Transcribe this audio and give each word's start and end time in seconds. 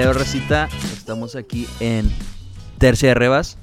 pedo, 0.00 0.14
recita? 0.14 0.66
Estamos 0.94 1.36
aquí 1.36 1.68
en 1.78 2.10
Tercia 2.78 3.10
de 3.10 3.14
Rebas. 3.14 3.58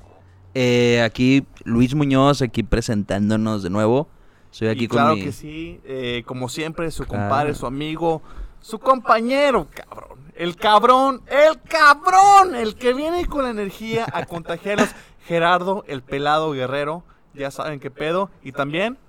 Eh, 0.53 1.01
aquí 1.01 1.47
Luis 1.63 1.95
Muñoz, 1.95 2.43
aquí 2.43 2.61
presentándonos 2.61 3.63
de 3.63 3.71
nuevo. 3.71 4.07
Soy 4.51 4.67
aquí 4.67 4.83
Y 4.83 4.87
con 4.87 4.97
claro 4.99 5.15
mi... 5.15 5.23
que 5.23 5.31
sí, 5.31 5.81
eh, 5.83 6.21
como 6.27 6.47
siempre, 6.47 6.91
su 6.91 7.05
Claro. 7.05 7.23
compadre, 7.23 7.55
su 7.55 7.65
amigo, 7.65 8.21
su 8.61 8.77
compañero, 8.77 9.67
cabrón. 9.73 10.19
El 10.35 10.55
cabrón, 10.57 11.23
el 11.25 11.59
cabrón, 11.63 12.53
el 12.55 12.75
que 12.75 12.93
viene 12.93 13.25
con 13.25 13.41
la 13.41 13.49
energía 13.49 14.05
a 14.13 14.25
contagiarlos. 14.27 14.89
Gerardo, 15.25 15.85
el 15.87 16.03
pelado 16.03 16.51
guerrero, 16.51 17.03
ya 17.33 17.49
saben 17.49 17.79
qué 17.79 17.89
pedo. 17.89 18.29
Y 18.43 18.51
también, 18.51 18.99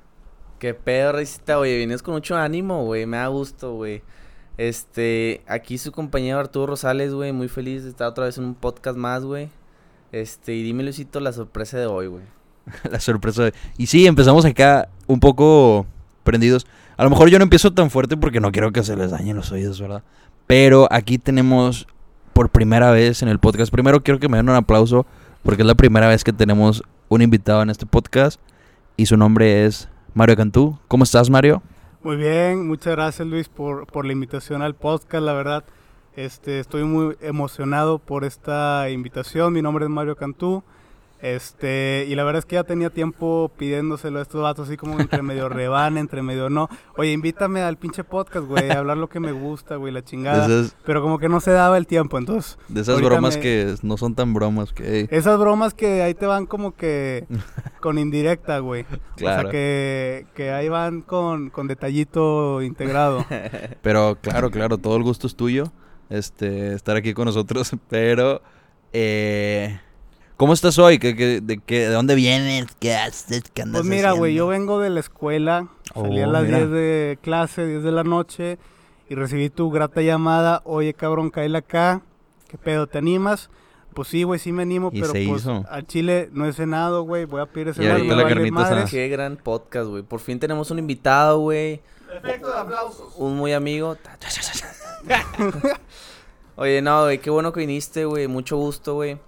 Qué 0.59 0.73
pedo, 0.73 1.13
Racita, 1.13 1.57
güey. 1.59 1.77
Vienes 1.77 2.03
con 2.03 2.15
mucho 2.15 2.37
ánimo, 2.37 2.85
güey. 2.85 3.05
Me 3.05 3.19
da 3.19 3.27
gusto, 3.27 3.75
güey. 3.75 4.03
Este, 4.59 5.43
aquí 5.47 5.79
su 5.79 5.93
compañero 5.93 6.39
Arturo 6.39 6.67
Rosales, 6.67 7.15
güey. 7.15 7.33
Muy 7.33 7.49
feliz 7.49 7.85
de 7.85 7.91
estar 7.91 8.09
otra 8.09 8.25
vez 8.27 8.37
en 8.39 8.45
un 8.45 8.55
podcast 8.55 8.99
más, 8.99 9.25
güey. 9.25 9.49
Este, 10.13 10.55
y 10.55 10.63
dime, 10.63 10.83
Luisito, 10.83 11.21
la 11.21 11.33
sorpresa 11.33 11.79
de 11.79 11.87
hoy, 11.87 12.09
güey. 12.09 12.25
la 12.91 13.01
sorpresa. 13.01 13.45
de- 13.45 13.55
Y 13.79 13.87
sí, 13.87 14.07
empezamos 14.07 14.45
acá 14.45 14.89
un 15.07 15.21
poco 15.21 15.87
prendidos. 16.25 16.67
A 16.97 17.05
lo 17.05 17.11
mejor 17.11 17.29
yo 17.29 17.39
no 17.39 17.45
empiezo 17.45 17.73
tan 17.73 17.91
fuerte 17.91 18.17
porque 18.17 18.41
no 18.41 18.51
quiero 18.53 18.73
que 18.73 18.83
se 18.83 18.97
les 18.97 19.13
dañen 19.13 19.37
los 19.37 19.53
oídos, 19.53 19.81
¿verdad? 19.81 20.03
Pero 20.47 20.89
aquí 20.91 21.19
tenemos 21.19 21.87
por 22.33 22.51
primera 22.51 22.91
vez 22.91 23.23
en 23.23 23.29
el 23.29 23.39
podcast. 23.39 23.71
Primero 23.71 24.03
quiero 24.03 24.19
que 24.19 24.29
me 24.29 24.37
den 24.39 24.49
un 24.49 24.57
aplauso 24.57 25.07
porque 25.45 25.63
es 25.63 25.67
la 25.67 25.75
primera 25.77 26.09
vez 26.09 26.25
que 26.25 26.33
tenemos 26.33 26.83
un 27.09 27.23
invitado 27.23 27.63
en 27.63 27.71
este 27.71 27.87
podcast 27.87 28.41
y 28.97 29.07
su 29.07 29.17
nombre 29.17 29.65
es 29.67 29.89
Mario 30.15 30.37
Cantú. 30.37 30.79
¿Cómo 30.89 31.05
estás, 31.05 31.31
Mario? 31.31 31.63
Muy 32.01 32.15
bien, 32.15 32.69
muchas 32.69 32.95
gracias 32.95 33.27
Luis 33.27 33.49
por, 33.49 33.89
por 33.89 34.07
la 34.07 34.13
invitación 34.13 34.63
al 34.63 34.77
podcast, 34.77 35.25
la 35.25 35.33
verdad. 35.33 35.65
Este, 36.15 36.61
estoy 36.61 36.85
muy 36.85 37.17
emocionado 37.21 37.99
por 37.99 38.25
esta 38.25 38.89
invitación. 38.89 39.53
Mi 39.53 39.63
nombre 39.63 39.85
es 39.85 39.91
Mario 39.91 40.15
Cantú. 40.15 40.63
Este, 41.21 42.07
y 42.09 42.15
la 42.15 42.23
verdad 42.25 42.39
es 42.39 42.47
que 42.47 42.55
ya 42.55 42.65
tenía 42.65 42.91
tiempo 42.91 43.51
pidiéndoselo 43.59 44.21
a 44.21 44.23
estos 44.23 44.41
vatos, 44.43 44.69
así 44.69 44.77
como 44.77 45.01
entre 45.01 45.23
medio 45.23 45.49
rebane, 45.49 45.99
entre 46.01 46.23
medio 46.23 46.49
no. 46.49 46.69
Oye, 46.97 47.13
invítame 47.13 47.61
al 47.61 47.77
pinche 47.77 48.05
podcast, 48.05 48.47
güey, 48.47 48.71
a 48.71 48.79
hablar 48.79 48.97
lo 48.99 49.09
que 49.09 49.19
me 49.21 49.33
gusta, 49.33 49.77
güey, 49.77 49.93
la 49.93 50.05
chingada. 50.05 50.47
esas, 50.47 50.77
Pero 50.85 51.03
como 51.03 51.19
que 51.19 51.29
no 51.29 51.41
se 51.41 51.51
daba 51.51 51.77
el 51.77 51.87
tiempo, 51.87 52.19
entonces. 52.19 52.59
de 52.69 52.81
esas 52.83 53.01
bromas 53.01 53.37
me- 53.37 53.43
que 53.43 53.75
no 53.83 53.97
son 53.97 54.15
tan 54.15 54.33
bromas 54.33 54.73
que... 54.73 55.09
Esas 55.11 55.39
bromas 55.39 55.75
que 55.75 56.03
ahí 56.03 56.15
te 56.15 56.27
van 56.27 56.47
como 56.47 56.75
que 56.77 57.27
con 57.81 57.99
indirecta, 57.99 58.59
güey. 58.61 58.83
O 58.83 59.17
Claro. 59.17 59.43
sea, 59.43 59.51
que, 59.51 60.27
que 60.35 60.51
ahí 60.53 60.69
van 60.69 61.03
con, 61.03 61.51
con 61.51 61.67
detallito 61.67 62.63
integrado. 62.63 63.25
Pero 63.83 64.17
claro, 64.21 64.51
claro, 64.51 64.79
todo 64.79 64.97
el 64.97 65.03
gusto 65.03 65.27
es 65.27 65.35
tuyo. 65.35 65.73
Este, 66.11 66.75
estar 66.75 66.97
aquí 66.97 67.13
con 67.13 67.25
nosotros. 67.27 67.73
Pero, 67.89 68.41
eh, 68.93 69.81
¿cómo 70.39 70.55
estás 70.55 70.79
hoy? 70.79 70.99
¿Qué, 70.99 71.15
qué- 71.15 71.41
de, 71.43 71.59
qué, 71.59 71.81
¿De 71.81 71.93
dónde 71.93 72.15
vienes? 72.15 72.67
¿Qué 72.81 72.95
haces? 72.97 73.43
¿Qué 73.53 73.61
andas 73.63 73.83
Pues 73.83 73.91
mira, 73.91 74.13
güey, 74.13 74.35
yo 74.35 74.47
vengo 74.47 74.81
de 74.81 74.89
la 74.89 75.01
escuela, 75.01 75.69
salí 75.95 76.23
a 76.23 76.29
Oh, 76.29 76.33
las 76.33 76.45
mira. 76.45 76.59
10 76.59 76.71
de 76.71 77.19
clase, 77.21 77.67
10 77.67 77.83
de 77.83 77.93
la 77.93 78.05
noche, 78.05 78.59
y 79.11 79.15
recibí 79.15 79.51
tu 79.51 79.71
grata 79.71 80.01
llamada, 80.01 80.63
oye 80.65 80.95
cabrón, 80.95 81.29
caíle 81.31 81.59
acá, 81.59 82.01
¿qué 82.49 82.57
pedo, 82.57 82.87
te 82.87 82.97
animas? 82.99 83.51
Pues 83.95 84.09
sí, 84.09 84.23
güey, 84.23 84.39
sí 84.39 84.53
me 84.53 84.63
animo, 84.63 84.91
Y 84.93 85.01
pero 85.01 85.13
se 85.13 85.27
pues 85.27 85.43
hizo. 85.43 85.65
al 85.69 85.87
chile 85.87 86.29
no 86.33 86.47
he 86.47 86.53
cenado, 86.53 87.03
güey, 87.03 87.25
voy 87.25 87.41
a 87.41 87.47
pedir 87.47 87.69
ese 87.69 87.83
Y 87.83 87.89
vale 87.89 88.05
asada. 88.63 88.85
Qué 88.91 89.09
gran 89.09 89.37
podcast, 89.37 89.89
güey. 89.89 90.03
Por 90.05 90.21
fin 90.21 90.39
tenemos 90.39 90.71
un 90.71 90.79
invitado, 90.79 91.41
güey. 91.41 91.81
efecto 92.17 92.49
de 92.49 92.59
aplausos. 92.59 93.13
Un 93.17 93.37
muy 93.37 93.53
amigo. 93.53 93.97
Oye, 96.57 96.83
no, 96.83 97.03
güey, 97.05 97.19
qué 97.19 97.31
bueno 97.31 97.53
que 97.53 97.61
viniste, 97.61 98.05
güey. 98.05 98.29
Mucho 98.29 98.57
gusto, 98.57 98.95
güey. 98.95 99.19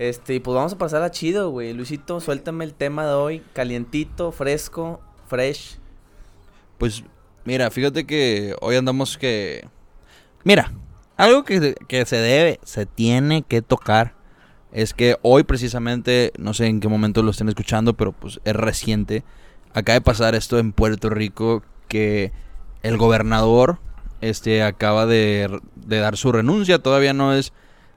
Este, 0.00 0.36
y 0.36 0.40
pues 0.40 0.54
vamos 0.54 0.72
a 0.72 0.78
pasar 0.78 1.02
a 1.02 1.10
chido, 1.10 1.50
güey. 1.50 1.74
Luisito, 1.74 2.20
suéltame 2.20 2.64
el 2.64 2.72
tema 2.72 3.04
de 3.04 3.12
hoy. 3.12 3.42
Calientito, 3.52 4.32
fresco, 4.32 4.98
fresh. 5.26 5.78
Pues, 6.78 7.04
mira, 7.44 7.70
fíjate 7.70 8.06
que 8.06 8.56
hoy 8.62 8.76
andamos 8.76 9.18
que... 9.18 9.68
Mira, 10.42 10.72
algo 11.18 11.44
que, 11.44 11.74
que 11.86 12.06
se 12.06 12.16
debe, 12.16 12.60
se 12.64 12.86
tiene 12.86 13.42
que 13.42 13.60
tocar. 13.60 14.14
Es 14.72 14.94
que 14.94 15.18
hoy 15.20 15.42
precisamente, 15.42 16.32
no 16.38 16.54
sé 16.54 16.68
en 16.68 16.80
qué 16.80 16.88
momento 16.88 17.22
lo 17.22 17.32
estén 17.32 17.50
escuchando, 17.50 17.92
pero 17.92 18.12
pues 18.12 18.40
es 18.44 18.56
reciente. 18.56 19.22
Acaba 19.74 19.98
de 19.98 20.00
pasar 20.00 20.34
esto 20.34 20.58
en 20.58 20.72
Puerto 20.72 21.10
Rico 21.10 21.62
que 21.88 22.32
el 22.82 22.96
gobernador 22.96 23.80
este 24.22 24.62
acaba 24.62 25.04
de, 25.04 25.60
de 25.74 25.98
dar 25.98 26.16
su 26.16 26.32
renuncia. 26.32 26.78
Todavía 26.78 27.12
no 27.12 27.34
es... 27.34 27.52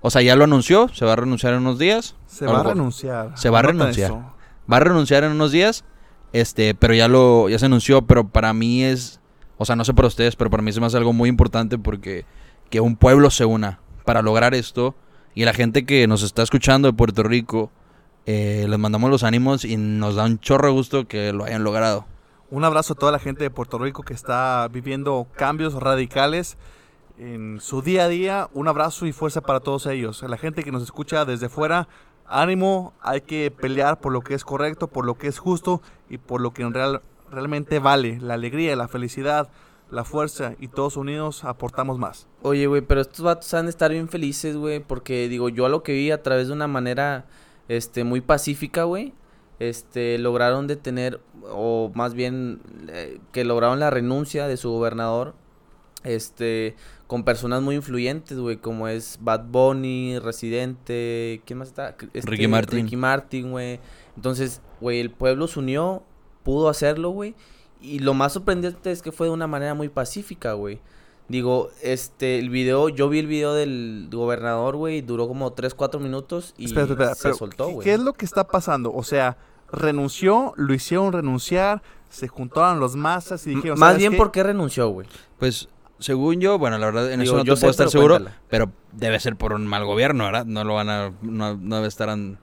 O 0.06 0.12
sea, 0.12 0.22
ya 0.22 0.36
lo 0.36 0.44
anunció, 0.44 0.90
se 0.90 1.06
va 1.06 1.14
a 1.14 1.16
renunciar 1.16 1.53
en 1.53 1.62
unos 1.62 1.80
días. 1.80 2.16
Se 2.28 2.46
va 2.46 2.59
a 2.59 2.64
renunciar. 2.64 3.31
Se 3.36 3.50
va 3.50 3.59
a 3.59 3.62
renunciar. 3.62 4.12
eso. 4.12 4.34
Va 4.72 4.78
a 4.78 4.80
renunciar 4.81 5.24
en 5.24 5.31
unos 5.31 5.53
días. 5.53 5.86
Este, 6.34 6.75
pero 6.75 6.94
ya 6.94 7.08
lo, 7.08 7.47
ya 7.47 7.58
se 7.58 7.68
anunció, 7.68 8.02
pero 8.02 8.28
para 8.28 8.53
mí 8.53 8.84
es, 8.84 9.22
o 9.58 9.64
sea, 9.64 9.78
no 9.78 9.86
sé 9.86 9.94
para 9.94 10.09
ustedes, 10.09 10.36
pero 10.36 10.50
para 10.50 10.62
mí 10.62 10.74
se 10.74 10.81
me 10.81 10.88
hace 10.88 10.97
algo 10.97 11.14
muy 11.14 11.30
importante 11.30 11.78
porque 11.78 12.25
que 12.69 12.81
un 12.81 12.97
pueblo 12.97 13.30
se 13.30 13.46
una 13.46 13.80
para 14.03 14.22
lograr 14.22 14.53
esto 14.53 14.94
y 15.36 15.46
la 15.46 15.53
gente 15.53 15.86
que 15.86 16.06
nos 16.06 16.22
está 16.22 16.44
escuchando 16.44 16.90
de 16.90 16.94
Puerto 16.94 17.24
Rico, 17.24 17.72
eh, 18.25 18.66
les 18.68 18.80
mandamos 18.80 19.09
los 19.09 19.24
ánimos 19.24 19.64
y 19.64 19.78
nos 19.78 20.16
da 20.16 20.25
un 20.25 20.38
chorro 20.40 20.68
de 20.68 20.74
gusto 20.74 21.08
que 21.08 21.31
lo 21.31 21.46
hayan 21.46 21.64
logrado. 21.64 22.06
Un 22.50 22.66
abrazo 22.66 22.91
a 22.91 22.96
toda 22.97 23.14
la 23.14 23.20
gente 23.20 23.44
de 23.44 23.50
Puerto 23.52 23.78
Rico 23.78 24.03
que 24.03 24.14
está 24.14 24.68
viviendo 24.70 25.28
cambios 25.38 25.75
radicales 25.75 26.58
en 27.18 27.59
su 27.62 27.81
día 27.81 28.06
a 28.06 28.07
día. 28.07 28.50
Un 28.53 28.68
abrazo 28.68 29.06
y 29.06 29.12
fuerza 29.12 29.41
para 29.41 29.59
todos 29.59 29.85
ellos. 29.85 30.24
A 30.24 30.28
la 30.28 30.38
gente 30.38 30.63
que 30.63 30.72
nos 30.72 30.84
escucha 30.84 31.25
desde 31.25 31.50
fuera, 31.50 31.88
ánimo. 32.25 32.94
Hay 33.01 33.22
que 33.22 33.51
pelear 33.51 34.00
por 34.00 34.12
lo 34.12 34.22
que 34.22 34.34
es 34.34 34.44
correcto, 34.44 34.88
por 34.88 35.06
lo 35.06 35.18
que 35.18 35.28
es 35.28 35.40
justo 35.40 35.81
y 36.09 36.18
por 36.18 36.41
lo 36.41 36.53
que 36.53 36.63
en 36.63 36.73
real, 36.73 37.02
realmente 37.31 37.79
vale. 37.79 38.19
La 38.19 38.35
alegría, 38.35 38.75
la 38.75 38.88
felicidad, 38.88 39.50
la 39.94 40.03
fuerza 40.03 40.56
y 40.59 40.68
todos 40.68 40.97
unidos 40.97 41.44
aportamos 41.44 42.00
más. 42.00 42.28
Oye, 42.41 42.68
güey, 42.68 42.81
pero 42.81 43.02
estos 43.02 43.22
vatos 43.22 43.53
han 43.53 43.66
de 43.66 43.69
estar 43.69 43.91
bien 43.91 44.09
felices, 44.09 44.57
güey, 44.57 44.79
porque 44.79 45.29
digo, 45.29 45.50
yo 45.50 45.66
a 45.66 45.69
lo 45.69 45.84
que 45.84 45.94
vi 45.94 46.12
a 46.12 46.23
través 46.23 46.47
de 46.47 46.53
una 46.53 46.68
manera, 46.68 47.25
este, 47.68 48.03
muy 48.03 48.22
pacífica, 48.22 48.84
güey, 48.84 49.13
este, 49.59 50.18
lograron 50.18 50.68
detener, 50.68 51.22
o 51.44 51.91
más 51.94 52.16
bien, 52.16 52.62
eh, 52.90 53.19
que 53.31 53.46
lograron 53.46 53.79
la 53.79 53.90
renuncia 53.90 54.47
de 54.47 54.57
su 54.57 54.72
gobernador, 54.72 55.35
este, 56.03 56.75
con 57.13 57.24
personas 57.24 57.62
muy 57.62 57.75
influyentes, 57.75 58.40
güey, 58.40 58.57
como 58.57 58.88
es 58.88 59.19
Bad 59.22 59.44
Bunny, 59.51 60.18
Residente, 60.18 61.44
¿quién 61.46 61.59
más 61.59 61.68
está? 61.68 61.96
Este, 62.12 62.31
Ricky 62.31 62.47
Martin. 62.47 62.84
Ricky 62.85 62.96
Martin, 62.96 63.51
güey. 63.51 63.79
Entonces, 64.16 64.63
güey, 64.81 65.00
el 65.00 65.12
pueblo 65.12 65.47
se 65.47 65.59
unió, 65.59 66.02
pudo 66.41 66.69
hacerlo, 66.69 67.12
güey. 67.12 67.35
Y 67.84 68.00
lo 68.00 68.16
más 68.16 68.34
sorprendente 68.34 68.91
es 68.91 69.03
que 69.03 69.12
fue 69.12 69.28
de 69.28 69.34
una 69.34 69.46
manera 69.46 69.75
muy 69.75 69.90
pacífica, 69.90 70.53
güey. 70.53 70.79
Digo, 71.28 71.69
este, 71.84 72.40
el 72.40 72.50
video, 72.50 72.90
yo 72.90 73.09
vi 73.09 73.19
el 73.19 73.28
video 73.28 73.53
del 73.53 74.09
gobernador, 74.12 74.75
güey, 74.78 75.02
duró 75.02 75.28
como 75.28 75.53
3, 75.53 75.75
4 75.75 76.00
minutos 76.00 76.56
y 76.57 76.66
Espera, 76.66 76.88
espera, 76.88 77.13
se 77.13 77.22
pero, 77.25 77.35
soltó, 77.35 77.68
¿qué- 77.68 77.73
güey. 77.73 77.84
¿Qué 77.85 77.94
es 77.94 78.00
lo 78.00 78.13
que 78.13 78.25
está 78.25 78.47
pasando? 78.47 78.91
O 78.91 79.03
sea, 79.03 79.38
renunció, 79.72 80.53
lo 80.56 80.73
hicieron 80.73 81.13
renunciar, 81.13 81.84
se 82.09 82.28
juntaron 82.28 82.79
los 82.79 82.96
masas 82.96 83.46
y 83.46 83.52
M- 83.52 83.57
dijeron... 83.57 83.78
Más 83.79 83.90
"¿Sabes 83.90 84.00
bien, 84.00 84.12
qué? 84.13 84.18
¿por 84.18 84.31
qué 84.31 84.41
renunció, 84.44 84.90
güey? 84.90 85.07
Pues, 85.38 85.69
según 86.03 86.40
yo, 86.40 86.59
bueno, 86.59 86.78
la 86.78 86.86
verdad, 86.86 87.12
en 87.12 87.22
Digo, 87.22 87.31
eso 87.34 87.38
no 87.40 87.44
yo 87.46 87.53
te 87.53 87.58
sé, 87.58 87.62
puedo 87.62 87.72
estar 87.72 87.86
pero 87.86 87.91
seguro, 87.91 88.16
cuéntala. 88.16 88.38
pero 88.50 88.72
debe 88.91 89.19
ser 89.19 89.36
por 89.36 89.53
un 89.53 89.66
mal 89.66 89.86
gobierno, 89.86 90.25
¿verdad? 90.25 90.46
No 90.46 90.64
lo 90.64 90.75
van 90.75 90.90
a, 90.90 91.12
no, 91.22 91.56
no 91.58 91.75
debe 91.78 91.88
estar 91.88 92.09
en... 92.09 92.38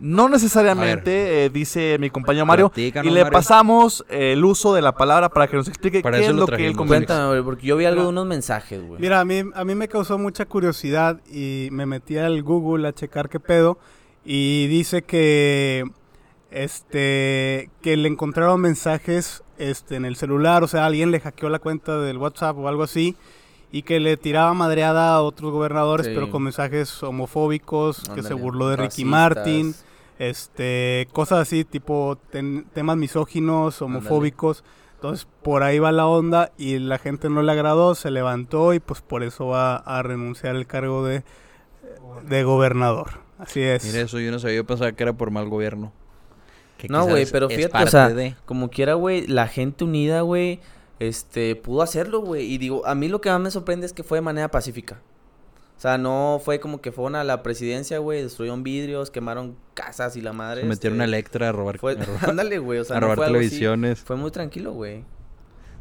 No 0.00 0.28
necesariamente, 0.28 1.44
eh, 1.44 1.50
dice 1.50 1.98
mi 1.98 2.10
compañero 2.10 2.46
Mario. 2.46 2.68
Platícanos, 2.70 3.10
Y 3.10 3.14
le 3.14 3.24
Mario. 3.24 3.36
pasamos 3.36 4.04
eh, 4.08 4.32
el 4.34 4.44
uso 4.44 4.72
de 4.72 4.82
la 4.82 4.92
palabra 4.94 5.28
para 5.28 5.48
que 5.48 5.56
nos 5.56 5.66
explique 5.68 6.00
Para 6.00 6.18
qué 6.18 6.22
eso 6.22 6.30
es 6.30 6.36
lo 6.36 6.42
lo 6.42 6.46
que 6.46 6.52
él 6.54 6.58
trajimos. 6.72 6.76
comunica. 6.76 7.06
Cuéntame, 7.08 7.28
güey, 7.30 7.42
porque 7.42 7.66
yo 7.66 7.76
vi 7.76 7.84
algo 7.86 8.02
de 8.02 8.08
unos 8.08 8.24
mensajes, 8.26 8.80
güey. 8.86 9.00
Mira, 9.00 9.20
a 9.20 9.24
mí, 9.24 9.42
a 9.52 9.64
mí 9.64 9.74
me 9.74 9.88
causó 9.88 10.16
mucha 10.16 10.46
curiosidad 10.46 11.20
y 11.30 11.68
me 11.72 11.86
metí 11.86 12.16
al 12.16 12.42
Google 12.42 12.86
a 12.88 12.92
checar 12.92 13.28
qué 13.28 13.40
pedo 13.40 13.78
y 14.24 14.68
dice 14.68 15.02
que 15.02 15.84
este 16.50 17.70
que 17.82 17.96
le 17.96 18.08
encontraron 18.08 18.60
mensajes 18.60 19.42
este 19.58 19.96
en 19.96 20.04
el 20.04 20.16
celular, 20.16 20.62
o 20.62 20.68
sea, 20.68 20.86
alguien 20.86 21.10
le 21.10 21.20
hackeó 21.20 21.48
la 21.48 21.58
cuenta 21.58 21.98
del 21.98 22.18
WhatsApp 22.18 22.56
o 22.58 22.68
algo 22.68 22.82
así 22.82 23.16
y 23.72 23.82
que 23.82 24.00
le 24.00 24.16
tiraba 24.16 24.52
madreada 24.54 25.14
a 25.14 25.22
otros 25.22 25.52
gobernadores, 25.52 26.06
Sí. 26.06 26.12
pero 26.14 26.30
con 26.30 26.42
mensajes 26.42 27.02
homofóbicos, 27.02 28.08
que 28.14 28.22
se 28.22 28.34
burló 28.34 28.68
de 28.68 28.76
Ricky. 28.76 29.04
Martin, 29.04 29.74
este, 30.18 31.08
cosas 31.12 31.40
así, 31.40 31.64
tipo 31.64 32.18
ten- 32.30 32.66
temas 32.74 32.96
misóginos, 32.96 33.80
homofóbicos. 33.80 34.64
Entonces, 34.96 35.26
por 35.42 35.62
ahí 35.62 35.78
va 35.78 35.92
la 35.92 36.06
onda 36.06 36.52
y 36.58 36.78
la 36.78 36.98
gente 36.98 37.30
no 37.30 37.42
le 37.42 37.52
agradó, 37.52 37.94
se 37.94 38.10
levantó 38.10 38.74
y 38.74 38.80
pues 38.80 39.00
por 39.00 39.22
eso 39.22 39.46
va 39.46 39.76
a 39.76 40.02
renunciar 40.02 40.56
el 40.56 40.66
cargo 40.66 41.06
de, 41.06 41.22
de 42.28 42.42
gobernador. 42.44 43.20
Así 43.38 43.62
es. 43.62 43.84
Mira 43.84 44.00
eso, 44.02 44.18
yo 44.20 44.30
no 44.30 44.38
sabía, 44.38 44.56
yo 44.56 44.66
pensaba 44.66 44.92
que 44.92 45.02
era 45.02 45.12
por 45.14 45.30
mal 45.30 45.48
gobierno. 45.48 45.92
Que 46.80 46.88
No, 46.88 47.06
güey, 47.06 47.26
pero 47.30 47.48
fíjate, 47.48 47.84
o 47.84 47.86
sea, 47.86 48.08
de- 48.08 48.34
como 48.46 48.70
quiera, 48.70 48.94
güey, 48.94 49.26
la 49.26 49.46
gente 49.48 49.84
unida, 49.84 50.22
güey, 50.22 50.60
este, 50.98 51.56
pudo 51.56 51.82
hacerlo, 51.82 52.20
güey. 52.20 52.44
Y 52.52 52.58
digo, 52.58 52.86
a 52.86 52.94
mí 52.94 53.08
lo 53.08 53.20
que 53.20 53.30
más 53.30 53.40
me 53.40 53.50
sorprende 53.50 53.86
es 53.86 53.92
que 53.92 54.02
fue 54.02 54.18
de 54.18 54.22
manera 54.22 54.50
pacífica. 54.50 55.00
O 55.76 55.80
sea, 55.80 55.96
no 55.96 56.40
fue 56.44 56.60
como 56.60 56.80
que 56.82 56.92
fueron 56.92 57.16
a 57.16 57.24
la 57.24 57.42
presidencia, 57.42 57.98
güey, 57.98 58.22
destruyeron 58.22 58.62
vidrios, 58.62 59.10
quemaron 59.10 59.56
casas 59.74 60.14
y 60.16 60.20
la 60.20 60.32
madre. 60.34 60.60
Se 60.62 60.66
metieron 60.66 61.00
a 61.00 61.04
este, 61.04 61.16
Electra 61.16 61.48
a 61.48 61.52
robar, 61.52 61.78
fue- 61.78 61.96
a 62.22 62.24
Ándale, 62.30 62.58
güey, 62.58 62.78
o 62.80 62.84
sea, 62.84 62.96
a 62.96 63.00
no 63.00 63.06
robar 63.06 63.16
fue 63.16 63.26
algo 63.26 63.38
así. 63.38 63.48
televisiones. 63.48 64.00
Fue 64.00 64.16
muy 64.16 64.30
tranquilo, 64.30 64.72
güey. 64.72 65.04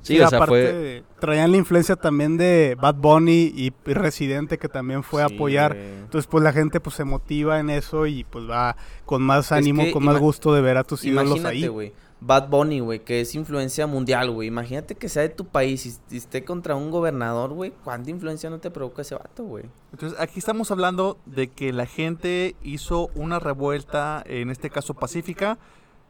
Sí, 0.01 0.15
Sí, 0.15 0.21
o 0.21 0.27
sea, 0.29 0.37
aparte, 0.37 0.53
fue... 0.53 1.03
traían 1.19 1.51
la 1.51 1.57
influencia 1.57 1.95
también 1.95 2.37
de 2.37 2.77
Bad 2.79 2.95
Bunny 2.95 3.51
y 3.55 3.71
Residente 3.85 4.57
que 4.57 4.69
también 4.69 5.03
fue 5.03 5.21
a 5.23 5.27
Sí, 5.27 5.35
apoyar. 5.35 5.75
Entonces, 5.75 6.25
pues 6.27 6.43
la 6.43 6.53
gente 6.53 6.79
pues 6.79 6.95
se 6.95 7.03
motiva 7.03 7.59
en 7.59 7.69
eso 7.69 8.05
y 8.07 8.23
pues 8.23 8.49
va 8.49 8.75
con 9.05 9.21
más 9.21 9.47
Es 9.47 9.51
ánimo, 9.51 9.83
que 9.83 9.91
con 9.91 10.05
más 10.05 10.17
gusto 10.17 10.53
de 10.53 10.61
ver 10.61 10.77
a 10.77 10.83
tus 10.83 11.03
ídolos 11.03 11.25
Imagínate, 11.39 11.55
ahí. 11.55 11.67
güey. 11.67 11.93
Bad 12.21 12.49
Bunny, 12.49 12.81
güey, 12.81 12.99
que 12.99 13.21
es 13.21 13.33
influencia 13.33 13.87
mundial, 13.87 14.29
güey. 14.31 14.49
Imagínate 14.49 14.95
que 14.95 15.07
sea 15.07 15.21
de 15.21 15.29
tu 15.29 15.45
país 15.45 15.85
y, 15.85 16.13
y 16.13 16.17
esté 16.17 16.43
contra 16.43 16.75
un 16.75 16.91
gobernador, 16.91 17.51
güey. 17.53 17.71
¿Cuánta 17.85 18.09
influencia 18.09 18.49
no 18.49 18.59
te 18.59 18.69
provoca 18.71 19.03
ese 19.03 19.15
vato, 19.15 19.43
güey? 19.45 19.65
Entonces, 19.93 20.19
aquí 20.19 20.39
estamos 20.39 20.69
hablando 20.71 21.17
de 21.25 21.47
que 21.47 21.71
la 21.71 21.85
gente 21.85 22.57
hizo 22.61 23.09
una 23.15 23.39
revuelta, 23.39 24.21
en 24.25 24.49
este 24.49 24.69
caso 24.69 24.95
pacífica, 24.95 25.59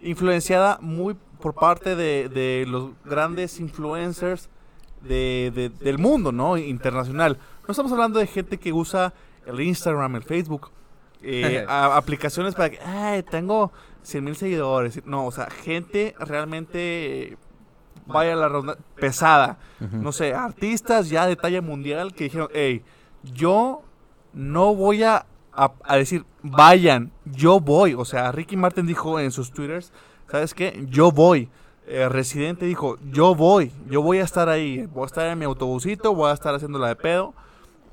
influenciada 0.01 0.79
muy 0.81 1.15
por 1.41 1.53
parte 1.55 1.95
de, 1.95 2.29
de 2.29 2.65
los 2.67 2.91
grandes 3.05 3.59
influencers 3.59 4.49
de, 5.01 5.51
de- 5.55 5.69
del 5.69 5.97
mundo, 5.97 6.31
¿no? 6.31 6.57
Internacional. 6.57 7.37
No 7.67 7.71
estamos 7.71 7.91
hablando 7.91 8.19
de 8.19 8.27
gente 8.27 8.57
que 8.57 8.73
usa 8.73 9.13
el 9.45 9.61
Instagram, 9.61 10.15
el 10.17 10.23
Facebook, 10.23 10.69
eh, 11.21 11.65
a- 11.69 11.95
aplicaciones 11.97 12.55
para 12.55 12.69
que, 12.69 12.79
ay, 12.81 13.23
tengo 13.23 13.71
100 14.03 14.23
mil 14.23 14.35
seguidores. 14.35 15.05
No, 15.05 15.25
o 15.25 15.31
sea, 15.31 15.49
gente 15.49 16.15
realmente, 16.19 17.23
eh, 17.33 17.37
vaya 18.05 18.35
la 18.35 18.47
redundancia, 18.49 18.83
pesada 18.95 19.59
no 19.91 20.11
sé, 20.11 20.33
artistas 20.33 21.09
ya 21.09 21.25
de 21.27 21.35
talla 21.35 21.61
mundial 21.61 22.13
que 22.13 22.25
dijeron, 22.25 22.49
hey, 22.53 22.83
yo 23.23 23.83
no 24.33 24.75
voy 24.75 25.03
a, 25.03 25.25
a- 25.53 25.71
a 25.85 25.95
decir, 25.95 26.25
vayan, 26.43 27.11
yo 27.25 27.59
voy. 27.61 27.93
O 27.93 28.03
sea, 28.03 28.31
Ricky 28.33 28.57
Martin 28.57 28.85
dijo 28.87 29.19
en 29.21 29.31
sus 29.31 29.51
twitters, 29.51 29.93
¿sabes 30.29 30.53
qué? 30.53 30.85
Yo 30.89 31.11
voy. 31.11 31.49
Eh, 31.87 32.07
Residente 32.07 32.65
dijo, 32.65 32.97
yo 33.11 33.33
voy, 33.33 33.71
yo 33.89 34.03
voy 34.03 34.19
a 34.19 34.23
estar 34.23 34.47
ahí, 34.47 34.85
voy 34.93 35.03
a 35.03 35.05
estar 35.07 35.25
en 35.27 35.39
mi 35.39 35.45
autobusito, 35.45 36.13
voy 36.13 36.29
a 36.29 36.33
estar 36.33 36.53
haciéndola 36.53 36.87
de 36.89 36.95
pedo. 36.95 37.33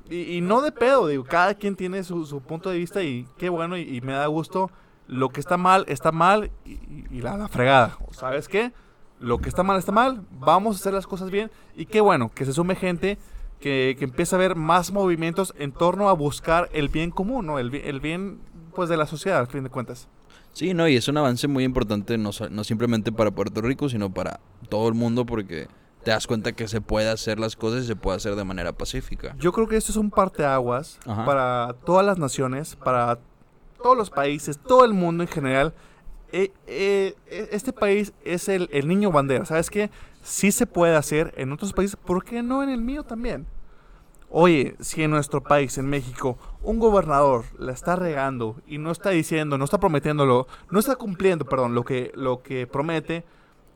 Y, 0.09 0.37
y 0.37 0.41
no 0.41 0.61
de 0.61 0.71
pedo, 0.71 1.07
digo, 1.07 1.23
cada 1.23 1.55
quien 1.55 1.75
tiene 1.75 2.03
su, 2.03 2.25
su 2.25 2.39
punto 2.41 2.69
de 2.69 2.77
vista 2.77 3.01
y 3.01 3.27
qué 3.37 3.49
bueno 3.49 3.75
y, 3.75 3.81
y 3.97 4.01
me 4.01 4.13
da 4.13 4.27
gusto. 4.27 4.69
Lo 5.07 5.29
que 5.29 5.39
está 5.39 5.57
mal, 5.57 5.85
está 5.87 6.11
mal 6.11 6.51
y, 6.65 6.73
y- 7.11 7.21
la, 7.21 7.37
la 7.37 7.47
fregada. 7.47 7.97
¿Sabes 8.11 8.47
qué? 8.47 8.71
Lo 9.19 9.39
que 9.39 9.49
está 9.49 9.63
mal, 9.63 9.79
está 9.79 9.91
mal. 9.91 10.21
Vamos 10.39 10.75
a 10.75 10.79
hacer 10.79 10.93
las 10.93 11.07
cosas 11.07 11.31
bien. 11.31 11.49
Y 11.75 11.85
qué 11.85 12.01
bueno 12.01 12.29
que 12.33 12.45
se 12.45 12.53
sume 12.53 12.75
gente 12.75 13.17
que, 13.59 13.95
que 13.97 14.03
empieza 14.05 14.35
a 14.35 14.39
ver 14.39 14.55
más 14.55 14.91
movimientos 14.91 15.53
en 15.57 15.71
torno 15.71 16.09
a 16.09 16.13
buscar 16.13 16.69
el 16.73 16.89
bien 16.89 17.09
común, 17.09 17.45
¿no? 17.47 17.57
El, 17.57 17.73
el 17.73 17.99
bien, 17.99 18.39
pues, 18.75 18.89
de 18.89 18.97
la 18.97 19.07
sociedad, 19.07 19.39
al 19.39 19.47
fin 19.47 19.63
de 19.63 19.69
cuentas. 19.69 20.07
Sí, 20.57 20.73
no, 20.73 20.87
y 20.87 20.95
es 20.95 21.07
un 21.07 21.15
avance 21.17 21.47
muy 21.47 21.63
importante, 21.63 22.17
no, 22.17 22.31
no 22.49 22.63
simplemente 22.63 23.11
para 23.11 23.29
Puerto 23.29 23.61
Rico, 23.61 23.89
sino 23.89 24.11
para 24.11 24.39
todo 24.69 24.87
el 24.87 24.95
mundo, 24.95 25.23
porque 25.23 25.67
te 26.03 26.09
das 26.09 26.25
cuenta 26.25 26.51
que 26.53 26.67
se 26.67 26.81
puede 26.81 27.11
hacer 27.11 27.39
las 27.39 27.55
cosas 27.55 27.83
y 27.83 27.85
se 27.85 27.95
puede 27.95 28.17
hacer 28.17 28.33
de 28.35 28.43
manera 28.43 28.73
pacífica. 28.73 29.35
Yo 29.37 29.51
creo 29.51 29.67
que 29.67 29.77
esto 29.77 29.91
es 29.91 29.97
un 29.97 30.09
parteaguas 30.09 30.97
Ajá. 31.05 31.25
para 31.25 31.75
todas 31.85 32.03
las 32.03 32.17
naciones, 32.17 32.75
para 32.75 33.19
todos 33.83 33.95
los 33.95 34.09
países, 34.09 34.57
todo 34.57 34.83
el 34.83 34.95
mundo 34.95 35.21
en 35.21 35.29
general. 35.29 35.75
Eh, 36.31 36.51
eh, 36.65 37.13
eh, 37.27 37.49
este 37.51 37.71
país 37.71 38.11
es 38.25 38.49
el, 38.49 38.67
el 38.71 38.87
niño 38.87 39.11
bandera, 39.11 39.45
¿sabes 39.45 39.69
qué? 39.69 39.91
Sí 40.23 40.51
se 40.51 40.65
puede 40.65 40.95
hacer 40.95 41.35
en 41.37 41.51
otros 41.51 41.71
países, 41.71 41.95
¿por 41.97 42.23
qué 42.23 42.41
no 42.41 42.63
en 42.63 42.69
el 42.69 42.81
mío 42.81 43.03
también? 43.03 43.45
Oye, 44.29 44.75
si 44.81 45.03
en 45.03 45.11
nuestro 45.11 45.41
país, 45.41 45.77
en 45.77 45.87
México, 45.89 46.37
un 46.61 46.79
gobernador 46.79 47.45
la 47.57 47.71
está 47.71 47.95
regando 47.95 48.57
y 48.67 48.77
no 48.77 48.91
está 48.91 49.11
diciendo, 49.11 49.57
no 49.57 49.63
está 49.63 49.79
prometiéndolo, 49.79 50.47
no 50.69 50.79
está 50.79 50.97
cumpliendo, 50.97 51.45
perdón, 51.45 51.73
lo 51.75 51.85
que, 51.85 52.11
lo 52.13 52.43
que 52.43 52.67
promete, 52.67 53.23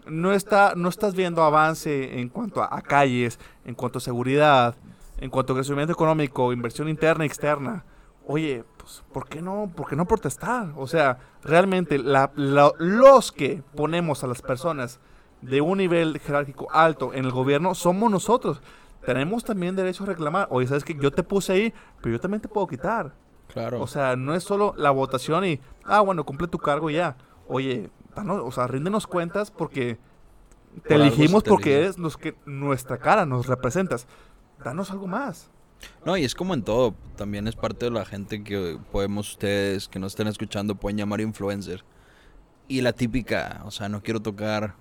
no 0.08 0.34
está, 0.34 0.74
no 0.76 0.90
estás 0.90 1.16
viendo 1.16 1.44
avance 1.44 2.20
en 2.20 2.28
cuanto 2.28 2.62
a, 2.62 2.82
calles, 2.82 3.40
en 3.64 3.76
cuanto 3.76 4.00
a 4.00 4.02
seguridad, 4.02 4.76
en 5.20 5.30
cuanto 5.30 5.54
a 5.54 5.56
crecimiento 5.56 5.94
económico, 5.94 6.52
inversión 6.52 6.90
interna 6.90 7.24
y 7.24 7.28
externa. 7.28 7.86
Oye, 8.28 8.66
pues, 8.78 9.04
¿por 9.14 9.30
qué 9.30 9.42
no, 9.42 9.72
por 9.74 9.88
qué 9.88 9.96
no 9.96 10.06
protestar? 10.06 10.74
O 10.76 10.86
sea, 10.86 11.18
realmente 11.44 11.98
la- 11.98 12.32
los 12.36 13.32
que 13.32 13.64
ponemos 13.76 14.24
a 14.24 14.28
las 14.28 14.42
personas 14.42 15.00
de 15.42 15.62
un 15.62 15.78
nivel 15.78 16.20
jerárquico 16.20 16.68
alto 16.72 17.14
en 17.14 17.24
el 17.26 17.32
gobierno 17.32 17.74
somos 17.74 18.12
nosotros. 18.12 18.62
Tenemos 19.06 19.44
también 19.44 19.76
derecho 19.76 20.04
a 20.04 20.08
reclamar. 20.08 20.48
Oye, 20.52 20.68
¿sabes 20.68 20.84
que 20.84 20.96
Yo 20.96 21.12
te 21.12 21.24
puse 21.24 21.54
ahí, 21.54 21.74
pero 22.02 22.16
yo 22.16 22.20
también 22.20 22.42
te 22.42 22.48
puedo 22.48 22.68
quitar. 22.68 23.14
Claro. 23.52 23.82
O 23.82 23.88
sea, 23.88 24.16
no 24.16 24.34
es 24.36 24.44
solo 24.44 24.74
la 24.78 24.92
votación 24.92 25.44
y, 25.46 25.60
ah, 25.84 26.02
bueno, 26.02 26.24
cumple 26.26 26.48
tu 26.48 26.58
cargo 26.58 26.90
y 26.90 26.94
ya. 26.96 27.18
Oye, 27.48 27.90
danos- 28.16 28.42
o 28.46 28.52
sea, 28.52 28.68
ríndenos 28.68 29.08
cuentas 29.08 29.52
porque 29.52 29.98
te 30.84 30.96
Por 30.96 31.02
elegimos 31.02 31.44
te 31.44 31.50
porque 31.50 31.78
eres 31.80 31.98
los 31.98 32.16
que 32.16 32.36
nuestra 32.46 32.98
cara 32.98 33.26
nos 33.26 33.48
representas. 33.48 34.08
Danos 34.64 34.92
algo 34.92 35.08
más. 35.08 35.50
No, 36.06 36.16
y 36.16 36.24
es 36.24 36.36
como 36.36 36.54
en 36.54 36.64
todo. 36.64 36.94
También 37.18 37.48
es 37.48 37.56
parte 37.56 37.86
de 37.88 37.92
la 37.92 38.06
gente 38.06 38.44
que 38.44 38.78
podemos 38.92 39.32
ustedes 39.32 39.88
que 39.88 40.00
nos 40.00 40.14
estén 40.14 40.28
escuchando 40.28 40.76
pueden 40.76 40.98
llamar 40.98 41.20
influencer. 41.22 41.84
Y 42.68 42.82
la 42.82 42.94
típica, 42.94 43.64
o 43.66 43.72
sea, 43.72 43.90
no 43.90 44.02
quiero 44.02 44.22
tocar 44.22 44.76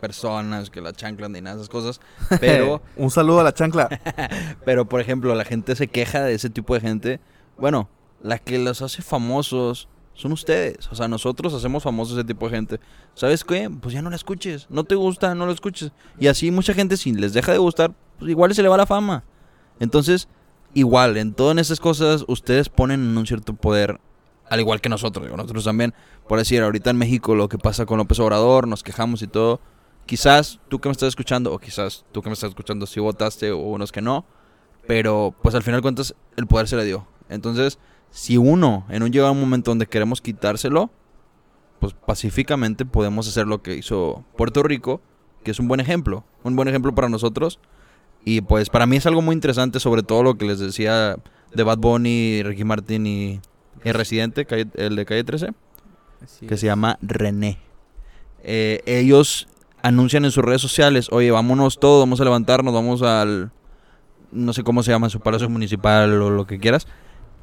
personas 0.00 0.70
que 0.70 0.80
la 0.80 0.92
chanclan 0.92 1.32
ni 1.32 1.40
nada 1.40 1.56
de 1.56 1.62
esas 1.62 1.70
cosas. 1.70 2.00
Pero, 2.40 2.82
Un 2.96 3.10
saludo 3.10 3.40
a 3.40 3.44
la 3.44 3.52
chancla. 3.52 3.88
pero 4.64 4.88
por 4.88 5.00
ejemplo, 5.00 5.34
la 5.34 5.44
gente 5.44 5.76
se 5.76 5.88
queja 5.88 6.22
de 6.22 6.34
ese 6.34 6.50
tipo 6.50 6.74
de 6.74 6.80
gente. 6.80 7.20
Bueno, 7.58 7.88
la 8.22 8.38
que 8.38 8.58
los 8.58 8.82
hace 8.82 9.02
famosos 9.02 9.88
son 10.18 10.32
ustedes. 10.32 10.88
O 10.90 10.96
sea, 10.96 11.06
nosotros 11.06 11.54
hacemos 11.54 11.82
famosos 11.82 12.18
ese 12.18 12.26
tipo 12.26 12.48
de 12.48 12.56
gente. 12.56 12.80
¿Sabes 13.14 13.44
qué? 13.44 13.70
Pues 13.70 13.94
ya 13.94 14.02
no 14.02 14.10
la 14.10 14.16
escuches. 14.16 14.66
No 14.68 14.84
te 14.84 14.96
gusta, 14.96 15.34
no 15.34 15.46
la 15.46 15.52
escuches. 15.52 15.92
Y 16.18 16.26
así 16.26 16.50
mucha 16.50 16.74
gente, 16.74 16.96
si 16.96 17.12
les 17.12 17.32
deja 17.32 17.52
de 17.52 17.58
gustar, 17.58 17.92
pues 18.18 18.30
igual 18.30 18.52
se 18.54 18.62
le 18.62 18.68
va 18.68 18.76
la 18.76 18.86
fama. 18.86 19.22
Entonces, 19.78 20.28
igual, 20.74 21.16
en 21.16 21.34
todas 21.34 21.56
esas 21.58 21.78
cosas, 21.78 22.24
ustedes 22.26 22.68
ponen 22.68 23.16
un 23.16 23.26
cierto 23.26 23.54
poder, 23.54 24.00
al 24.50 24.58
igual 24.58 24.80
que 24.80 24.88
nosotros. 24.88 25.30
Nosotros 25.30 25.64
también, 25.64 25.94
por 26.26 26.38
decir, 26.38 26.62
ahorita 26.62 26.90
en 26.90 26.96
México 26.96 27.36
lo 27.36 27.48
que 27.48 27.58
pasa 27.58 27.86
con 27.86 27.98
López 27.98 28.18
Obrador, 28.18 28.66
nos 28.66 28.82
quejamos 28.82 29.22
y 29.22 29.28
todo. 29.28 29.60
Quizás 30.08 30.58
tú 30.68 30.78
que 30.80 30.88
me 30.88 30.92
estás 30.92 31.08
escuchando, 31.08 31.52
o 31.52 31.58
quizás 31.58 32.06
tú 32.12 32.22
que 32.22 32.30
me 32.30 32.32
estás 32.32 32.48
escuchando, 32.48 32.86
sí 32.86 32.98
votaste, 32.98 33.50
o 33.52 33.58
unos 33.58 33.92
que 33.92 34.00
no. 34.00 34.24
Pero, 34.86 35.34
pues 35.42 35.54
al 35.54 35.62
final 35.62 35.80
de 35.80 35.82
cuentas, 35.82 36.14
el 36.38 36.46
poder 36.46 36.66
se 36.66 36.76
le 36.76 36.86
dio. 36.86 37.06
Entonces, 37.28 37.78
si 38.10 38.38
uno, 38.38 38.86
en 38.88 39.02
un 39.02 39.12
llega 39.12 39.30
un 39.30 39.38
momento 39.38 39.70
donde 39.70 39.86
queremos 39.86 40.22
quitárselo, 40.22 40.88
pues 41.78 41.92
pacíficamente 41.92 42.86
podemos 42.86 43.28
hacer 43.28 43.46
lo 43.46 43.60
que 43.60 43.74
hizo 43.74 44.24
Puerto 44.34 44.62
Rico, 44.62 45.02
que 45.44 45.50
es 45.50 45.60
un 45.60 45.68
buen 45.68 45.78
ejemplo. 45.78 46.24
Un 46.42 46.56
buen 46.56 46.68
ejemplo 46.68 46.94
para 46.94 47.10
nosotros. 47.10 47.60
Y 48.24 48.40
pues 48.40 48.70
para 48.70 48.86
mí 48.86 48.96
es 48.96 49.04
algo 49.04 49.20
muy 49.20 49.34
interesante, 49.34 49.78
sobre 49.78 50.02
todo 50.02 50.22
lo 50.22 50.38
que 50.38 50.46
les 50.46 50.58
decía 50.58 51.16
de 51.54 51.62
Bad 51.62 51.80
Bunny, 51.80 52.42
Ricky 52.44 52.64
Martin 52.64 53.06
y 53.06 53.40
el 53.84 53.92
Residente, 53.92 54.46
el 54.74 54.96
de 54.96 55.04
Calle 55.04 55.24
13, 55.24 55.50
que 56.48 56.56
se 56.56 56.64
llama 56.64 56.98
René. 57.02 57.58
Eh, 58.42 58.80
ellos 58.86 59.48
anuncian 59.82 60.24
en 60.24 60.30
sus 60.30 60.44
redes 60.44 60.60
sociales, 60.62 61.08
oye, 61.12 61.30
vámonos 61.30 61.78
todos, 61.78 62.02
vamos 62.02 62.20
a 62.20 62.24
levantarnos, 62.24 62.72
vamos 62.74 63.02
al, 63.02 63.50
no 64.32 64.52
sé 64.52 64.62
cómo 64.64 64.82
se 64.82 64.90
llama, 64.90 65.08
su 65.08 65.20
palacio 65.20 65.48
municipal 65.48 66.20
o 66.20 66.30
lo 66.30 66.46
que 66.46 66.58
quieras, 66.58 66.86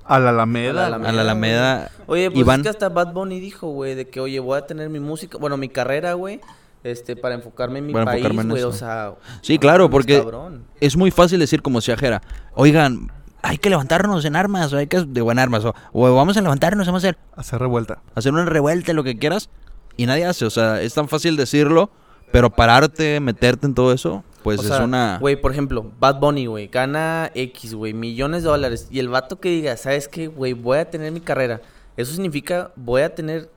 A 0.05 0.19
la 0.19 0.29
Alameda. 0.29 0.87
A 0.87 0.89
la 0.89 0.95
a 0.97 1.11
la 1.11 1.21
Alameda. 1.21 1.89
Oye, 2.07 2.29
pues 2.29 2.41
Iván. 2.41 2.59
es 2.59 2.63
que 2.63 2.69
hasta 2.69 2.89
Bad 2.89 3.13
Bunny 3.13 3.39
dijo, 3.39 3.67
güey, 3.69 3.95
de 3.95 4.07
que, 4.09 4.19
oye, 4.19 4.39
voy 4.39 4.57
a 4.57 4.65
tener 4.67 4.89
mi 4.89 4.99
música, 4.99 5.37
bueno, 5.37 5.57
mi 5.57 5.69
carrera, 5.69 6.13
güey, 6.13 6.39
este, 6.83 7.15
para 7.15 7.33
enfocarme 7.35 7.79
en 7.79 7.87
mi 7.87 7.93
Para 7.93 8.05
país, 8.05 8.25
en 8.25 8.47
güey, 8.49 8.59
eso. 8.59 8.69
o 8.69 8.73
sea... 8.73 9.13
Sí, 9.41 9.57
claro, 9.57 9.85
mames, 9.85 9.91
porque 9.91 10.19
cabrón. 10.19 10.65
es 10.79 10.95
muy 10.95 11.09
fácil 11.11 11.39
decir 11.39 11.61
como 11.63 11.79
decía 11.79 11.97
Jera, 11.97 12.21
oigan, 12.53 13.11
hay 13.41 13.57
que 13.57 13.69
levantarnos 13.71 14.23
en 14.25 14.35
armas, 14.35 14.71
o 14.73 14.77
hay 14.77 14.85
que 14.87 15.01
de 15.01 15.21
buenas 15.21 15.43
armas, 15.43 15.65
o, 15.65 15.73
o 15.93 16.15
vamos 16.15 16.37
a 16.37 16.41
levantarnos, 16.41 16.85
vamos 16.85 17.03
a 17.03 17.07
hacer, 17.09 17.17
Hacer 17.35 17.59
revuelta. 17.59 18.01
hacer 18.13 18.31
una 18.33 18.45
revuelta, 18.45 18.93
lo 18.93 19.03
que 19.03 19.17
quieras, 19.17 19.49
y 19.97 20.05
nadie 20.05 20.25
hace, 20.25 20.45
o 20.45 20.49
sea, 20.51 20.81
es 20.81 20.93
tan 20.93 21.07
fácil 21.07 21.35
decirlo, 21.37 21.89
pero 22.35 22.49
pararte, 22.49 23.21
meterte 23.21 23.65
en 23.65 23.73
todo 23.73 23.93
eso, 23.93 24.21
pues 24.43 24.59
O 24.59 24.63
es 24.63 24.67
sea, 24.67 24.83
una... 24.83 25.19
Güey, 25.21 25.37
por 25.39 25.53
ejemplo, 25.53 25.89
Bad 26.01 26.19
Bunny, 26.19 26.47
güey, 26.47 26.67
gana 26.67 27.31
X, 27.33 27.73
güey, 27.73 27.93
millones 27.93 28.43
de 28.43 28.49
dólares. 28.49 28.89
Y 28.91 28.99
el 28.99 29.07
vato 29.07 29.39
que 29.39 29.47
diga, 29.47 29.77
¿sabes 29.77 30.09
qué, 30.09 30.27
güey? 30.27 30.51
Voy 30.51 30.79
a 30.79 30.89
tener 30.89 31.13
mi 31.13 31.21
carrera. 31.21 31.61
Eso 31.95 32.11
significa, 32.11 32.71
voy 32.75 33.03
a 33.03 33.15
tener 33.15 33.49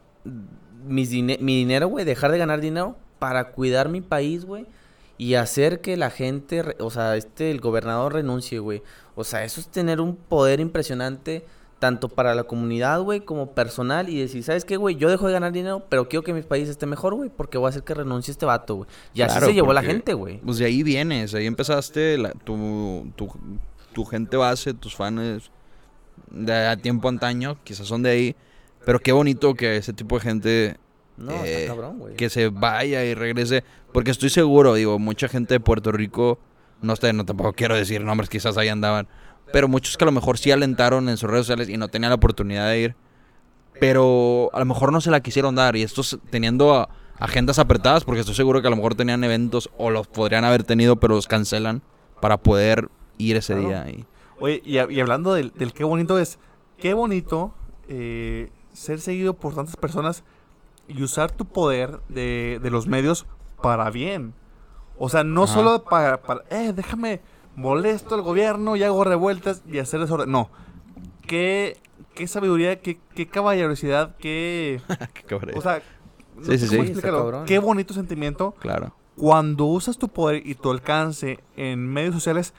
mis 0.86 1.10
dine- 1.10 1.38
mi 1.40 1.56
dinero, 1.56 1.88
güey, 1.88 2.04
dejar 2.04 2.30
de 2.30 2.38
ganar 2.38 2.60
dinero 2.60 2.94
para 3.18 3.50
cuidar 3.50 3.88
mi 3.88 4.00
país, 4.00 4.44
güey. 4.44 4.64
Y 5.16 5.34
hacer 5.34 5.80
que 5.80 5.96
la 5.96 6.10
gente, 6.10 6.62
o 6.78 6.90
sea, 6.90 7.16
este, 7.16 7.50
el 7.50 7.60
gobernador 7.60 8.12
renuncie, 8.14 8.60
güey. 8.60 8.84
O 9.16 9.24
sea, 9.24 9.42
eso 9.42 9.60
es 9.60 9.66
tener 9.66 10.00
un 10.00 10.14
poder 10.14 10.60
impresionante, 10.60 11.44
tanto 11.78 12.08
para 12.08 12.34
la 12.34 12.44
comunidad, 12.44 13.00
güey, 13.02 13.20
como 13.20 13.52
personal. 13.52 14.08
Y 14.08 14.18
decir, 14.18 14.42
¿sabes 14.42 14.64
qué, 14.64 14.76
güey? 14.76 14.96
Yo 14.96 15.08
dejo 15.10 15.26
de 15.26 15.32
ganar 15.32 15.52
dinero, 15.52 15.84
pero 15.88 16.08
quiero 16.08 16.22
que 16.24 16.32
mi 16.32 16.42
país 16.42 16.68
esté 16.68 16.86
mejor, 16.86 17.14
güey, 17.14 17.30
porque 17.30 17.56
voy 17.58 17.66
a 17.66 17.70
hacer 17.70 17.82
que 17.84 17.94
renuncie 17.94 18.32
este 18.32 18.46
vato, 18.46 18.74
güey. 18.76 18.88
Y 19.14 19.22
así 19.22 19.32
Claro, 19.32 19.46
se 19.46 19.54
llevó 19.54 19.72
la 19.72 19.82
gente, 19.82 20.14
güey. 20.14 20.38
Pues 20.40 20.58
de 20.58 20.64
ahí 20.66 20.82
vienes, 20.82 21.34
ahí 21.34 21.46
empezaste, 21.46 22.18
la- 22.18 22.32
tu, 22.32 23.10
tu, 23.16 23.28
tu 23.92 24.04
gente 24.04 24.36
base, 24.36 24.74
tus 24.74 24.96
fans, 24.96 25.50
de 26.30 26.52
a 26.66 26.76
tiempo 26.76 27.08
antaño, 27.08 27.58
quizás 27.64 27.86
son 27.86 28.02
de 28.02 28.10
ahí, 28.10 28.36
pero 28.84 28.98
qué 29.00 29.12
bonito 29.12 29.54
que 29.54 29.76
ese 29.76 29.92
tipo 29.92 30.16
de 30.16 30.20
gente 30.20 30.76
No, 31.16 31.32
eh, 31.44 31.62
está 31.62 31.74
cabrón, 31.74 31.98
güey. 31.98 32.16
que 32.16 32.28
se 32.28 32.48
vaya 32.48 33.04
y 33.04 33.14
regrese, 33.14 33.64
porque 33.92 34.10
estoy 34.10 34.30
seguro, 34.30 34.74
digo, 34.74 34.98
mucha 34.98 35.28
gente 35.28 35.54
de 35.54 35.60
Puerto 35.60 35.90
Rico, 35.92 36.38
no 36.82 36.96
sé, 36.96 37.12
no 37.12 37.24
tampoco 37.24 37.52
quiero 37.54 37.76
decir 37.76 38.02
nombres, 38.02 38.28
quizás 38.28 38.56
ahí 38.56 38.68
andaban, 38.68 39.08
pero 39.52 39.68
muchos 39.68 39.96
que 39.96 40.04
a 40.04 40.06
lo 40.06 40.12
mejor 40.12 40.38
sí 40.38 40.50
alentaron 40.50 41.08
en 41.08 41.16
sus 41.16 41.28
redes 41.30 41.46
sociales 41.46 41.68
y 41.68 41.76
no 41.76 41.88
tenían 41.88 42.10
la 42.10 42.16
oportunidad 42.16 42.68
de 42.68 42.80
ir, 42.80 42.96
pero 43.80 44.50
a 44.52 44.58
lo 44.58 44.64
mejor 44.64 44.92
no 44.92 45.00
se 45.00 45.10
la 45.10 45.20
quisieron 45.20 45.54
dar 45.54 45.76
y 45.76 45.82
estos 45.82 46.18
teniendo 46.30 46.74
a- 46.74 46.88
agendas 47.18 47.58
apretadas, 47.58 48.04
porque 48.04 48.20
estoy 48.20 48.34
seguro 48.34 48.60
que 48.60 48.66
a 48.68 48.70
lo 48.70 48.76
mejor 48.76 48.94
tenían 48.94 49.22
eventos 49.24 49.70
o 49.76 49.90
los 49.90 50.06
podrían 50.06 50.44
haber 50.44 50.62
tenido, 50.64 50.96
pero 50.96 51.14
los 51.14 51.26
cancelan 51.26 51.82
para 52.20 52.36
poder 52.38 52.88
ir 53.18 53.36
ese 53.36 53.54
Claro. 53.54 53.68
día. 53.68 53.90
Y, 53.90 54.06
Oye, 54.40 54.62
y, 54.64 54.78
hablando 55.00 55.34
del, 55.34 55.52
del 55.52 55.72
qué 55.72 55.82
bonito 55.82 56.18
es, 56.18 56.38
qué 56.76 56.94
bonito 56.94 57.54
eh, 57.88 58.50
ser 58.72 59.00
seguido 59.00 59.34
por 59.34 59.54
tantas 59.54 59.76
personas 59.76 60.22
y 60.86 61.02
usar 61.02 61.32
tu 61.32 61.44
poder 61.44 61.98
de, 62.08 62.60
de 62.62 62.70
los 62.70 62.86
medios 62.86 63.26
para 63.60 63.90
bien. 63.90 64.34
O 64.96 65.08
sea, 65.08 65.24
no 65.24 65.44
Ajá. 65.44 65.54
solo 65.54 65.82
para, 65.84 66.22
para, 66.22 66.42
eh, 66.50 66.72
déjame, 66.72 67.20
molesto 67.58 68.14
al 68.14 68.22
gobierno 68.22 68.76
y 68.76 68.82
hago 68.82 69.04
revueltas 69.04 69.62
y 69.66 69.78
hacer 69.78 70.00
desorden. 70.00 70.30
No. 70.30 70.50
Qué, 71.26 71.76
qué 72.14 72.26
sabiduría, 72.26 72.80
qué, 72.80 72.98
qué 73.14 73.26
caballerosidad, 73.26 74.16
qué... 74.16 74.80
Qué 75.14 75.22
cabrón. 75.24 75.58
O 75.58 75.60
sea, 75.60 75.82
Sí. 76.42 76.92
Qué 77.46 77.58
bonito 77.58 77.94
sentimiento 77.94 78.52
claro. 78.58 78.94
cuando 79.16 79.64
usas 79.64 79.98
tu 79.98 80.08
poder 80.08 80.46
y 80.46 80.54
tu 80.54 80.70
alcance 80.70 81.40
en 81.56 81.86
medios 81.88 82.14
sociales 82.14 82.54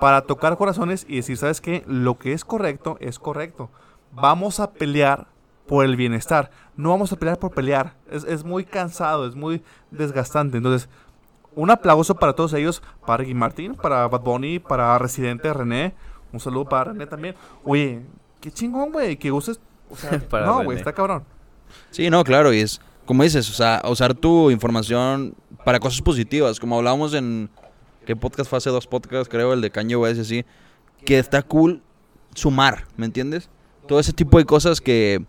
para 0.00 0.22
tocar 0.22 0.56
corazones 0.56 1.04
y 1.08 1.16
decir, 1.16 1.36
¿sabes 1.36 1.60
qué? 1.60 1.84
Lo 1.86 2.18
que 2.18 2.32
es 2.32 2.44
correcto 2.44 2.96
es 3.00 3.18
correcto. 3.18 3.70
Vamos 4.12 4.58
a 4.58 4.72
pelear 4.72 5.28
por 5.66 5.84
el 5.84 5.96
bienestar. 5.96 6.50
No 6.76 6.90
vamos 6.90 7.12
a 7.12 7.16
pelear 7.16 7.38
por 7.38 7.52
pelear. 7.52 7.94
Es, 8.10 8.24
es 8.24 8.44
muy 8.44 8.64
cansado, 8.64 9.26
es 9.26 9.36
muy 9.36 9.62
desgastante. 9.90 10.56
Entonces, 10.56 10.88
un 11.54 11.70
aplauso 11.70 12.14
para 12.14 12.32
todos 12.32 12.52
ellos, 12.54 12.82
para 13.06 13.18
Ricky 13.18 13.34
Martín, 13.34 13.74
para 13.74 14.06
Bad 14.08 14.20
Bunny, 14.20 14.58
para 14.58 14.98
Residente 14.98 15.52
René. 15.52 15.94
Un 16.32 16.40
saludo 16.40 16.68
para 16.68 16.92
René 16.92 17.06
también. 17.06 17.34
Oye, 17.64 18.02
qué 18.40 18.50
chingón, 18.50 18.92
güey, 18.92 19.16
que 19.16 19.32
uses... 19.32 19.60
O 19.90 19.96
sea, 19.96 20.18
Para 20.30 20.46
no, 20.46 20.62
güey, 20.62 20.78
está 20.78 20.92
cabrón. 20.92 21.24
Sí, 21.90 22.10
no, 22.10 22.22
claro, 22.22 22.52
y 22.52 22.60
es, 22.60 22.80
como 23.06 23.24
dices, 23.24 23.50
o 23.50 23.52
sea, 23.52 23.82
usar 23.88 24.14
tu 24.14 24.50
información 24.50 25.34
para 25.64 25.80
cosas 25.80 26.00
positivas, 26.00 26.60
como 26.60 26.76
hablábamos 26.76 27.12
en, 27.14 27.50
¿qué 28.06 28.14
podcast 28.14 28.48
fue 28.48 28.58
hace 28.58 28.70
dos 28.70 28.86
podcasts, 28.86 29.28
creo, 29.28 29.52
el 29.52 29.60
de 29.60 29.70
Kanye 29.70 29.96
West 29.96 30.18
y 30.18 30.20
así, 30.20 30.44
que 31.04 31.18
está 31.18 31.42
cool 31.42 31.82
sumar, 32.34 32.86
¿me 32.96 33.06
entiendes? 33.06 33.50
Todo 33.88 33.98
ese 33.98 34.12
tipo 34.12 34.38
de 34.38 34.44
cosas 34.44 34.80
que, 34.80 35.24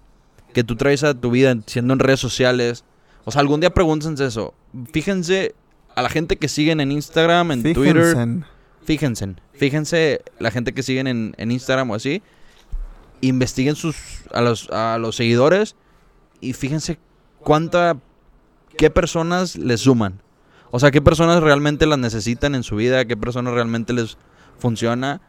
que 0.53 0.63
tú 0.63 0.75
traes 0.75 1.03
a 1.03 1.13
tu 1.13 1.31
vida 1.31 1.55
siendo 1.65 1.93
en 1.93 1.99
redes 1.99 2.19
sociales. 2.19 2.83
O 3.25 3.31
sea, 3.31 3.41
algún 3.41 3.59
día 3.59 3.71
pregúntense 3.71 4.25
eso. 4.25 4.53
Fíjense 4.91 5.55
a 5.95 6.01
la 6.01 6.09
gente 6.09 6.37
que 6.37 6.47
siguen 6.47 6.79
en 6.79 6.91
Instagram, 6.91 7.51
en 7.51 7.73
Twitter. 7.73 8.15
Fíjense. 8.83 9.35
Fíjense, 9.53 10.21
la 10.39 10.51
gente 10.51 10.73
que 10.73 10.83
siguen 10.83 11.07
en, 11.07 11.33
en 11.37 11.51
Instagram 11.51 11.91
o 11.91 11.95
así. 11.95 12.21
Investiguen 13.21 13.75
sus, 13.75 13.95
a, 14.33 14.41
los, 14.41 14.69
a 14.71 14.97
los 14.97 15.15
seguidores 15.15 15.75
y 16.39 16.53
fíjense 16.53 16.97
cuánta, 17.39 17.97
qué 18.77 18.89
personas 18.89 19.55
les 19.55 19.81
suman. 19.81 20.21
O 20.71 20.79
sea, 20.79 20.89
qué 20.89 21.01
personas 21.01 21.43
realmente 21.43 21.85
las 21.85 21.99
necesitan 21.99 22.55
en 22.55 22.63
su 22.63 22.75
vida, 22.77 23.05
qué 23.05 23.15
personas 23.15 23.53
realmente 23.53 23.93
les 23.93 24.17
funciona. 24.57 25.21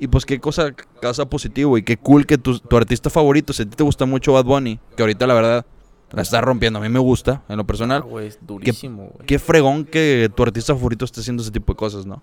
Y 0.00 0.08
pues 0.08 0.26
qué 0.26 0.38
cosa 0.38 0.74
causa 1.00 1.28
positivo 1.28 1.76
y 1.76 1.82
qué 1.82 1.96
cool 1.96 2.26
que 2.26 2.38
tu, 2.38 2.58
tu 2.58 2.76
artista 2.76 3.10
favorito, 3.10 3.52
si 3.52 3.62
a 3.62 3.64
ti 3.64 3.74
te 3.76 3.82
gusta 3.82 4.04
mucho 4.04 4.32
Bad 4.34 4.44
Bunny, 4.44 4.78
que 4.96 5.02
ahorita 5.02 5.26
la 5.26 5.34
verdad 5.34 5.66
la 6.12 6.22
está 6.22 6.40
rompiendo, 6.40 6.78
a 6.78 6.82
mí 6.82 6.88
me 6.88 6.98
gusta 6.98 7.42
en 7.48 7.56
lo 7.56 7.62
Ah, 7.62 7.66
personal. 7.66 8.02
güey, 8.02 8.28
es 8.28 8.38
durísimo, 8.40 9.10
güey. 9.14 9.26
Qué 9.26 9.38
fregón 9.38 9.84
que 9.84 10.30
tu 10.34 10.42
artista 10.42 10.74
favorito 10.74 11.04
esté 11.04 11.20
haciendo 11.20 11.42
ese 11.42 11.50
tipo 11.52 11.72
de 11.72 11.76
cosas, 11.76 12.06
¿no? 12.06 12.22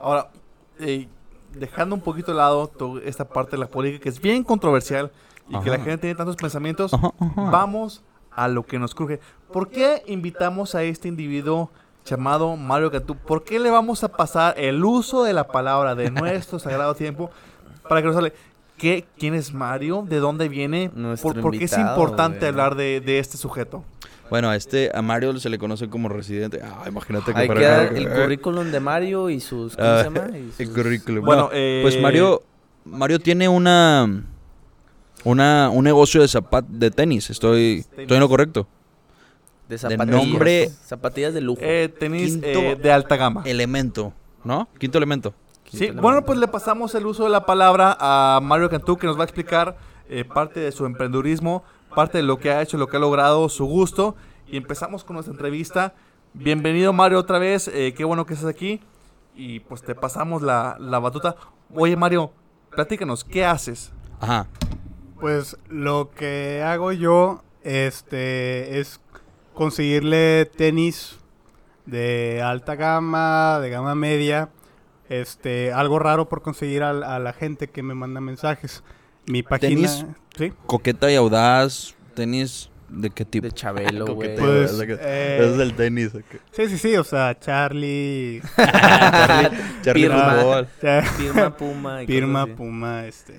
Ahora, 0.00 0.30
eh, 0.78 1.08
dejando 1.54 1.94
un 1.94 2.00
poquito 2.00 2.32
de 2.32 2.38
lado 2.38 2.70
esta 3.04 3.26
parte 3.28 3.52
de 3.52 3.58
la 3.58 3.66
política 3.68 4.02
que 4.04 4.08
es 4.08 4.20
bien 4.20 4.42
controversial 4.44 5.10
y 5.48 5.58
que 5.60 5.68
la 5.70 5.78
gente 5.78 5.98
tiene 5.98 6.14
tantos 6.14 6.36
pensamientos, 6.36 6.94
Ajá, 6.94 7.12
ajá. 7.18 7.50
vamos 7.50 8.02
a 8.30 8.48
lo 8.48 8.64
que 8.64 8.78
nos 8.78 8.94
cruje. 8.94 9.20
¿Por 9.52 9.68
qué 9.68 10.02
invitamos 10.06 10.74
a 10.74 10.82
este 10.84 11.08
individuo 11.08 11.70
llamado 12.06 12.56
Mario 12.56 12.90
Cantú? 12.90 13.16
¿Por 13.16 13.42
qué 13.44 13.58
le 13.58 13.68
vamos 13.70 14.04
a 14.04 14.08
pasar 14.08 14.54
el 14.58 14.82
uso 14.84 15.24
de 15.24 15.32
la 15.34 15.48
palabra 15.48 15.94
de 15.94 16.10
nuestro 16.10 16.58
sagrado 16.60 16.94
tiempo 16.94 17.30
para 17.88 18.00
que 18.00 18.06
nos 18.06 18.16
hable? 18.16 18.32
¿Qué, 18.80 19.04
¿Quién 19.18 19.34
es 19.34 19.52
Mario? 19.52 20.04
¿De 20.08 20.16
dónde 20.18 20.48
viene? 20.48 20.90
Nuestro 20.94 21.32
¿Por, 21.34 21.42
por 21.42 21.58
qué 21.58 21.64
es 21.64 21.76
importante 21.76 22.38
güey. 22.38 22.48
hablar 22.48 22.74
de, 22.76 23.00
de 23.00 23.18
este 23.18 23.36
sujeto? 23.36 23.84
Bueno, 24.30 24.48
a 24.48 24.56
este, 24.56 24.90
a 24.94 25.02
Mario 25.02 25.36
se 25.38 25.50
le 25.50 25.58
conoce 25.58 25.88
como 25.88 26.08
residente. 26.08 26.60
Ah, 26.62 26.84
imagínate 26.88 27.32
Hay 27.34 27.46
para- 27.48 27.60
que 27.60 27.66
dar 27.66 27.96
el 27.96 28.08
currículum 28.08 28.70
de 28.70 28.80
Mario 28.80 29.28
y 29.28 29.40
sus... 29.40 29.76
¿Cómo 29.76 29.86
Ah, 29.88 29.98
se 30.04 30.04
llama? 30.10 30.38
Y 30.38 30.62
El 30.62 30.72
currículum. 30.72 31.24
Bueno, 31.24 31.42
Bueno, 31.46 31.50
eh, 31.52 31.80
pues 31.82 32.00
Mario, 32.00 32.42
Mario 32.84 33.18
tiene 33.18 33.48
una, 33.48 34.22
una, 35.24 35.68
un 35.70 35.84
negocio 35.84 36.22
de 36.22 36.28
zapat, 36.28 36.64
de 36.66 36.90
tenis. 36.90 37.28
Estoy, 37.30 37.84
estoy 37.96 38.16
en 38.16 38.20
lo 38.20 38.28
correcto. 38.28 38.66
De 39.68 39.74
de 39.74 39.78
zapatillas. 39.78 40.06
nombre- 40.26 40.68
Zapatillas 40.84 41.34
de 41.34 41.40
lujo. 41.40 41.60
Eh, 41.62 41.88
tenis 41.98 42.38
eh, 42.42 42.76
de 42.80 42.92
alta 42.92 43.16
gama. 43.16 43.42
Elemento, 43.44 44.12
¿no? 44.44 44.68
Quinto 44.78 44.96
elemento. 44.98 45.34
Sí, 45.70 45.86
Quinto 45.86 46.02
bueno, 46.02 46.24
pues 46.24 46.38
le 46.38 46.48
pasamos 46.48 46.94
el 46.94 47.06
uso 47.06 47.24
de 47.24 47.30
la 47.30 47.46
palabra 47.46 47.96
a 48.00 48.40
Mario 48.42 48.68
Cantú, 48.68 48.96
que 48.96 49.06
nos 49.06 49.16
va 49.16 49.22
a 49.22 49.24
explicar 49.24 49.76
eh, 50.08 50.24
parte 50.24 50.58
de 50.60 50.72
su 50.72 50.84
emprendurismo, 50.84 51.62
parte 51.94 52.18
de 52.18 52.24
lo 52.24 52.38
que 52.38 52.50
ha 52.50 52.60
hecho, 52.60 52.76
lo 52.76 52.88
que 52.88 52.96
ha 52.96 53.00
logrado, 53.00 53.48
su 53.48 53.66
gusto. 53.66 54.16
Y 54.48 54.56
empezamos 54.56 55.04
con 55.04 55.14
nuestra 55.14 55.32
entrevista. 55.32 55.94
Bienvenido, 56.34 56.92
Mario, 56.92 57.18
otra 57.18 57.38
vez. 57.38 57.68
eh, 57.68 57.94
qué 57.96 58.04
bueno 58.04 58.26
que 58.26 58.34
estás 58.34 58.48
aquí. 58.48 58.80
Y 59.36 59.60
pues 59.60 59.82
te 59.82 59.94
pasamos 59.94 60.42
la, 60.42 60.76
la 60.80 60.98
batuta. 60.98 61.36
Oye, 61.72 61.94
Mario, 61.96 62.32
platícanos, 62.74 63.22
¿qué 63.22 63.44
haces? 63.44 63.92
Ajá. 64.20 64.48
Pues 65.20 65.56
lo 65.68 66.10
que 66.10 66.62
hago 66.66 66.90
yo 66.92 67.42
este 67.62 68.80
es 68.80 69.00
conseguirle 69.54 70.46
tenis 70.46 71.18
de 71.86 72.42
alta 72.42 72.74
gama, 72.74 73.60
de 73.60 73.70
gama 73.70 73.94
media, 73.94 74.48
este 75.10 75.72
algo 75.74 75.98
raro 75.98 76.28
por 76.30 76.40
conseguir 76.40 76.82
al- 76.82 77.02
a, 77.04 77.18
la 77.18 77.34
gente 77.34 77.68
que 77.68 77.82
me 77.82 77.94
manda 77.94 78.20
mensajes. 78.22 78.82
Mi 79.26 79.42
página, 79.42 79.68
¿Tenis? 79.68 80.06
sí, 80.36 80.52
Coqueta 80.66 81.10
y 81.10 81.16
audaz. 81.16 81.94
Tenis. 82.14 82.70
¿De 82.88 83.08
qué 83.10 83.24
tipo? 83.24 83.46
De 83.46 83.52
Chabelo, 83.52 84.04
güey. 84.16 84.34
Pues, 84.36 84.72
eh, 84.80 85.38
es 85.48 85.56
del 85.56 85.74
tenis. 85.74 86.10
sí, 86.50 86.68
sí, 86.68 86.76
sí, 86.76 86.96
o 86.96 87.04
sea, 87.04 87.38
Charlie, 87.38 88.42
Charlie, 88.56 90.08
Charlie 90.08 91.10
Pirma. 91.18 91.56
Puma 91.56 92.02
y 92.02 92.06
Pirma. 92.06 92.46
Puma, 92.46 93.06
este, 93.06 93.34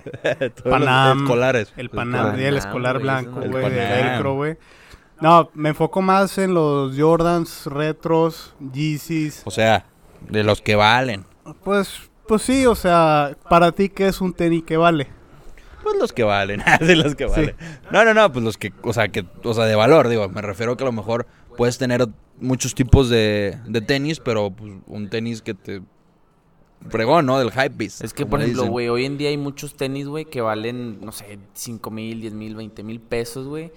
Panam, 0.64 1.22
escolares. 1.24 1.72
el 1.76 1.90
Panam, 1.90 2.14
escolares. 2.26 2.44
el 2.46 2.54
Panam, 2.54 2.56
escolar 2.56 2.98
blanco, 3.00 3.40
güey, 3.42 3.46
El 3.66 3.72
Panam. 3.72 4.06
velcro, 4.12 4.34
güey. 4.36 4.56
No, 5.20 5.50
me 5.54 5.68
enfoco 5.68 6.00
más 6.02 6.38
en 6.38 6.54
los 6.54 6.98
Jordans 6.98 7.66
retros, 7.66 8.54
Yeezys. 8.72 9.42
O 9.44 9.50
sea, 9.50 9.84
de 10.28 10.42
los 10.44 10.62
que 10.62 10.74
valen. 10.76 11.24
Pues, 11.64 12.10
pues 12.26 12.42
sí, 12.42 12.66
o 12.66 12.74
sea, 12.74 13.36
para 13.48 13.72
ti, 13.72 13.88
¿qué 13.88 14.08
es 14.08 14.20
un 14.20 14.32
tenis 14.32 14.64
que 14.64 14.76
vale? 14.76 15.08
Pues 15.82 15.96
los 15.96 16.12
que 16.12 16.22
valen, 16.22 16.60
así 16.66 16.94
los 16.94 17.14
que 17.14 17.26
valen. 17.26 17.56
No, 17.90 18.04
no, 18.04 18.14
no, 18.14 18.32
pues 18.32 18.44
los 18.44 18.56
que, 18.56 18.72
o 18.82 18.92
sea, 18.92 19.08
que, 19.08 19.24
o 19.42 19.54
sea, 19.54 19.64
de 19.64 19.74
valor, 19.74 20.08
digo, 20.08 20.28
me 20.28 20.42
refiero 20.42 20.76
que 20.76 20.84
a 20.84 20.86
lo 20.86 20.92
mejor 20.92 21.26
puedes 21.56 21.78
tener 21.78 22.06
muchos 22.40 22.74
tipos 22.74 23.08
de, 23.08 23.58
de 23.66 23.80
tenis, 23.80 24.20
pero 24.20 24.50
pues 24.50 24.72
un 24.86 25.10
tenis 25.10 25.42
que 25.42 25.54
te 25.54 25.82
fregón, 26.88 27.26
¿no? 27.26 27.38
Del 27.38 27.50
hype 27.50 27.70
beast. 27.70 28.02
Es 28.02 28.12
que, 28.12 28.26
por 28.26 28.40
ejemplo, 28.40 28.66
güey, 28.66 28.88
hoy 28.88 29.04
en 29.04 29.18
día 29.18 29.28
hay 29.28 29.36
muchos 29.36 29.74
tenis, 29.74 30.06
güey, 30.06 30.24
que 30.24 30.40
valen, 30.40 31.00
no 31.00 31.12
sé, 31.12 31.38
5 31.54 31.90
mil, 31.90 32.20
10 32.20 32.34
mil, 32.34 32.56
20 32.56 32.82
mil 32.82 33.00
pesos, 33.00 33.46
güey. 33.46 33.72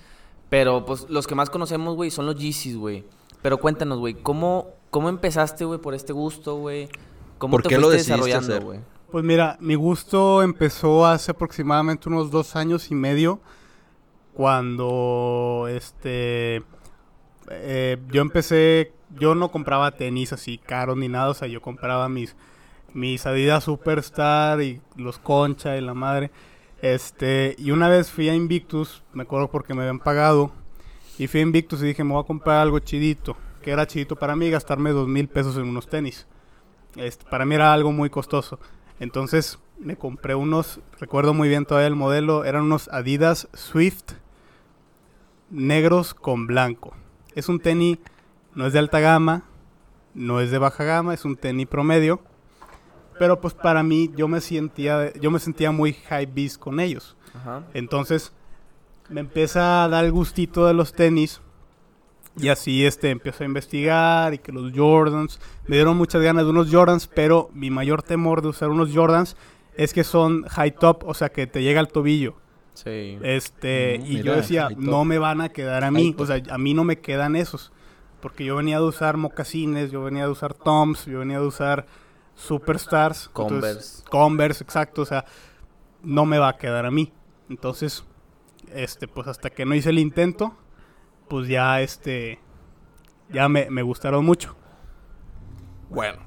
Pero, 0.49 0.85
pues, 0.85 1.07
los 1.09 1.27
que 1.27 1.35
más 1.35 1.49
conocemos, 1.49 1.95
güey, 1.95 2.11
son 2.11 2.25
los 2.25 2.37
Yeezys, 2.37 2.77
güey. 2.77 3.03
Pero 3.41 3.57
cuéntanos, 3.59 3.99
güey, 3.99 4.15
¿cómo, 4.15 4.69
¿cómo 4.89 5.09
empezaste, 5.09 5.65
güey, 5.65 5.79
por 5.79 5.93
este 5.93 6.13
gusto, 6.13 6.55
güey? 6.55 6.89
¿Cómo 7.37 7.51
¿Por 7.51 7.63
te 7.63 7.69
qué 7.69 7.77
lo 7.77 7.89
desarrollando, 7.89 8.53
hacer? 8.53 8.63
güey? 8.63 8.79
Pues 9.11 9.23
mira, 9.23 9.57
mi 9.59 9.75
gusto 9.75 10.41
empezó 10.43 11.05
hace 11.05 11.31
aproximadamente 11.31 12.09
unos 12.09 12.31
dos 12.31 12.55
años 12.55 12.91
y 12.91 12.95
medio, 12.95 13.39
cuando 14.33 15.67
este 15.69 16.63
eh, 17.49 17.97
yo 18.11 18.21
empecé, 18.21 18.91
yo 19.19 19.35
no 19.35 19.51
compraba 19.51 19.91
tenis 19.91 20.33
así 20.33 20.57
caros 20.57 20.97
ni 20.97 21.07
nada, 21.07 21.29
o 21.29 21.33
sea, 21.33 21.47
yo 21.47 21.61
compraba 21.61 22.09
mis 22.09 22.35
mis 22.93 23.25
Adidas 23.25 23.65
Superstar 23.65 24.61
y 24.61 24.81
los 24.95 25.19
Concha 25.19 25.77
y 25.77 25.81
la 25.81 25.93
madre. 25.93 26.31
Este, 26.81 27.55
y 27.57 27.71
una 27.71 27.89
vez 27.89 28.09
fui 28.09 28.29
a 28.29 28.35
Invictus, 28.35 29.03
me 29.13 29.23
acuerdo 29.23 29.49
porque 29.49 29.73
me 29.73 29.81
habían 29.81 29.99
pagado, 29.99 30.51
y 31.17 31.27
fui 31.27 31.41
a 31.41 31.43
Invictus 31.43 31.81
y 31.81 31.87
dije, 31.87 32.03
me 32.03 32.13
voy 32.13 32.23
a 32.23 32.27
comprar 32.27 32.61
algo 32.61 32.79
chidito, 32.79 33.35
que 33.61 33.71
era 33.71 33.87
chidito 33.87 34.15
para 34.15 34.35
mí, 34.35 34.49
gastarme 34.49 34.91
dos 34.91 35.07
mil 35.07 35.27
pesos 35.27 35.57
en 35.57 35.63
unos 35.63 35.87
tenis. 35.87 36.27
Este, 36.95 37.25
para 37.25 37.45
mí 37.45 37.55
era 37.55 37.73
algo 37.73 37.91
muy 37.91 38.09
costoso. 38.09 38.59
Entonces, 38.99 39.59
me 39.77 39.97
compré 39.97 40.35
unos, 40.35 40.79
recuerdo 40.99 41.33
muy 41.33 41.49
bien 41.49 41.65
todavía 41.65 41.87
el 41.87 41.95
modelo, 41.95 42.45
eran 42.45 42.63
unos 42.63 42.87
Adidas 42.89 43.47
Swift 43.53 44.13
negros 45.49 46.13
con 46.13 46.47
blanco. 46.47 46.93
Es 47.33 47.49
un 47.49 47.59
tenis, 47.59 47.97
no 48.53 48.65
es 48.65 48.73
de 48.73 48.79
alta 48.79 48.99
gama, 48.99 49.43
no 50.13 50.39
es 50.39 50.51
de 50.51 50.57
baja 50.57 50.83
gama, 50.83 51.13
es 51.13 51.25
un 51.25 51.35
tenis 51.35 51.67
promedio. 51.67 52.21
Pero 53.19 53.39
pues 53.39 53.53
para 53.53 53.83
mí 53.83 54.11
yo 54.15 54.27
me 54.27 54.41
sentía, 54.41 55.13
yo 55.13 55.31
me 55.31 55.39
sentía 55.39 55.71
muy 55.71 55.93
high 55.93 56.25
beast 56.25 56.59
con 56.59 56.79
ellos. 56.79 57.15
Entonces 57.73 58.33
me 59.09 59.21
empieza 59.21 59.83
a 59.83 59.87
dar 59.89 60.05
el 60.05 60.11
gustito 60.11 60.67
de 60.67 60.73
los 60.73 60.93
tenis. 60.93 61.41
Y 62.37 62.49
así 62.49 62.85
este 62.85 63.11
empiezo 63.11 63.43
a 63.43 63.47
investigar 63.47 64.33
y 64.33 64.39
que 64.39 64.51
los 64.51 64.73
Jordans, 64.75 65.39
me 65.67 65.77
dieron 65.77 65.95
muchas 65.97 66.21
ganas 66.21 66.43
de 66.43 66.49
unos 66.49 66.69
Jordans, 66.69 67.07
pero 67.07 67.49
mi 67.53 67.69
mayor 67.71 68.03
temor 68.03 68.41
de 68.41 68.49
usar 68.49 68.69
unos 68.69 68.93
Jordans 68.93 69.37
es 69.75 69.93
que 69.93 70.03
son 70.03 70.43
high 70.49 70.75
top, 70.75 71.03
o 71.05 71.13
sea 71.13 71.29
que 71.29 71.47
te 71.47 71.63
llega 71.63 71.79
al 71.79 71.87
tobillo. 71.87 72.35
Sí. 72.73 73.17
Este, 73.23 73.99
Mm, 73.99 74.05
y 74.05 74.21
yo 74.23 74.35
decía, 74.35 74.67
no 74.77 75.05
me 75.05 75.17
van 75.17 75.39
a 75.39 75.49
quedar 75.49 75.85
a 75.85 75.91
mí, 75.91 76.13
o 76.17 76.25
sea, 76.25 76.41
a 76.49 76.57
mí 76.57 76.73
no 76.73 76.83
me 76.83 76.99
quedan 76.99 77.37
esos, 77.37 77.71
porque 78.19 78.43
yo 78.43 78.57
venía 78.57 78.79
de 78.79 78.85
usar 78.85 79.15
mocasines, 79.15 79.91
yo 79.91 80.03
venía 80.03 80.25
de 80.25 80.31
usar 80.31 80.53
Toms, 80.53 81.05
yo 81.05 81.19
venía 81.19 81.39
de 81.39 81.45
usar 81.45 81.85
Superstars, 82.35 83.27
entonces- 83.27 83.61
Converse. 83.61 84.03
Converse, 84.09 84.63
exacto, 84.65 85.01
o 85.03 85.05
sea, 85.05 85.23
no 86.03 86.25
me 86.25 86.37
va 86.37 86.49
a 86.49 86.57
quedar 86.57 86.85
a 86.85 86.91
mí. 86.91 87.11
Entonces, 87.49 88.03
este, 88.73 89.07
pues 89.07 89.27
hasta 89.27 89.49
que 89.49 89.65
no 89.65 89.73
hice 89.73 89.89
el 89.89 89.99
intento, 89.99 90.53
pues 91.27 91.47
ya 91.47 91.81
este, 91.81 92.39
ya 93.29 93.47
me, 93.49 93.69
me 93.69 93.81
gustaron 93.81 94.25
mucho. 94.25 94.55
Bueno, 95.89 96.19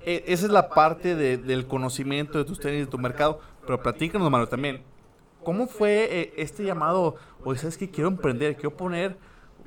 e- 0.00 0.24
esa 0.26 0.46
es 0.46 0.52
la 0.52 0.68
parte 0.68 1.14
de- 1.14 1.38
del 1.38 1.66
conocimiento 1.66 2.38
de 2.38 2.44
tus 2.44 2.60
tenis, 2.60 2.80
de 2.80 2.86
tu 2.90 2.98
mercado. 2.98 3.40
Pero 3.66 3.82
platícanos, 3.82 4.30
Mario, 4.30 4.48
también. 4.48 4.82
¿Cómo 5.42 5.66
fue 5.66 6.08
eh, 6.10 6.32
este 6.36 6.64
llamado? 6.64 7.16
Oye, 7.44 7.58
¿sabes 7.58 7.76
qué? 7.78 7.90
Quiero 7.90 8.08
emprender, 8.08 8.54
quiero 8.54 8.76
poner 8.76 9.16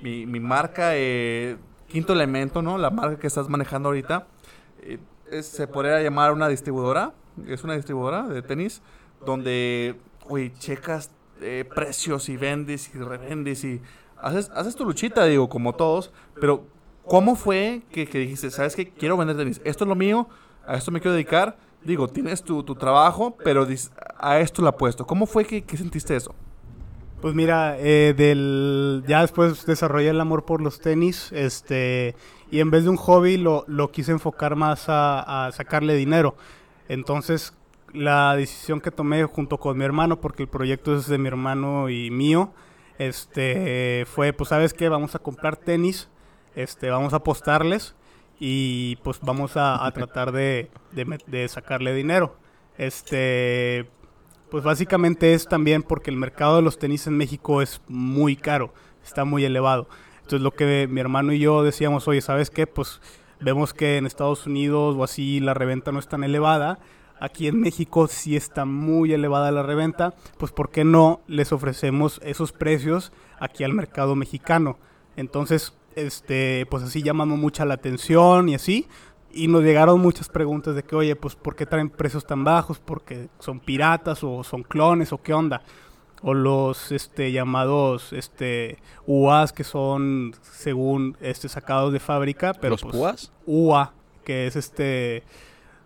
mi, 0.01 0.25
mi 0.25 0.39
marca, 0.39 0.91
eh, 0.95 1.57
Quinto 1.87 2.13
Elemento, 2.13 2.61
¿no? 2.61 2.77
La 2.77 2.89
marca 2.89 3.17
que 3.17 3.27
estás 3.27 3.49
manejando 3.49 3.89
ahorita. 3.89 4.27
Eh, 4.81 4.99
se 5.41 5.67
podría 5.67 6.01
llamar 6.01 6.31
una 6.33 6.47
distribuidora. 6.47 7.13
Es 7.47 7.63
una 7.63 7.75
distribuidora 7.75 8.27
de 8.27 8.41
tenis 8.41 8.81
donde, 9.25 9.95
oye, 10.27 10.51
checas 10.59 11.11
precios 11.73 12.27
y 12.27 12.35
vendes 12.35 12.93
y 12.93 12.97
revendes 12.99 13.63
y 13.63 13.81
haces, 14.21 14.51
haces 14.53 14.75
tu 14.75 14.85
luchita, 14.85 15.25
digo, 15.25 15.49
como 15.49 15.73
todos. 15.73 16.11
Pero, 16.39 16.65
¿cómo 17.05 17.35
fue 17.35 17.81
que, 17.91 18.07
que 18.07 18.19
dijiste, 18.19 18.51
sabes 18.51 18.75
que 18.75 18.89
quiero 18.89 19.17
vender 19.17 19.37
tenis? 19.37 19.61
Esto 19.63 19.83
es 19.83 19.87
lo 19.87 19.95
mío, 19.95 20.27
a 20.65 20.75
esto 20.75 20.91
me 20.91 20.99
quiero 20.99 21.13
dedicar. 21.13 21.57
Digo, 21.83 22.07
tienes 22.07 22.43
tu, 22.43 22.63
tu 22.63 22.75
trabajo, 22.75 23.37
pero 23.43 23.65
a 24.17 24.39
esto 24.39 24.61
lo 24.61 24.67
apuesto. 24.67 25.07
¿Cómo 25.07 25.25
fue 25.25 25.45
que, 25.45 25.63
que 25.63 25.77
sentiste 25.77 26.15
eso? 26.15 26.35
Pues 27.21 27.35
mira, 27.35 27.77
eh, 27.79 28.13
del, 28.15 29.03
ya 29.07 29.21
después 29.21 29.65
desarrollé 29.65 30.09
el 30.09 30.21
amor 30.21 30.45
por 30.45 30.61
los 30.61 30.79
tenis, 30.79 31.31
este, 31.33 32.15
y 32.49 32.61
en 32.61 32.71
vez 32.71 32.85
de 32.85 32.89
un 32.89 32.95
hobby 32.95 33.37
lo, 33.37 33.65
lo 33.67 33.91
quise 33.91 34.13
enfocar 34.13 34.55
más 34.55 34.87
a, 34.87 35.47
a 35.47 35.51
sacarle 35.51 35.95
dinero. 35.95 36.35
Entonces, 36.87 37.53
la 37.93 38.35
decisión 38.35 38.79
que 38.79 38.91
tomé 38.91 39.23
junto 39.25 39.57
con 39.57 39.77
mi 39.77 39.83
hermano, 39.83 40.21
porque 40.21 40.43
el 40.43 40.49
proyecto 40.49 40.95
es 40.95 41.07
de 41.07 41.17
mi 41.17 41.27
hermano 41.27 41.89
y 41.89 42.09
mío, 42.09 42.53
este, 42.99 44.05
fue, 44.05 44.31
pues, 44.33 44.49
¿sabes 44.49 44.73
qué? 44.73 44.89
Vamos 44.89 45.15
a 45.15 45.19
comprar 45.19 45.57
tenis, 45.57 46.09
este, 46.55 46.91
vamos 46.91 47.13
a 47.13 47.17
apostarles 47.17 47.95
y 48.39 48.97
pues 48.97 49.19
vamos 49.21 49.57
a, 49.57 49.85
a 49.85 49.91
tratar 49.91 50.31
de, 50.31 50.69
de 50.91 51.17
de 51.25 51.47
sacarle 51.47 51.93
dinero. 51.95 52.35
Este, 52.77 53.89
pues 54.49 54.63
básicamente 54.63 55.33
es 55.33 55.47
también 55.47 55.83
porque 55.83 56.11
el 56.11 56.17
mercado 56.17 56.57
de 56.57 56.61
los 56.61 56.79
tenis 56.79 57.07
en 57.07 57.17
México 57.17 57.61
es 57.61 57.81
muy 57.87 58.35
caro, 58.35 58.73
está 59.03 59.25
muy 59.25 59.43
elevado. 59.45 59.87
Entonces 60.17 60.41
lo 60.41 60.51
que 60.51 60.87
mi 60.89 61.01
hermano 61.01 61.33
y 61.33 61.39
yo 61.39 61.63
decíamos, 61.63 62.07
oye, 62.07 62.21
¿sabes 62.21 62.49
qué? 62.49 62.67
Pues 62.67 63.01
vemos 63.39 63.73
que 63.73 63.97
en 63.97 64.05
Estados 64.05 64.45
Unidos 64.45 64.95
o 64.97 65.03
así 65.03 65.39
la 65.39 65.53
reventa 65.53 65.91
no 65.91 65.99
es 65.99 66.07
tan 66.07 66.23
elevada. 66.23 66.79
Aquí 67.19 67.47
en 67.47 67.59
México 67.59 68.07
sí 68.07 68.35
está 68.35 68.65
muy 68.65 69.13
elevada 69.13 69.51
la 69.51 69.63
reventa. 69.63 70.13
Pues 70.37 70.51
¿por 70.51 70.69
qué 70.69 70.83
no 70.83 71.21
les 71.27 71.51
ofrecemos 71.51 72.21
esos 72.23 72.51
precios 72.51 73.11
aquí 73.39 73.63
al 73.63 73.73
mercado 73.73 74.15
mexicano? 74.15 74.77
Entonces, 75.15 75.73
este, 75.95 76.65
pues 76.69 76.83
así 76.83 77.03
llamamos 77.03 77.37
mucha 77.37 77.65
la 77.65 77.73
atención 77.75 78.49
y 78.49 78.55
así. 78.55 78.87
Y 79.31 79.47
nos 79.47 79.63
llegaron 79.63 79.99
muchas 79.99 80.27
preguntas 80.29 80.75
de 80.75 80.83
que, 80.83 80.95
oye, 80.95 81.15
pues, 81.15 81.35
¿por 81.35 81.55
qué 81.55 81.65
traen 81.65 81.89
precios 81.89 82.25
tan 82.25 82.43
bajos? 82.43 82.79
¿Porque 82.79 83.29
son 83.39 83.59
piratas 83.59 84.23
o 84.23 84.43
son 84.43 84.63
clones 84.63 85.13
o 85.13 85.21
qué 85.21 85.33
onda? 85.33 85.61
O 86.23 86.33
los, 86.33 86.91
este, 86.91 87.31
llamados, 87.31 88.11
este, 88.11 88.79
UAs 89.05 89.53
que 89.53 89.63
son, 89.63 90.35
según, 90.41 91.15
este, 91.21 91.47
sacados 91.47 91.93
de 91.93 91.99
fábrica, 91.99 92.53
pero 92.59 92.71
¿Los 92.71 92.81
pues, 92.81 92.95
púas? 92.95 93.31
UA, 93.45 93.93
que 94.25 94.47
es, 94.47 94.55
este, 94.55 95.23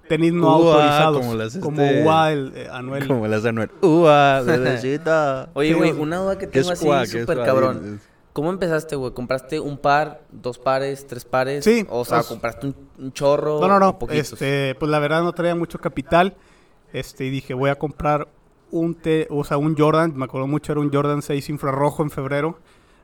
tenis 0.07 0.33
no 0.33 0.49
autorizados. 0.49 1.17
como 1.17 1.33
las, 1.35 1.57
Como 1.57 1.81
este, 1.81 2.03
UA, 2.03 2.31
el, 2.31 2.53
eh, 2.55 2.67
Anuel. 2.71 3.07
Como 3.07 3.27
las 3.27 3.43
de 3.43 3.49
Anuel. 3.49 3.71
¡Ua, 3.81 4.41
bebecita! 4.45 5.49
Oye, 5.53 5.73
güey, 5.73 5.91
una 5.91 6.17
duda 6.17 6.37
que 6.37 6.49
¿Qué 6.49 6.59
es 6.59 6.67
tengo 6.79 6.93
así 6.93 7.19
súper 7.19 7.43
cabrón. 7.43 7.99
¿Cómo 8.33 8.49
empezaste, 8.49 8.95
güey? 8.95 9.13
¿Compraste 9.13 9.59
un 9.59 9.77
par, 9.77 10.21
dos 10.31 10.57
pares, 10.57 11.05
tres 11.05 11.23
pares? 11.23 11.63
Sí, 11.63 11.85
O 11.89 12.03
sea, 12.03 12.17
pues- 12.19 12.27
¿compraste 12.27 12.67
un, 12.67 12.75
un 12.97 13.13
chorro? 13.13 13.59
No, 13.59 13.67
no, 13.67 13.79
no. 13.79 13.97
Este, 14.09 14.75
pues 14.79 14.89
la 14.89 14.97
verdad 14.99 15.21
no 15.21 15.33
traía 15.33 15.53
mucho 15.55 15.77
capital. 15.79 16.35
Este, 16.93 17.25
y 17.25 17.29
dije, 17.29 17.53
voy 17.53 17.69
a 17.69 17.75
comprar 17.75 18.27
un 18.71 18.95
te, 18.95 19.27
o 19.29 19.43
sea, 19.43 19.57
un 19.57 19.77
Jordan, 19.77 20.13
me 20.15 20.25
acuerdo 20.25 20.47
mucho, 20.47 20.71
era 20.71 20.81
un 20.81 20.91
Jordan 20.91 21.21
6 21.21 21.49
infrarrojo 21.49 22.01
en 22.01 22.09
febrero. 22.09 22.57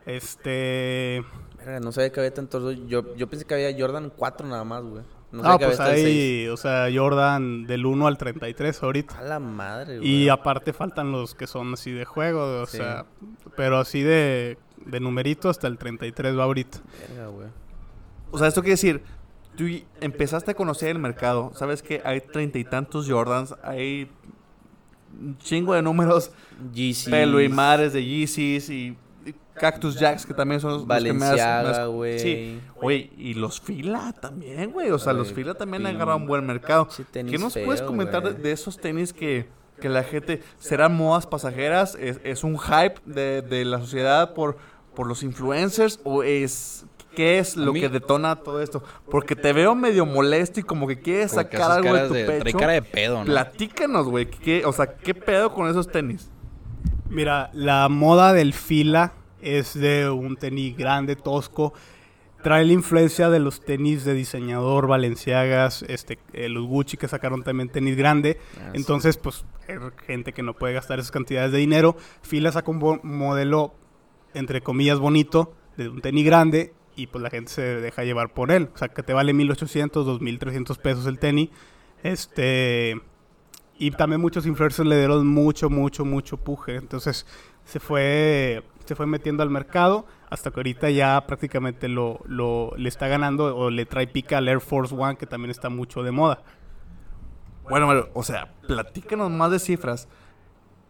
Este, 0.08 1.24
Verga, 1.60 1.80
no 1.80 1.92
sabía 1.92 2.12
que 2.12 2.20
había 2.20 2.34
tantos. 2.34 2.76
Yo, 2.88 3.16
yo 3.16 3.28
pensé 3.30 3.46
que 3.46 3.54
había 3.54 3.76
Jordan 3.78 4.12
4 4.16 4.48
nada 4.48 4.64
más, 4.64 4.84
güey. 4.84 5.04
No 5.32 5.44
ah, 5.46 5.58
pues 5.60 5.80
había 5.80 5.94
hasta 5.94 5.96
el 5.96 6.04
6. 6.04 6.06
hay, 6.06 6.48
o 6.48 6.58
sea, 6.58 6.88
Jordan 6.94 7.68
del 7.68 7.86
1 7.86 8.08
al 8.08 8.18
33 8.18 8.82
ahorita. 8.84 9.20
A 9.20 9.22
la 9.24 9.40
madre, 9.40 9.98
güey. 10.00 10.10
Y 10.10 10.30
aparte 10.30 10.74
faltan 10.74 11.12
los 11.12 11.36
que 11.36 11.46
son 11.48 11.74
así 11.74 11.92
de 11.92 12.06
juego, 12.06 12.62
o 12.62 12.66
Sí. 12.66 12.78
sea, 12.78 13.06
pero 13.56 13.78
así 13.78 14.02
de, 14.02 14.58
de 14.86 15.00
numerito 15.00 15.50
hasta 15.50 15.68
el 15.68 15.78
33 15.78 16.38
va 16.38 16.44
ahorita. 16.46 16.80
Verga, 17.10 17.28
güey. 17.28 17.48
O 18.32 18.38
sea, 18.40 18.48
esto 18.48 18.62
quiere 18.62 18.74
decir, 18.74 19.04
tú 19.56 19.66
empezaste 20.02 20.52
a 20.52 20.54
conocer 20.56 20.90
el 20.90 21.00
mercado. 21.00 21.52
Sabes 21.56 21.84
que 21.84 22.02
hay 22.04 22.22
treinta 22.22 22.58
y 22.58 22.64
tantos 22.64 23.08
Jordans, 23.10 23.56
hay 23.64 24.10
un 25.20 25.38
chingo 25.40 25.74
de 25.74 25.82
números, 25.82 26.32
Yeezys. 26.74 27.10
pelo 27.10 27.42
y 27.42 27.50
madres 27.50 27.94
de 27.94 28.04
Yeezys 28.06 28.70
y 28.70 28.96
Cactus 29.60 30.00
Jacks, 30.00 30.26
que 30.26 30.34
también 30.34 30.60
son 30.62 30.72
los, 30.72 30.88
los 30.88 30.98
que 31.04 31.14
me 31.14 31.20
Valenciaga, 31.20 31.86
güey. 31.86 32.20
Sí. 32.20 32.60
Oye, 32.82 33.12
y 33.18 33.34
los 33.36 33.60
fila 33.62 34.14
también, 34.20 34.72
güey. 34.72 34.90
O 34.92 34.98
sea, 35.00 35.14
los 35.14 35.32
fila 35.32 35.54
también 35.54 35.84
pin- 35.84 35.96
agarran 35.96 36.22
un 36.22 36.28
buen 36.28 36.46
mercado. 36.48 36.88
Sí, 36.90 37.04
tenis 37.12 37.32
¿Qué 37.32 37.38
nos 37.38 37.54
puedes 37.54 37.82
comentar 37.82 38.24
de, 38.36 38.52
esos 38.52 38.78
tenis 38.80 39.14
que, 39.14 39.48
que 39.80 39.90
la 39.90 40.04
gente 40.04 40.42
serán 40.58 40.96
modas 40.98 41.28
pasajeras? 41.28 41.96
¿Es, 42.00 42.20
es 42.24 42.44
un 42.44 42.58
hype 42.58 42.96
de, 43.06 43.42
de 43.42 43.66
la 43.66 43.80
sociedad 43.80 44.34
por, 44.34 44.58
por 44.96 45.06
los 45.08 45.22
influencers? 45.24 46.00
¿O 46.04 46.24
es 46.24 46.86
qué 47.16 47.40
es 47.40 47.58
lo 47.58 47.74
mí- 47.74 47.82
que 47.82 47.90
detona 47.90 48.38
todo 48.38 48.62
esto? 48.62 48.84
Porque 49.12 49.36
te 49.36 49.52
veo 49.52 49.76
medio 49.76 50.06
molesto 50.06 50.60
y 50.60 50.64
como 50.64 50.88
que 50.88 51.00
quieres 51.00 51.32
Como 51.32 51.42
sacar 51.44 51.72
algo 51.72 51.94
de 51.94 52.08
tu 52.08 52.14
de- 52.14 52.24
Trae 52.26 52.42
pecho. 52.44 52.58
cara 52.58 52.74
de 52.74 52.82
pedo, 52.82 53.20
¿no? 53.20 53.26
Platícanos, 53.26 54.08
güey. 54.08 54.30
¿qué, 54.30 54.64
o 54.66 54.72
sea, 54.72 54.96
¿qué 54.96 55.14
pedo 55.14 55.54
con 55.54 55.68
esos 55.70 55.88
tenis? 55.92 56.30
Mira, 57.10 57.50
la 57.54 57.90
moda 57.90 58.34
del 58.34 58.54
fila 58.54 59.14
es 59.42 59.74
de 59.80 60.10
un 60.10 60.36
tenis 60.36 60.76
grande, 60.78 61.16
tosco. 61.16 61.74
Trae 62.44 62.64
la 62.66 62.72
influencia 62.72 63.30
de 63.30 63.40
los 63.40 63.60
tenis 63.66 64.06
de 64.06 64.14
diseñador 64.14 64.88
Valenciagas, 64.88 65.84
este, 65.90 66.20
eh, 66.32 66.48
los 66.48 66.66
Gucci 66.68 66.96
que 66.96 67.08
sacaron 67.10 67.44
también 67.44 67.68
tenis 67.70 67.98
grande. 67.98 68.38
Ah, 68.62 68.72
Entonces, 68.74 69.18
pues, 69.18 69.44
hay 69.68 69.76
gente 70.08 70.32
que 70.32 70.42
no 70.42 70.54
puede 70.54 70.74
gastar 70.74 71.00
esas 71.00 71.12
cantidades 71.12 71.52
de 71.52 71.58
dinero. 71.58 71.98
Fila 72.22 72.52
saca 72.54 72.72
un 72.72 72.80
bo- 72.80 73.00
modelo, 73.04 73.74
entre 74.34 74.62
comillas, 74.62 75.00
bonito, 75.00 75.54
de 75.76 75.90
un 75.90 76.00
tenis 76.02 76.26
grande, 76.26 76.74
y 76.96 77.08
pues 77.08 77.22
la 77.22 77.30
gente 77.30 77.52
se 77.52 77.62
deja 77.62 78.04
llevar 78.06 78.34
por 78.34 78.52
él. 78.52 78.70
O 78.74 78.78
sea, 78.78 78.88
que 78.88 79.04
te 79.04 79.12
vale 79.14 79.34
1800, 79.34 80.06
2300 80.06 80.78
pesos 80.78 81.06
el 81.08 81.20
tenis. 81.20 81.50
Este. 82.04 83.02
Y 83.78 83.92
también 83.92 84.20
muchos 84.22 84.46
influencers 84.46 84.88
le 84.88 84.98
dieron 84.98 85.26
mucho, 85.28 85.70
mucho, 85.70 86.04
mucho 86.04 86.36
puje. 86.38 86.76
Entonces, 86.76 87.26
se 87.64 87.80
fue, 87.80 88.64
se 88.90 88.96
fue 88.96 89.06
metiendo 89.06 89.44
al 89.44 89.52
mercado 89.52 90.08
hasta 90.32 90.50
que 90.50 90.60
ahorita 90.60 90.90
ya 90.90 91.24
prácticamente 91.28 91.88
lo, 91.88 92.22
lo, 92.26 92.72
le 92.76 92.90
está 92.90 93.08
ganando 93.08 93.56
o 93.56 93.70
le 93.70 93.86
trae 93.86 94.08
pica 94.08 94.40
al 94.40 94.48
Air 94.48 94.62
Force 94.62 94.96
One, 94.96 95.16
que 95.16 95.28
también 95.28 95.52
está 95.52 95.70
mucho 95.70 96.02
de 96.02 96.10
moda. 96.10 96.42
Bueno, 97.70 97.86
Mario, 97.86 98.10
o 98.16 98.24
sea, 98.24 98.52
platícanos 98.68 99.30
más 99.30 99.52
de 99.52 99.60
cifras. 99.60 100.08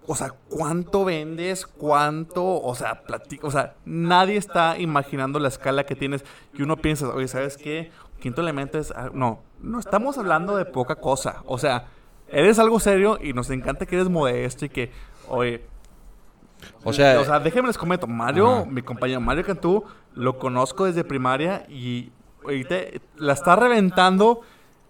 O 0.08 0.16
sea, 0.16 0.34
¿cuánto 0.48 1.04
vendes? 1.04 1.68
¿Cuánto? 1.68 2.62
O 2.62 2.74
sea, 2.74 3.04
platica, 3.04 3.46
o 3.46 3.52
sea, 3.52 3.76
nadie 3.84 4.38
está 4.38 4.80
imaginando 4.80 5.40
la 5.40 5.50
escala 5.50 5.86
que 5.86 5.98
tienes 5.98 6.24
y 6.54 6.62
uno 6.62 6.78
piensa, 6.78 7.10
oye, 7.10 7.28
¿sabes 7.28 7.58
qué? 7.58 7.92
Quinto 8.22 8.40
elemento 8.40 8.80
es... 8.80 8.92
ah, 8.96 9.10
No, 9.14 9.44
no 9.60 9.78
estamos 9.78 10.18
hablando 10.18 10.56
de 10.56 10.64
poca 10.64 10.96
cosa. 10.96 11.44
O 11.46 11.58
sea, 11.58 11.88
eres 12.30 12.60
algo 12.60 12.80
serio 12.80 13.20
y 13.22 13.34
nos 13.34 13.50
encanta 13.50 13.86
que 13.86 13.98
eres 13.98 14.08
modesto 14.08 14.64
y 14.64 14.70
que, 14.70 14.90
oye, 15.28 15.66
O 16.84 16.94
sea, 16.94 17.20
o 17.20 17.26
sea, 17.26 17.40
déjenme 17.40 17.68
les 17.68 17.78
comento, 17.78 18.08
Mario, 18.08 18.50
Ajá. 18.50 18.66
mi 18.66 18.82
compañero 18.82 19.22
Mario 19.22 19.46
Cantú, 19.46 19.84
lo 20.14 20.38
conozco 20.38 20.86
desde 20.86 21.04
primaria 21.04 21.66
y 21.70 22.12
ahorita 22.44 22.76
la 23.18 23.34
está 23.34 23.56
reventando 23.56 24.42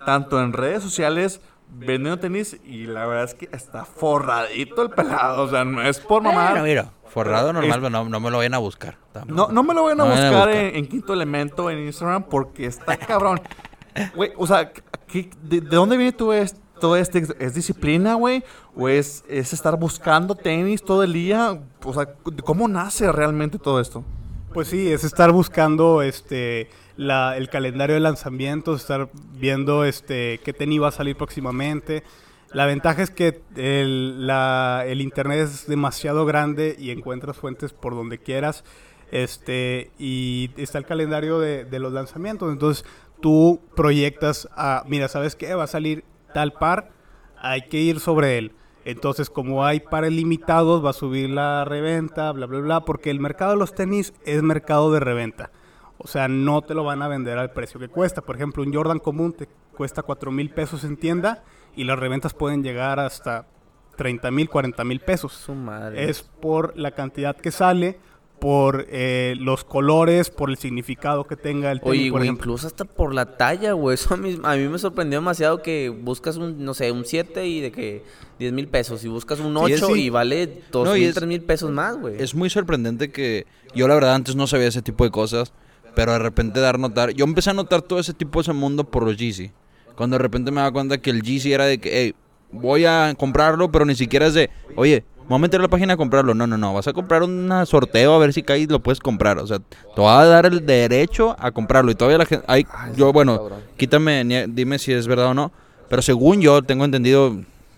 tanto 0.05 0.41
en 0.41 0.53
redes 0.53 0.81
sociales, 0.83 1.41
vendiendo 1.71 2.17
tenis 2.19 2.59
y 2.63 2.85
la 2.85 3.05
verdad 3.05 3.25
es 3.25 3.33
que 3.35 3.49
está 3.51 3.85
forradito 3.85 4.81
el 4.81 4.89
pelado, 4.89 5.43
o 5.43 5.47
sea, 5.49 5.63
no 5.65 5.81
es 5.81 5.99
por 5.99 6.21
mamar. 6.23 6.51
Mira, 6.53 6.63
mira, 6.63 6.91
forrado 7.07 7.51
normal, 7.53 7.69
Es- 7.71 7.77
pero 7.77 7.89
no, 7.89 8.05
no 8.09 8.19
me 8.19 8.31
lo 8.31 8.37
vayan 8.37 8.53
a 8.55 8.59
buscar. 8.59 8.97
No, 9.27 9.49
no 9.49 9.63
me 9.63 9.73
lo 9.73 9.83
vayan 9.83 10.01
a 10.01 10.05
No 10.05 10.09
buscar 10.11 10.31
buscar. 10.47 10.49
en, 10.51 10.75
en 10.77 10.87
Quinto 10.87 11.13
Elemento 11.13 11.69
en 11.69 11.79
Instagram 11.79 12.23
porque 12.23 12.65
está 12.65 12.97
cabrón. 12.97 13.41
Güey, 14.15 14.31
o 14.37 14.47
sea, 14.47 14.71
¿qué- 15.07 15.29
de, 15.43 15.61
de 15.61 15.75
dónde 15.75 15.97
viene 15.97 16.11
todo 16.13 16.33
esto? 16.33 16.59
Todo 16.79 16.95
este, 16.95 17.23
¿Es 17.39 17.53
disciplina, 17.53 18.15
güey? 18.15 18.43
¿O 18.75 18.87
es, 18.89 19.23
es 19.29 19.53
estar 19.53 19.77
buscando 19.77 20.35
tenis 20.35 20.81
todo 20.83 21.03
el 21.03 21.13
día? 21.13 21.61
O 21.83 21.93
sea, 21.93 22.13
¿cómo 22.43 22.67
nace 22.67 23.11
realmente 23.11 23.59
todo 23.59 23.79
esto? 23.79 24.03
Pues 24.53 24.67
sí, 24.67 24.91
es 24.91 25.03
estar 25.03 25.31
buscando 25.31 26.01
este 26.01 26.69
la, 26.97 27.37
el 27.37 27.49
calendario 27.49 27.93
de 27.93 27.99
lanzamientos, 28.01 28.81
estar 28.81 29.09
viendo 29.39 29.85
este 29.85 30.39
qué 30.43 30.53
tenis 30.53 30.81
va 30.81 30.87
a 30.87 30.91
salir 30.91 31.15
próximamente. 31.15 32.03
La 32.51 32.65
ventaja 32.65 33.03
es 33.03 33.11
que 33.11 33.43
el, 33.55 34.25
la- 34.25 34.83
el 34.87 35.01
internet 35.01 35.39
es 35.41 35.67
demasiado 35.67 36.25
grande 36.25 36.75
y 36.79 36.89
encuentras 36.89 37.37
fuentes 37.37 37.73
por 37.73 37.93
donde 37.93 38.17
quieras. 38.17 38.63
Este, 39.11 39.91
y 39.99 40.49
está 40.57 40.77
el 40.79 40.85
calendario 40.85 41.39
de, 41.39 41.65
de 41.65 41.79
los 41.79 41.93
lanzamientos. 41.93 42.51
Entonces 42.51 42.85
tú 43.21 43.59
proyectas 43.75 44.47
a, 44.55 44.83
mira, 44.87 45.07
¿sabes 45.09 45.35
qué? 45.35 45.53
Va 45.53 45.65
a 45.65 45.67
salir 45.67 46.03
tal 46.33 46.53
par, 46.53 46.89
hay 47.37 47.63
que 47.63 47.77
ir 47.77 47.99
sobre 47.99 48.37
él. 48.37 48.53
Entonces, 48.85 49.29
como 49.29 49.65
hay 49.65 49.81
pares 49.81 50.11
limitados, 50.11 50.83
va 50.83 50.91
a 50.91 50.93
subir 50.93 51.29
la 51.29 51.65
reventa, 51.65 52.31
bla, 52.31 52.45
bla, 52.45 52.59
bla, 52.59 52.85
porque 52.85 53.11
el 53.11 53.19
mercado 53.19 53.51
de 53.51 53.57
los 53.57 53.75
tenis 53.75 54.13
es 54.25 54.41
mercado 54.41 54.91
de 54.91 54.99
reventa. 54.99 55.51
O 55.97 56.07
sea, 56.07 56.27
no 56.27 56.61
te 56.61 56.73
lo 56.73 56.83
van 56.83 57.01
a 57.01 57.07
vender 57.07 57.37
al 57.37 57.51
precio 57.51 57.79
que 57.79 57.89
cuesta. 57.89 58.21
Por 58.21 58.37
ejemplo, 58.37 58.63
un 58.63 58.73
Jordan 58.73 58.99
común 58.99 59.33
te 59.33 59.49
cuesta 59.75 60.01
4 60.01 60.31
mil 60.31 60.49
pesos 60.49 60.83
en 60.85 60.97
tienda 60.97 61.43
y 61.75 61.83
las 61.83 61.99
reventas 61.99 62.33
pueden 62.33 62.63
llegar 62.63 62.99
hasta 62.99 63.47
30 63.97 64.31
mil, 64.31 64.49
40 64.49 64.83
mil 64.85 65.01
pesos. 65.01 65.33
Su 65.33 65.53
madre. 65.53 66.09
Es 66.09 66.23
por 66.23 66.77
la 66.77 66.91
cantidad 66.91 67.35
que 67.35 67.51
sale, 67.51 67.99
por 68.39 68.85
eh, 68.89 69.35
los 69.39 69.63
colores, 69.63 70.29
por 70.29 70.49
el 70.49 70.57
significado 70.57 71.25
que 71.25 71.35
tenga 71.35 71.71
el 71.71 71.79
tenis, 71.81 71.91
Oye, 71.99 72.09
por 72.11 72.19
güey, 72.19 72.27
ejemplo. 72.27 72.43
incluso 72.45 72.67
hasta 72.67 72.85
por 72.85 73.13
la 73.13 73.37
talla, 73.37 73.73
güey. 73.73 73.93
Eso 73.95 74.13
a 74.13 74.17
mí, 74.17 74.39
a 74.43 74.55
mí 74.55 74.67
me 74.67 74.79
sorprendió 74.79 75.19
demasiado 75.19 75.61
que 75.61 75.89
buscas 75.89 76.37
un, 76.37 76.63
no 76.63 76.73
sé, 76.73 76.91
un 76.91 77.05
7 77.05 77.45
y 77.47 77.59
de 77.61 77.71
que 77.71 78.03
10 78.39 78.53
mil 78.53 78.67
pesos. 78.67 79.03
Y 79.03 79.07
buscas 79.09 79.39
un 79.39 79.53
Sí, 79.67 79.73
8 79.73 79.87
sí. 79.93 80.01
y 80.03 80.09
vale 80.09 80.61
2 80.71 80.87
No, 80.87 80.93
mil, 80.93 81.03
es- 81.03 81.15
3 81.15 81.27
mil 81.27 81.41
pesos 81.41 81.69
más, 81.71 81.97
güey. 81.97 82.15
Es 82.21 82.33
muy 82.33 82.49
sorprendente 82.49 83.11
que 83.11 83.45
yo 83.75 83.87
la 83.87 83.95
verdad 83.95 84.15
antes 84.15 84.35
no 84.35 84.47
sabía 84.47 84.67
ese 84.67 84.81
tipo 84.81 85.03
de 85.03 85.11
cosas, 85.11 85.53
pero 85.95 86.13
de 86.13 86.19
repente 86.19 86.59
dar 86.59 86.79
notar, 86.79 87.11
yo 87.11 87.25
empecé 87.25 87.49
a 87.49 87.53
notar 87.53 87.81
todo 87.81 87.99
ese 87.99 88.13
tipo 88.13 88.39
de 88.39 88.43
ese 88.43 88.53
mundo 88.53 88.83
por 88.85 89.03
los 89.03 89.17
Yeezy. 89.17 89.51
Cuando 89.95 90.15
de 90.17 90.23
repente 90.23 90.49
me 90.51 90.57
daba 90.61 90.71
cuenta 90.71 90.97
que 90.99 91.09
el 91.09 91.21
Yeezy 91.23 91.51
era 91.51 91.65
de 91.65 91.79
que, 91.79 91.89
hey, 91.91 92.15
voy 92.51 92.85
a 92.85 93.13
comprarlo, 93.17 93.69
pero 93.71 93.85
ni 93.85 93.95
siquiera 93.95 94.27
es 94.27 94.33
de, 94.33 94.49
oye, 94.77 95.03
voy 95.29 95.35
a 95.37 95.39
meter 95.39 95.59
a 95.59 95.63
la 95.63 95.69
página 95.69 95.93
a 95.93 95.97
comprarlo. 95.97 96.33
No, 96.33 96.45
no, 96.47 96.57
no, 96.57 96.73
vas 96.73 96.87
a 96.87 96.93
comprar 96.93 97.23
un 97.23 97.49
sorteo 97.65 98.13
a 98.13 98.17
ver 98.19 98.33
si 98.33 98.43
cae 98.43 98.59
y 98.59 98.67
lo 98.67 98.79
puedes 98.81 98.99
comprar. 98.99 99.37
O 99.37 99.47
sea, 99.47 99.59
te 99.59 100.01
va 100.01 100.19
a 100.19 100.25
dar 100.25 100.45
el 100.47 100.65
derecho 100.65 101.35
a 101.39 101.51
comprarlo. 101.51 101.91
Y 101.91 101.95
todavía 101.95 102.17
la 102.17 102.25
gente, 102.25 102.43
hay, 102.47 102.65
Ah, 102.73 102.89
yo, 102.95 103.07
sí, 103.07 103.13
bueno, 103.13 103.37
cabrón. 103.37 103.59
quítame, 103.77 104.47
dime 104.49 104.77
si 104.79 104.91
es 104.91 105.07
verdad 105.07 105.27
o 105.27 105.33
no, 105.33 105.51
pero 105.87 106.01
según 106.01 106.41
yo 106.41 106.61
tengo 106.61 106.83
entendido, 106.83 107.35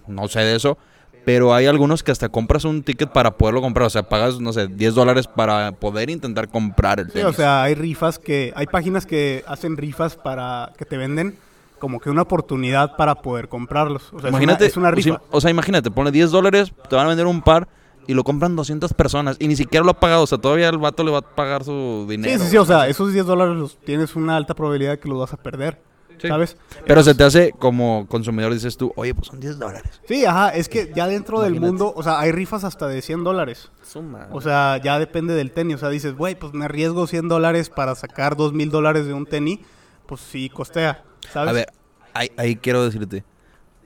no 0.07 0.27
sé 0.27 0.39
de 0.39 0.55
eso, 0.55 0.77
pero 1.23 1.53
hay 1.53 1.67
algunos 1.67 2.01
que 2.01 2.11
hasta 2.11 2.29
compras 2.29 2.65
un 2.65 2.81
ticket 2.81 3.11
para 3.11 3.37
poderlo 3.37 3.61
comprar. 3.61 3.85
O 3.85 3.89
sea, 3.91 4.03
pagas, 4.03 4.39
no 4.39 4.53
sé, 4.53 4.67
10 4.67 4.95
dólares 4.95 5.27
para 5.27 5.71
poder 5.73 6.09
intentar 6.09 6.47
comprar 6.49 6.99
el 6.99 7.07
Sí, 7.07 7.11
tenis. 7.13 7.27
o 7.27 7.33
sea, 7.33 7.61
hay 7.63 7.75
rifas 7.75 8.17
que, 8.17 8.51
hay 8.55 8.65
páginas 8.65 9.05
que 9.05 9.43
hacen 9.47 9.77
rifas 9.77 10.15
para 10.15 10.71
que 10.77 10.85
te 10.85 10.97
venden 10.97 11.37
como 11.81 11.99
que 11.99 12.09
una 12.09 12.21
oportunidad 12.21 12.95
para 12.95 13.15
poder 13.15 13.49
comprarlos. 13.49 14.13
O 14.13 14.19
sea, 14.21 14.29
imagínate, 14.29 14.65
es 14.67 14.77
una, 14.77 14.89
es 14.89 14.95
rifa. 14.95 15.21
o 15.31 15.41
sea, 15.41 15.51
imagínate, 15.51 15.91
pone 15.91 16.11
10 16.11 16.31
dólares, 16.31 16.71
te 16.89 16.95
van 16.95 17.07
a 17.07 17.09
vender 17.09 17.25
un 17.25 17.41
par 17.41 17.67
y 18.07 18.13
lo 18.13 18.23
compran 18.23 18.55
200 18.55 18.93
personas 18.93 19.35
y 19.39 19.47
ni 19.47 19.55
siquiera 19.55 19.83
lo 19.83 19.91
ha 19.91 19.99
pagado. 19.99 20.23
O 20.23 20.27
sea, 20.27 20.37
todavía 20.37 20.69
el 20.69 20.77
vato 20.77 21.03
le 21.03 21.11
va 21.11 21.17
a 21.17 21.21
pagar 21.21 21.65
su 21.65 22.05
dinero. 22.07 22.37
Sí, 22.37 22.45
sí, 22.45 22.51
sí, 22.51 22.57
o 22.57 22.65
sea, 22.65 22.87
esos 22.87 23.11
10 23.11 23.25
dólares 23.25 23.55
los, 23.57 23.77
tienes 23.79 24.15
una 24.15 24.37
alta 24.37 24.53
probabilidad 24.53 24.91
de 24.91 24.99
que 24.99 25.09
los 25.09 25.19
vas 25.19 25.33
a 25.33 25.37
perder, 25.37 25.81
Sí. 26.19 26.27
¿sabes? 26.27 26.55
Pero 26.85 27.01
se 27.01 27.15
te 27.15 27.23
hace 27.23 27.51
como 27.57 28.05
consumidor, 28.07 28.53
dices 28.53 28.77
tú, 28.77 28.93
oye, 28.95 29.15
pues 29.15 29.27
son 29.27 29.39
10 29.39 29.57
dólares. 29.57 30.01
Sí, 30.07 30.23
ajá, 30.23 30.49
es 30.49 30.69
que 30.69 30.91
ya 30.95 31.07
dentro 31.07 31.41
del 31.41 31.59
mundo, 31.59 31.91
o 31.95 32.03
sea, 32.03 32.19
hay 32.19 32.31
rifas 32.31 32.63
hasta 32.63 32.87
de 32.87 33.01
100 33.01 33.23
dólares. 33.23 33.71
Su 33.81 34.03
madre. 34.03 34.27
O 34.31 34.39
sea, 34.39 34.77
ya 34.77 34.99
depende 34.99 35.33
del 35.33 35.51
tenis. 35.51 35.77
O 35.77 35.79
sea, 35.79 35.89
dices, 35.89 36.15
güey, 36.15 36.35
pues 36.35 36.53
me 36.53 36.65
arriesgo 36.65 37.07
100 37.07 37.27
dólares 37.27 37.71
para 37.71 37.95
sacar 37.95 38.37
2 38.37 38.53
mil 38.53 38.69
dólares 38.69 39.07
de 39.07 39.13
un 39.15 39.25
tenis. 39.25 39.61
Pues 40.05 40.21
sí, 40.21 40.49
costea, 40.49 41.03
¿sabes? 41.31 41.49
A 41.49 41.53
ver, 41.53 41.67
ahí, 42.13 42.31
ahí 42.37 42.55
quiero 42.55 42.83
decirte, 42.85 43.23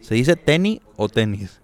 ¿se 0.02 0.16
dice 0.16 0.36
tenis 0.36 0.80
o 0.96 1.10
tenis? 1.10 1.62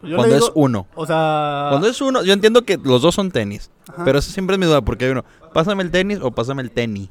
Pues 0.00 0.10
yo 0.10 0.16
Cuando 0.18 0.36
es 0.36 0.50
uno. 0.54 0.86
O 0.94 1.06
sea... 1.06 1.68
Cuando 1.70 1.88
es 1.88 2.00
uno, 2.00 2.22
yo 2.22 2.32
entiendo 2.32 2.62
que 2.64 2.76
los 2.76 3.00
dos 3.02 3.14
son 3.14 3.30
tenis. 3.30 3.70
Ajá. 3.88 4.04
Pero 4.04 4.18
esa 4.18 4.30
siempre 4.30 4.54
es 4.54 4.60
mi 4.60 4.66
duda, 4.66 4.82
porque 4.82 5.06
hay 5.06 5.10
uno, 5.12 5.24
pásame 5.54 5.82
el 5.82 5.90
tenis 5.90 6.18
o 6.22 6.30
pásame 6.30 6.62
el 6.62 6.70
tenis. 6.70 7.08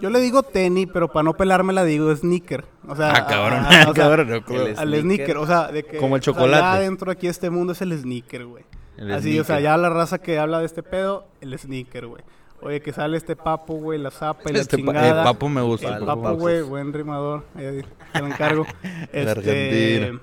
Yo 0.00 0.10
le 0.10 0.20
digo 0.20 0.42
tenis, 0.42 0.88
pero 0.92 1.08
para 1.08 1.22
no 1.22 1.34
pelármela 1.34 1.82
digo 1.84 2.14
sneaker. 2.14 2.64
O 2.86 2.94
sea, 2.96 3.12
Ah, 3.14 3.26
cabrón, 3.26 3.64
a- 3.64 3.82
a- 3.84 3.90
o 3.90 3.94
sea, 3.94 4.04
cabrón, 4.04 4.28
el 4.30 4.34
al 4.34 4.44
sneaker. 4.74 5.00
sneaker, 5.02 5.36
o 5.38 5.46
sea, 5.46 5.68
de 5.68 5.84
que 5.84 5.96
Como 5.98 6.16
el 6.16 6.20
o 6.20 6.24
sea, 6.24 6.32
chocolate. 6.34 6.62
ya 6.62 6.78
dentro 6.80 7.10
aquí 7.10 7.28
este 7.28 7.48
mundo 7.48 7.72
es 7.72 7.80
el 7.80 7.96
sneaker, 7.98 8.44
güey. 8.44 8.64
Así, 9.12 9.38
o 9.38 9.44
sea, 9.44 9.60
ya 9.60 9.76
la 9.76 9.88
raza 9.88 10.18
que 10.18 10.38
habla 10.38 10.58
de 10.60 10.66
este 10.66 10.82
pedo, 10.82 11.26
el 11.40 11.56
sneaker, 11.58 12.06
güey. 12.08 12.22
Oye, 12.62 12.80
que 12.80 12.92
sale 12.92 13.16
este 13.16 13.36
papo, 13.36 13.74
güey, 13.74 13.98
la 13.98 14.10
zapa 14.10 14.50
y 14.50 14.52
la 14.54 14.60
Este 14.60 14.78
pa- 14.78 14.92
chingada. 14.92 15.22
eh, 15.22 15.24
papo 15.24 15.48
me 15.48 15.60
gusta. 15.60 15.88
El 15.96 16.04
Vale, 16.04 16.06
papo, 16.22 16.36
güey, 16.36 16.62
buen 16.62 16.92
rimador. 16.92 17.44
Ahí 17.54 17.82
te 18.12 18.20
lo 18.20 18.26
encargo. 18.26 18.66
El 19.12 19.28
Este. 19.28 20.18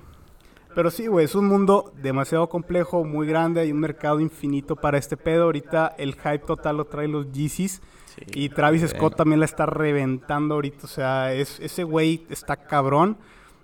Pero 0.75 0.89
sí, 0.89 1.05
güey, 1.05 1.25
es 1.25 1.35
un 1.35 1.47
mundo 1.47 1.93
demasiado 2.01 2.49
complejo, 2.49 3.03
muy 3.05 3.27
grande. 3.27 3.61
Hay 3.61 3.71
un 3.71 3.79
mercado 3.79 4.19
infinito 4.19 4.75
para 4.75 4.97
este 4.97 5.15
pedo. 5.17 5.43
Ahorita 5.43 5.93
el 5.99 6.15
hype 6.15 6.39
total 6.39 6.77
lo 6.77 6.85
trae 6.85 7.07
los 7.07 7.31
Yeezys. 7.31 7.81
Sí. 8.15 8.23
Y 8.33 8.49
Travis. 8.49 8.81
Scott 8.89 9.15
también 9.15 9.39
la 9.39 9.45
está 9.45 9.67
reventando 9.67 10.55
ahorita. 10.55 10.85
O 10.85 10.87
sea, 10.87 11.31
es, 11.33 11.59
ese 11.59 11.83
güey 11.83 12.25
está 12.31 12.55
cabrón. 12.57 13.17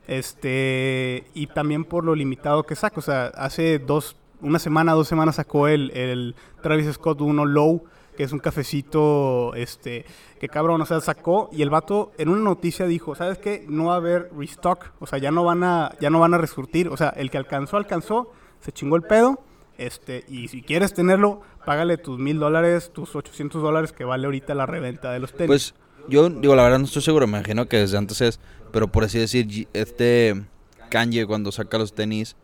Este. 0.08 1.26
Y 1.34 1.48
también 1.48 1.84
por 1.86 2.04
lo 2.04 2.14
limitado 2.16 2.64
que 2.64 2.76
saca. 2.76 3.00
O 3.00 3.04
sea, 3.04 3.28
hace 3.36 3.80
dos. 3.80 4.16
Una 4.42 4.60
semana, 4.60 4.94
dos 4.94 5.08
semanas 5.08 5.36
sacó 5.36 5.68
el, 5.68 5.92
el 5.92 6.36
Travis 6.62 6.94
Scott 6.94 7.20
1 7.22 7.46
Low. 7.46 7.84
Que 8.20 8.26
es 8.26 8.34
un 8.34 8.40
cafecito. 8.40 9.54
Este. 9.56 10.06
Que 10.42 10.50
cabrón. 10.50 10.82
O 10.82 10.86
sea, 10.86 11.00
sacó. 11.00 11.50
Y 11.54 11.62
el 11.62 11.70
vato 11.70 12.12
en 12.18 12.28
una 12.28 12.42
noticia 12.42 12.86
dijo: 12.86 13.16
¿Sabes 13.16 13.38
qué? 13.38 13.66
No 13.70 13.86
va 13.86 13.94
a 13.94 13.96
haber 13.96 14.30
restock. 14.38 14.88
O 15.00 15.08
sea, 15.08 15.20
ya 15.20 15.32
no 15.32 15.46
van 15.46 15.64
a. 15.64 15.96
Ya 16.02 16.10
no 16.10 16.20
van 16.20 16.34
a 16.34 16.38
resurtir. 16.38 16.90
O 16.90 16.98
sea, 16.98 17.14
el 17.16 17.32
que 17.32 17.38
alcanzó, 17.38 17.78
alcanzó. 17.78 18.34
Se 18.60 18.74
chingó 18.74 18.98
el 18.98 19.04
pedo. 19.04 19.40
Este, 19.78 20.26
y 20.28 20.50
si 20.50 20.62
quieres 20.64 20.94
tenerlo, 20.94 21.40
págale 21.66 21.98
tus 21.98 22.20
mil 22.20 22.40
dólares, 22.40 22.92
tus 22.94 23.16
800 23.16 23.62
dólares 23.62 23.94
que 23.94 24.04
vale 24.04 24.26
ahorita 24.26 24.54
la 24.54 24.66
reventa 24.66 25.14
de 25.14 25.20
los 25.20 25.32
tenis. 25.32 25.48
Pues 25.48 25.74
yo 26.10 26.30
digo, 26.30 26.58
la 26.58 26.64
verdad 26.64 26.80
no 26.80 26.86
estoy 26.86 27.02
seguro, 27.02 27.26
me 27.26 27.38
imagino 27.38 27.68
que 27.68 27.78
desde 27.78 27.98
antes 27.98 28.20
es, 28.20 28.42
pero 28.74 28.90
por 28.90 29.06
así 29.06 29.18
decir, 29.18 29.70
este 29.72 30.44
Kanye 30.90 31.26
cuando 31.26 31.54
saca 31.54 31.78
los 31.78 31.94
tenis, 31.94 32.36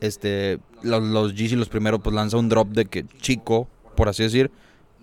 este, 0.00 0.60
los, 0.82 1.02
los 1.02 1.38
los 1.38 1.68
primeros, 1.68 2.00
pues 2.00 2.16
lanza 2.16 2.38
un 2.38 2.48
drop 2.48 2.68
de 2.68 2.86
que 2.86 3.04
chico, 3.20 3.68
por 3.94 4.08
así 4.08 4.22
decir, 4.22 4.50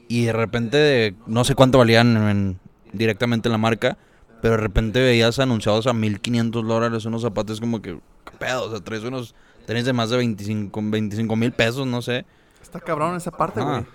y 0.07 0.25
de 0.25 0.33
repente 0.33 1.15
no 1.27 1.43
sé 1.43 1.55
cuánto 1.55 1.77
valían 1.79 2.15
en- 2.29 2.59
directamente 2.93 3.47
en 3.49 3.51
la 3.51 3.57
marca, 3.57 3.97
pero 4.41 4.55
de 4.55 4.61
repente 4.61 5.01
veías 5.01 5.39
anunciados 5.39 5.87
a 5.87 5.93
1500 5.93 6.65
dólares 6.67 7.05
unos 7.05 7.21
zapatos 7.21 7.59
como 7.59 7.81
que, 7.81 7.93
¿qué 8.25 8.37
pedo? 8.37 8.65
O 8.65 8.69
sea, 8.71 8.79
traes 8.79 9.03
unos 9.03 9.35
tenis 9.65 9.85
de 9.85 9.93
más 9.93 10.09
de 10.09 10.17
25 10.17 11.35
mil 11.35 11.51
pesos, 11.51 11.85
no 11.87 12.01
sé. 12.01 12.25
Está 12.61 12.79
cabrón 12.79 13.15
esa 13.15 13.31
parte, 13.31 13.61
güey. 13.61 13.85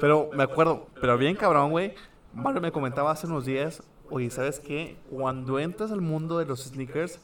Pero 0.00 0.30
me 0.34 0.42
acuerdo, 0.42 0.88
pero 1.00 1.16
bien 1.18 1.36
cabrón, 1.36 1.70
güey. 1.70 1.94
Mario 2.34 2.60
me 2.60 2.70
comentaba 2.72 3.10
hace 3.10 3.26
unos 3.26 3.44
días, 3.44 3.82
oye, 4.08 4.30
¿sabes 4.30 4.60
qué? 4.60 4.96
Cuando 5.10 5.58
entras 5.58 5.90
al 5.92 6.00
mundo 6.00 6.38
de 6.38 6.46
los 6.46 6.64
sneakers, 6.64 7.18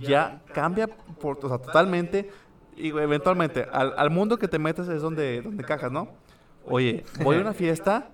ya 0.00 0.42
cambia 0.52 0.86
por, 0.88 1.38
o 1.44 1.48
sea, 1.48 1.58
totalmente. 1.58 2.30
Y 2.76 2.88
eventualmente, 2.88 3.66
al, 3.72 3.94
al 3.96 4.10
mundo 4.10 4.38
que 4.38 4.48
te 4.48 4.58
metes 4.58 4.88
es 4.88 5.02
donde, 5.02 5.42
donde 5.42 5.62
cajas, 5.64 5.92
¿no? 5.92 6.08
Oye, 6.66 7.04
voy 7.22 7.36
a 7.36 7.40
una 7.40 7.52
fiesta 7.54 8.08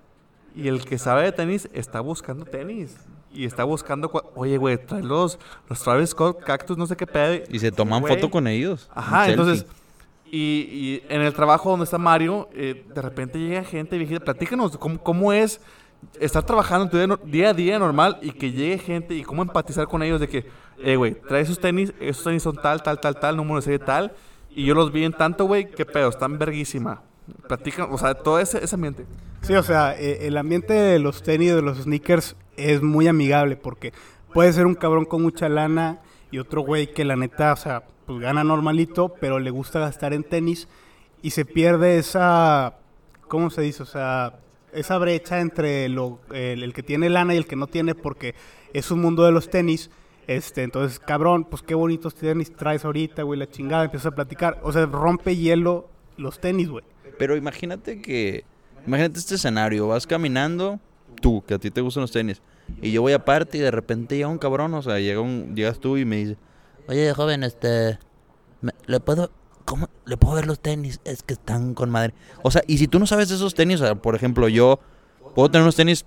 y 0.55 0.67
el 0.67 0.83
que 0.85 0.97
sabe 0.97 1.23
de 1.23 1.31
tenis 1.31 1.69
está 1.73 1.99
buscando 2.01 2.45
tenis. 2.45 2.97
Y 3.31 3.45
está 3.45 3.63
buscando, 3.63 4.11
oye, 4.35 4.57
güey, 4.57 4.77
trae 4.83 5.03
los, 5.03 5.37
los 5.69 5.79
Travis 5.83 6.09
Scott 6.09 6.43
Cactus, 6.43 6.77
no 6.77 6.87
sé 6.87 6.97
qué 6.97 7.05
pedo. 7.05 7.43
Y 7.49 7.59
se 7.59 7.71
toman 7.71 8.01
Güey. 8.01 8.15
foto 8.15 8.31
con 8.31 8.47
ellos. 8.47 8.89
Ajá, 8.93 9.29
entonces, 9.29 9.67
y, 10.25 10.39
y 10.71 11.03
en 11.09 11.21
el 11.21 11.31
trabajo 11.33 11.69
donde 11.69 11.83
está 11.83 11.99
Mario, 11.99 12.49
eh, 12.53 12.85
de 12.93 13.01
repente 13.03 13.37
llega 13.37 13.63
gente 13.63 13.97
viejita, 13.99 14.19
platícanos 14.19 14.75
cómo, 14.77 14.97
cómo 15.03 15.31
es 15.31 15.61
estar 16.19 16.43
trabajando 16.43 16.85
en 16.85 16.89
tu 16.89 16.97
día, 16.97 17.07
no- 17.07 17.17
día 17.17 17.49
a 17.49 17.53
día 17.53 17.77
normal 17.77 18.17
y 18.23 18.31
que 18.31 18.51
llegue 18.51 18.79
gente 18.79 19.13
y 19.13 19.21
cómo 19.23 19.43
empatizar 19.43 19.87
con 19.87 20.01
ellos 20.01 20.19
de 20.19 20.27
que, 20.27 20.45
eh, 20.83 20.95
güey, 20.95 21.13
trae 21.13 21.41
esos 21.41 21.59
tenis, 21.59 21.93
esos 21.99 22.23
tenis 22.23 22.41
son 22.41 22.55
tal, 22.55 22.81
tal, 22.81 22.99
tal, 22.99 23.19
tal, 23.19 23.37
número 23.37 23.57
de 23.57 23.61
serie 23.61 23.79
tal. 23.79 24.11
Y 24.49 24.65
yo 24.65 24.73
los 24.73 24.91
vi 24.91 25.03
en 25.03 25.13
tanto, 25.13 25.45
güey, 25.45 25.69
qué 25.69 25.85
pedo, 25.85 26.09
están 26.09 26.39
verguísima. 26.39 27.03
Platican, 27.47 27.87
o 27.91 27.97
sea, 27.97 28.13
todo 28.15 28.39
ese, 28.39 28.63
ese 28.63 28.75
ambiente. 28.75 29.05
Sí, 29.41 29.55
o 29.55 29.63
sea, 29.63 29.95
eh, 29.97 30.27
el 30.27 30.37
ambiente 30.37 30.73
de 30.73 30.99
los 30.99 31.23
tenis, 31.23 31.55
de 31.55 31.61
los 31.61 31.79
sneakers, 31.79 32.35
es 32.57 32.81
muy 32.81 33.07
amigable 33.07 33.55
porque 33.55 33.93
puede 34.33 34.51
ser 34.53 34.65
un 34.65 34.75
cabrón 34.75 35.05
con 35.05 35.21
mucha 35.21 35.49
lana 35.49 35.99
y 36.31 36.39
otro 36.39 36.61
güey 36.61 36.93
que 36.93 37.05
la 37.05 37.15
neta, 37.15 37.53
o 37.53 37.55
sea, 37.55 37.83
pues 38.05 38.19
gana 38.19 38.43
normalito, 38.43 39.13
pero 39.19 39.39
le 39.39 39.49
gusta 39.49 39.79
gastar 39.79 40.13
en 40.13 40.23
tenis 40.23 40.67
y 41.21 41.31
se 41.31 41.45
pierde 41.45 41.97
esa, 41.97 42.75
¿cómo 43.27 43.49
se 43.49 43.61
dice? 43.61 43.83
O 43.83 43.85
sea, 43.85 44.39
esa 44.73 44.97
brecha 44.97 45.39
entre 45.39 45.89
lo, 45.89 46.19
el, 46.31 46.73
que 46.73 46.83
tiene 46.83 47.09
lana 47.09 47.33
y 47.33 47.37
el 47.37 47.47
que 47.47 47.55
no 47.55 47.67
tiene 47.67 47.95
porque 47.95 48.35
es 48.73 48.91
un 48.91 49.01
mundo 49.01 49.23
de 49.23 49.31
los 49.31 49.49
tenis. 49.49 49.89
Este, 50.27 50.63
entonces, 50.63 50.99
cabrón, 50.99 51.43
pues 51.43 51.63
qué 51.63 51.73
bonitos 51.73 52.13
tenis 52.13 52.55
traes 52.55 52.85
ahorita, 52.85 53.23
güey, 53.23 53.39
la 53.39 53.49
chingada, 53.49 53.85
empieza 53.85 54.09
a 54.09 54.15
platicar. 54.15 54.59
O 54.63 54.71
sea, 54.71 54.85
rompe 54.85 55.35
hielo 55.35 55.89
los 56.19 56.39
tenis, 56.39 56.69
güey. 56.69 56.83
Pero 57.17 57.35
imagínate 57.35 58.01
que. 58.01 58.43
Imagínate 58.85 59.19
este 59.19 59.35
escenario. 59.35 59.87
Vas 59.87 60.07
caminando, 60.07 60.79
tú, 61.21 61.43
que 61.45 61.55
a 61.55 61.59
ti 61.59 61.69
te 61.71 61.81
gustan 61.81 62.01
los 62.01 62.11
tenis. 62.11 62.41
Y 62.81 62.91
yo 62.91 63.01
voy 63.01 63.13
aparte 63.13 63.57
y 63.57 63.61
de 63.61 63.71
repente 63.71 64.15
llega 64.15 64.27
un 64.27 64.37
cabrón, 64.37 64.73
o 64.75 64.81
sea, 64.81 64.99
llega 64.99 65.19
un, 65.21 65.55
llegas 65.55 65.79
tú 65.79 65.97
y 65.97 66.05
me 66.05 66.17
dice, 66.17 66.37
oye, 66.87 67.11
joven, 67.13 67.43
este, 67.43 67.97
¿le 68.85 68.99
puedo, 68.99 69.31
cómo, 69.65 69.89
le 70.05 70.17
puedo 70.17 70.35
ver 70.35 70.45
los 70.45 70.59
tenis? 70.59 71.01
Es 71.03 71.23
que 71.23 71.33
están 71.33 71.73
con 71.73 71.89
madre. 71.89 72.13
O 72.43 72.51
sea, 72.51 72.61
y 72.67 72.77
si 72.77 72.87
tú 72.87 72.99
no 72.99 73.07
sabes 73.07 73.29
de 73.29 73.35
esos 73.35 73.55
tenis, 73.55 73.81
o 73.81 73.85
sea, 73.85 73.95
por 73.95 74.13
ejemplo, 74.15 74.47
yo 74.49 74.79
puedo 75.33 75.49
tener 75.49 75.63
unos 75.63 75.75
tenis, 75.75 76.05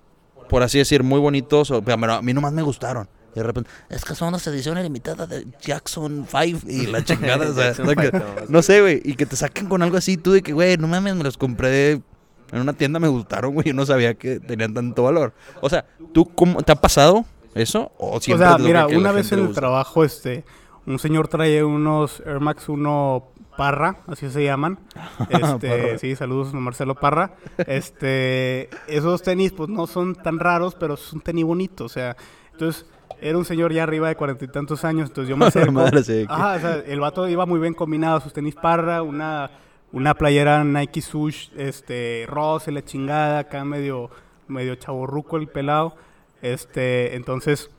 por 0.49 0.63
así 0.63 0.79
decir, 0.79 1.03
muy 1.03 1.19
bonitos, 1.19 1.71
o- 1.73 1.83
pero 1.83 2.13
a 2.15 2.23
mí 2.23 2.33
nomás 2.33 2.53
me 2.53 2.63
gustaron. 2.63 3.09
Y 3.35 3.39
de 3.39 3.43
repente, 3.43 3.71
es 3.89 4.05
que 4.05 4.15
son 4.15 4.33
las 4.33 4.47
ediciones 4.47 4.85
limitadas 4.85 5.29
de 5.29 5.47
Jackson 5.61 6.27
5 6.31 6.61
y 6.69 6.87
la 6.87 7.03
chingada, 7.05 7.49
o 7.49 7.55
sea, 7.55 7.73
no, 7.85 7.95
que- 7.95 8.63
sé, 8.63 8.81
güey, 8.83 9.01
y 9.05 9.15
que 9.15 9.25
te 9.27 9.37
saquen 9.37 9.67
con 9.69 9.83
algo 9.83 9.97
así, 9.97 10.17
tú 10.17 10.33
de 10.33 10.43
que, 10.43 10.53
güey, 10.53 10.77
no 10.77 10.87
mames, 10.89 11.15
me 11.17 11.25
los 11.25 11.39
compré 11.39 11.93
en 11.93 12.61
una 12.61 12.75
tienda, 12.75 13.01
me 13.01 13.09
gustaron, 13.09 13.55
güey, 13.55 13.69
yo 13.69 13.75
no 13.75 13.87
sabía 13.87 14.15
que 14.15 14.39
tenían 14.39 14.75
tanto 14.75 15.05
valor. 15.05 15.33
O 15.63 15.71
sea, 15.71 15.87
¿tú 16.13 16.27
cómo, 16.35 16.63
te 16.63 16.73
ha 16.73 16.77
pasado 16.77 17.25
eso? 17.55 17.91
O 17.97 18.17
O 18.17 18.21
siempre 18.21 18.47
sea, 18.47 18.59
mira, 18.59 18.87
una 18.87 19.13
vez 19.13 19.33
en 19.33 19.39
el 19.39 19.55
trabajo, 19.55 20.05
este, 20.05 20.45
un 20.85 20.99
señor 20.99 21.29
trae 21.29 21.65
unos 21.65 22.21
Air 22.27 22.41
Max 22.41 22.69
1 22.69 23.29
Parra, 23.57 23.99
así 24.07 24.29
se 24.31 24.45
llaman. 24.45 24.79
Este, 25.31 25.99
sí, 25.99 26.17
saludos 26.17 26.53
a 26.53 26.57
Marcelo 26.59 26.95
Parra. 26.95 27.35
Este, 27.67 28.69
esos 28.87 29.23
tenis, 29.23 29.53
pues 29.53 29.69
no 29.69 29.87
son 29.87 30.15
tan 30.15 30.39
raros, 30.39 30.75
pero 30.75 30.95
es 30.95 31.13
un 31.13 31.21
tenis 31.21 31.45
bonito, 31.45 31.85
o 31.85 31.89
sea, 31.89 32.17
entonces 32.53 32.87
era 33.23 33.39
un 33.39 33.45
señor 33.45 33.73
ya 33.73 33.85
arriba 33.85 34.09
de 34.09 34.17
cuarenta 34.17 34.45
y 34.45 34.49
tantos 34.49 34.85
años, 34.85 35.09
entonces 35.09 35.29
yo 35.31 35.37
me 35.37 35.47
acerco. 35.47 35.73
Madre, 35.73 36.03
sí, 36.03 36.27
Ajá, 36.29 36.57
o 36.57 36.61
sea, 36.61 36.75
el 36.87 37.01
vato 37.01 37.29
iba 37.29 37.47
muy 37.47 37.61
bien 37.61 37.73
combinado, 37.75 38.21
sus 38.21 38.33
tenis 38.33 38.55
Parra, 38.55 39.03
una, 39.03 39.51
una 39.93 40.15
playera 40.15 40.65
Nike 40.65 41.01
Sush, 41.01 41.49
este, 41.57 42.25
rosa 42.29 42.71
y 42.71 42.75
la 42.75 42.85
chingada, 42.85 43.39
acá 43.41 43.65
medio, 43.65 44.11
medio 44.49 44.75
chaborruco 44.75 45.37
el 45.37 45.49
pelado. 45.49 45.95
Este, 46.43 47.15
entonces, 47.15 47.71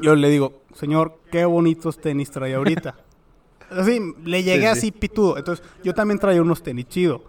yo 0.00 0.14
le 0.14 0.28
digo, 0.30 0.62
señor, 0.74 1.18
qué 1.32 1.44
bonitos 1.44 1.98
tenis 1.98 2.30
trae 2.30 2.54
ahorita. 2.54 2.94
Así, 3.70 4.00
le 4.24 4.42
llegué 4.44 4.60
Sí, 4.60 4.62
sí. 4.62 4.66
así 4.66 4.92
pitudo. 4.92 5.36
Entonces, 5.36 5.62
yo 5.84 5.92
también 5.92 6.18
traía 6.18 6.40
unos 6.40 6.62
tenis 6.62 6.86
chido. 6.88 7.22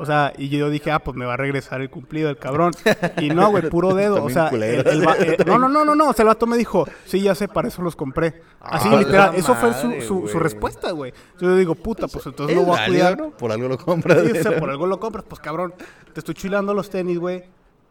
O 0.00 0.06
sea, 0.06 0.32
y 0.38 0.48
yo 0.48 0.70
dije, 0.70 0.90
ah, 0.90 0.98
pues 0.98 1.14
me 1.14 1.26
va 1.26 1.34
a 1.34 1.36
regresar 1.36 1.82
el 1.82 1.90
cumplido 1.90 2.30
el 2.30 2.38
cabrón. 2.38 2.72
Y 3.20 3.28
no, 3.28 3.50
güey, 3.50 3.68
puro 3.68 3.94
dedo. 3.94 4.24
O 4.24 4.30
sea, 4.30 4.48
el- 4.48 4.62
el 4.62 5.06
va- 5.06 5.16
eh, 5.18 5.36
no, 5.46 5.58
no, 5.58 5.68
no, 5.68 5.84
no, 5.84 5.94
no. 5.94 6.08
O 6.08 6.12
sea, 6.14 6.22
el 6.22 6.28
vato 6.28 6.46
me 6.46 6.56
dijo, 6.56 6.88
sí, 7.04 7.20
ya 7.20 7.34
sé, 7.34 7.48
para 7.48 7.68
eso 7.68 7.82
los 7.82 7.96
compré. 7.96 8.40
Así, 8.60 8.88
Ah, 8.90 8.96
literal. 8.96 9.32
la 9.32 9.38
Eso 9.38 9.54
fue 9.56 9.74
su, 9.74 10.00
su, 10.00 10.26
su 10.28 10.38
respuesta, 10.38 10.92
güey. 10.92 11.12
Yo 11.38 11.54
digo, 11.54 11.74
puta, 11.74 12.08
pues 12.08 12.24
entonces 12.24 12.56
Es 12.56 12.62
lo 12.62 12.66
voy 12.66 12.78
a 12.80 12.86
cuidar. 12.86 13.18
¿no? 13.18 13.30
Por 13.30 13.52
algo 13.52 13.68
lo 13.68 13.76
compras. 13.76 14.22
Sí, 14.24 14.38
o 14.38 14.42
sea, 14.42 14.58
por 14.58 14.70
algo 14.70 14.86
lo 14.86 14.98
compras, 14.98 15.24
pues 15.28 15.38
cabrón, 15.40 15.74
te 16.14 16.20
estoy 16.20 16.34
chulando 16.34 16.72
los 16.72 16.88
tenis, 16.88 17.18
güey. 17.18 17.44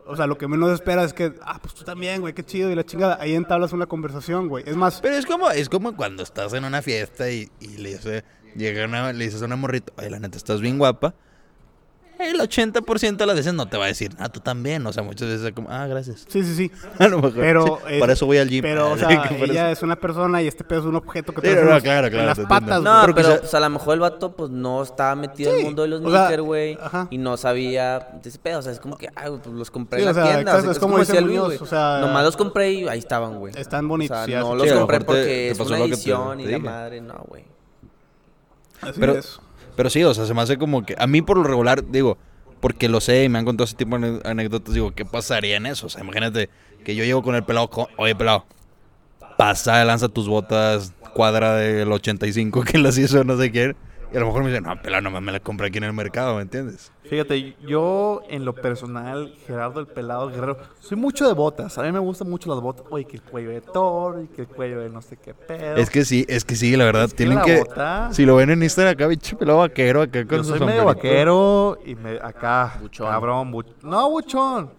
O 0.08 0.16
sea, 0.16 0.26
lo 0.26 0.36
que 0.40 0.48
menos 0.48 0.72
esperas 0.72 1.06
es 1.06 1.14
que, 1.14 1.34
ah, 1.44 1.60
pues 1.62 1.76
tú 1.76 1.84
también, 1.84 2.22
güey, 2.22 2.34
qué 2.34 2.44
chido 2.44 2.72
y 2.72 2.76
la 2.76 2.84
chingada. 2.84 3.20
Ahí 3.22 3.36
entablas 3.36 3.72
una 3.72 3.86
conversación, 3.86 4.48
güey. 4.48 4.64
Es 4.68 4.76
más, 4.76 5.00
Pero 5.02 5.14
es 5.16 5.28
como, 5.28 5.52
es 5.52 5.70
como 5.70 5.96
cuando 5.96 6.24
estás 6.24 6.54
en 6.54 6.66
una 6.66 6.82
fiesta 6.82 7.30
y, 7.30 7.52
y 7.60 7.78
le, 7.78 7.90
dice, 7.90 8.24
llega 8.56 8.86
una, 8.86 9.14
le 9.14 9.26
dices 9.26 9.44
a 9.44 9.46
una 9.46 9.56
morrita, 9.58 9.94
oye, 10.00 10.10
la 10.10 10.18
neta, 10.20 10.38
estás 10.38 10.62
bien 10.62 10.80
guapa. 10.80 11.14
El 12.20 12.38
80% 12.42 13.16
de 13.16 13.26
las 13.26 13.36
veces 13.38 13.54
no 13.54 13.66
te 13.68 13.78
va 13.78 13.86
a 13.86 13.88
decir, 13.88 14.12
ah, 14.20 14.28
tú 14.28 14.42
también. 14.42 14.86
O 14.86 14.92
sea, 14.92 15.04
muchas 15.04 15.30
veces 15.30 15.48
es 15.48 15.54
como, 15.54 15.70
ah, 15.72 15.88
gracias. 15.88 16.26
sí, 16.28 16.44
sí, 16.44 16.54
sí. 16.54 16.72
A 17.00 17.08
lo 17.08 17.18
mejor. 17.22 17.34
Pero, 17.40 17.66
sí, 17.88 17.94
es- 17.94 18.00
para 18.02 18.12
eso 18.14 18.26
voy 18.26 18.38
al 18.40 18.50
gym. 18.50 18.62
Pero, 18.62 18.92
o 18.92 18.98
sea, 18.98 19.08
que 19.24 19.36
por 19.36 19.50
ella 19.50 19.72
eso- 19.72 19.80
es 19.80 19.84
una 19.84 19.96
persona 19.96 20.42
y 20.42 20.48
este 20.48 20.64
pedo 20.66 20.82
es 20.82 20.86
un 20.86 20.96
objeto 20.98 21.34
que 21.34 21.40
Sí, 21.42 21.48
traes 21.48 21.64
no, 21.64 21.70
en, 21.72 21.76
no, 21.78 21.82
claro, 21.82 22.08
en 22.08 22.14
claro, 22.14 22.28
las 22.28 22.38
te 22.38 22.46
patas, 22.46 22.82
No. 22.82 23.02
Pero 23.02 23.16
pero, 23.16 23.28
quizá- 23.30 23.40
pues, 23.40 23.54
a 23.54 23.60
lo 23.62 23.70
mejor 23.70 23.94
el 23.94 24.00
vato 24.02 24.36
pues 24.36 24.50
no 24.52 24.84
estaba 24.84 25.16
metido 25.16 25.50
en 25.52 25.56
Sí, 25.56 25.60
el 25.62 25.66
mundo 25.68 25.82
de 25.84 25.88
los 25.88 26.02
o 26.02 26.12
sea, 26.12 26.18
sneakers, 26.28 26.44
güey. 26.44 26.78
ajá. 26.82 27.08
Y 27.10 27.18
no 27.18 27.38
sabía 27.38 28.00
de 28.22 28.30
ese 28.30 28.38
pedo. 28.40 28.60
O 28.60 28.62
sea, 28.62 28.74
es 28.74 28.80
como 28.82 28.98
que, 28.98 29.08
güey, 29.08 29.40
pues 29.42 29.56
los 29.56 29.72
compré 29.72 30.00
Sí, 30.00 30.04
en 30.04 30.10
o 30.10 30.14
la 30.14 30.14
sea, 30.14 30.24
tienda. 30.34 30.42
exacto, 30.52 30.60
o 30.60 30.64
sea, 30.64 30.72
es 30.74 30.80
como 30.80 31.00
dice 31.00 31.14
decía 31.14 31.26
Luis, 31.26 31.40
güey. 31.40 31.58
o 31.62 31.66
sea- 31.66 32.00
Nomás 32.02 32.24
los 32.26 32.36
compré 32.36 32.72
y 32.74 32.88
ahí 32.90 33.00
estaban, 33.00 33.40
güey. 33.40 33.54
Están 33.58 33.88
bonitos, 33.88 34.18
O 34.18 34.26
sí, 34.26 34.32
sea, 34.32 34.42
no 34.42 34.56
los 34.56 34.68
Sí, 34.68 34.74
compré 34.76 35.00
te- 35.00 35.06
porque 35.06 35.24
te 35.24 35.52
es 35.52 35.60
una 35.62 35.78
te- 35.78 35.84
edición 35.86 36.38
te 36.38 36.44
y 36.44 36.48
la 36.48 36.60
madre, 36.60 37.00
no, 37.00 37.24
güey. 37.30 37.46
Así 38.82 39.00
Pero- 39.00 39.18
es. 39.18 39.40
Pero 39.80 39.90
sí, 39.90 40.04
o 40.04 40.14
sea, 40.14 40.26
se 40.26 40.34
me 40.34 40.42
hace 40.42 40.58
como 40.58 40.86
que. 40.86 40.94
A 40.98 41.08
mí, 41.08 41.22
por 41.22 41.38
lo 41.38 41.44
regular, 41.46 41.90
digo, 41.90 42.18
porque 42.60 42.90
lo 42.90 43.00
sé 43.00 43.24
y 43.24 43.30
me 43.30 43.40
han 43.40 43.46
contado 43.46 43.64
ese 43.64 43.78
tipo 43.78 43.98
de 43.98 44.20
anécdotas, 44.26 44.74
digo, 44.74 44.92
¿qué 44.92 45.06
pasaría 45.06 45.56
en 45.56 45.66
eso? 45.68 45.86
O 45.88 45.90
sea, 45.90 46.04
imagínate 46.04 46.50
que 46.84 46.96
yo 46.96 47.06
llego 47.06 47.24
con 47.24 47.34
el 47.34 47.46
pelado, 47.46 47.70
co- 47.70 47.88
oye, 47.96 48.14
pelado, 48.14 48.46
pasa, 49.38 49.86
lanza 49.86 50.10
tus 50.10 50.28
botas, 50.28 50.92
cuadra 51.14 51.56
del 51.56 51.90
85 51.94 52.64
que 52.64 52.78
las 52.78 52.98
hizo 52.98 53.24
no 53.24 53.38
sé 53.38 53.52
quién. 53.52 53.78
Y 54.12 54.18
a 54.18 54.22
lo 54.22 54.26
mejor 54.26 54.42
me 54.44 54.50
dicen, 54.50 54.64
no, 54.64 54.76
pelado, 54.82 55.04
nomás 55.04 55.22
me 55.22 55.32
la 55.32 55.40
compré 55.40 55.68
aquí 55.68 55.78
en 55.78 55.84
el 55.84 55.94
mercado, 55.94 56.36
¿me 56.38 56.42
entiendes? 56.42 56.92
Fíjate, 57.04 57.56
yo 57.68 58.22
en 58.28 58.44
lo 58.44 58.56
personal, 58.56 59.36
Gerardo 59.46 59.80
el 59.80 59.86
Pelado 59.88 60.30
Guerrero, 60.30 60.58
soy 60.80 60.98
mucho 60.98 61.28
de 61.28 61.34
botas. 61.34 61.78
A 61.78 61.84
mí 61.84 61.92
me 61.92 62.00
gustan 62.00 62.28
mucho 62.28 62.50
las 62.52 62.60
botas. 62.60 62.86
Oye, 62.90 63.06
que 63.06 63.18
el 63.18 63.22
cuello 63.22 63.52
de 63.52 63.62
toro 63.62 64.22
y 64.24 64.28
que 64.28 64.42
el 64.42 64.48
cuello 64.48 64.80
de 64.80 64.90
no 64.90 65.04
sé 65.04 65.18
qué 65.18 65.36
pedo. 65.36 65.76
Es 65.76 65.92
que 65.92 66.06
sí, 66.06 66.26
es 66.28 66.44
que 66.44 66.56
sí, 66.56 66.76
la 66.76 66.86
verdad, 66.86 67.04
Es 67.04 67.12
que 67.12 67.18
tienen 67.18 67.36
la 67.38 67.44
que. 67.44 67.60
bota- 67.60 68.10
Si 68.12 68.26
lo 68.26 68.36
ven 68.38 68.50
en 68.50 68.64
Instagram 68.64 68.94
acá, 68.94 69.06
bicho 69.08 69.38
pelado 69.38 69.60
vaquero, 69.60 70.02
acá 70.02 70.26
con 70.26 70.38
Yo 70.38 70.44
soy 70.44 70.60
medio 70.60 70.86
vaquero 70.86 71.78
y 71.86 71.94
me, 71.94 72.18
acá, 72.20 72.78
Buchón. 72.82 73.08
cabrón, 73.10 73.52
buch- 73.54 73.76
no 73.84 74.10
buchón, 74.10 74.72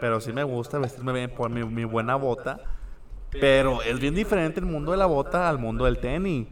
pero 0.00 0.20
sí 0.22 0.32
me 0.32 0.42
gusta 0.42 0.78
vestirme 0.78 1.12
bien 1.12 1.30
por 1.34 1.50
mi, 1.50 1.64
mi 1.64 1.84
buena 1.84 2.16
bota. 2.16 2.58
Pero 3.30 3.82
es 3.82 4.00
bien 4.00 4.14
diferente 4.14 4.58
el 4.60 4.66
mundo 4.66 4.92
de 4.92 4.96
la 4.98 5.06
bota 5.06 5.48
al 5.50 5.58
mundo 5.58 5.84
del 5.84 5.98
tenis. 5.98 6.48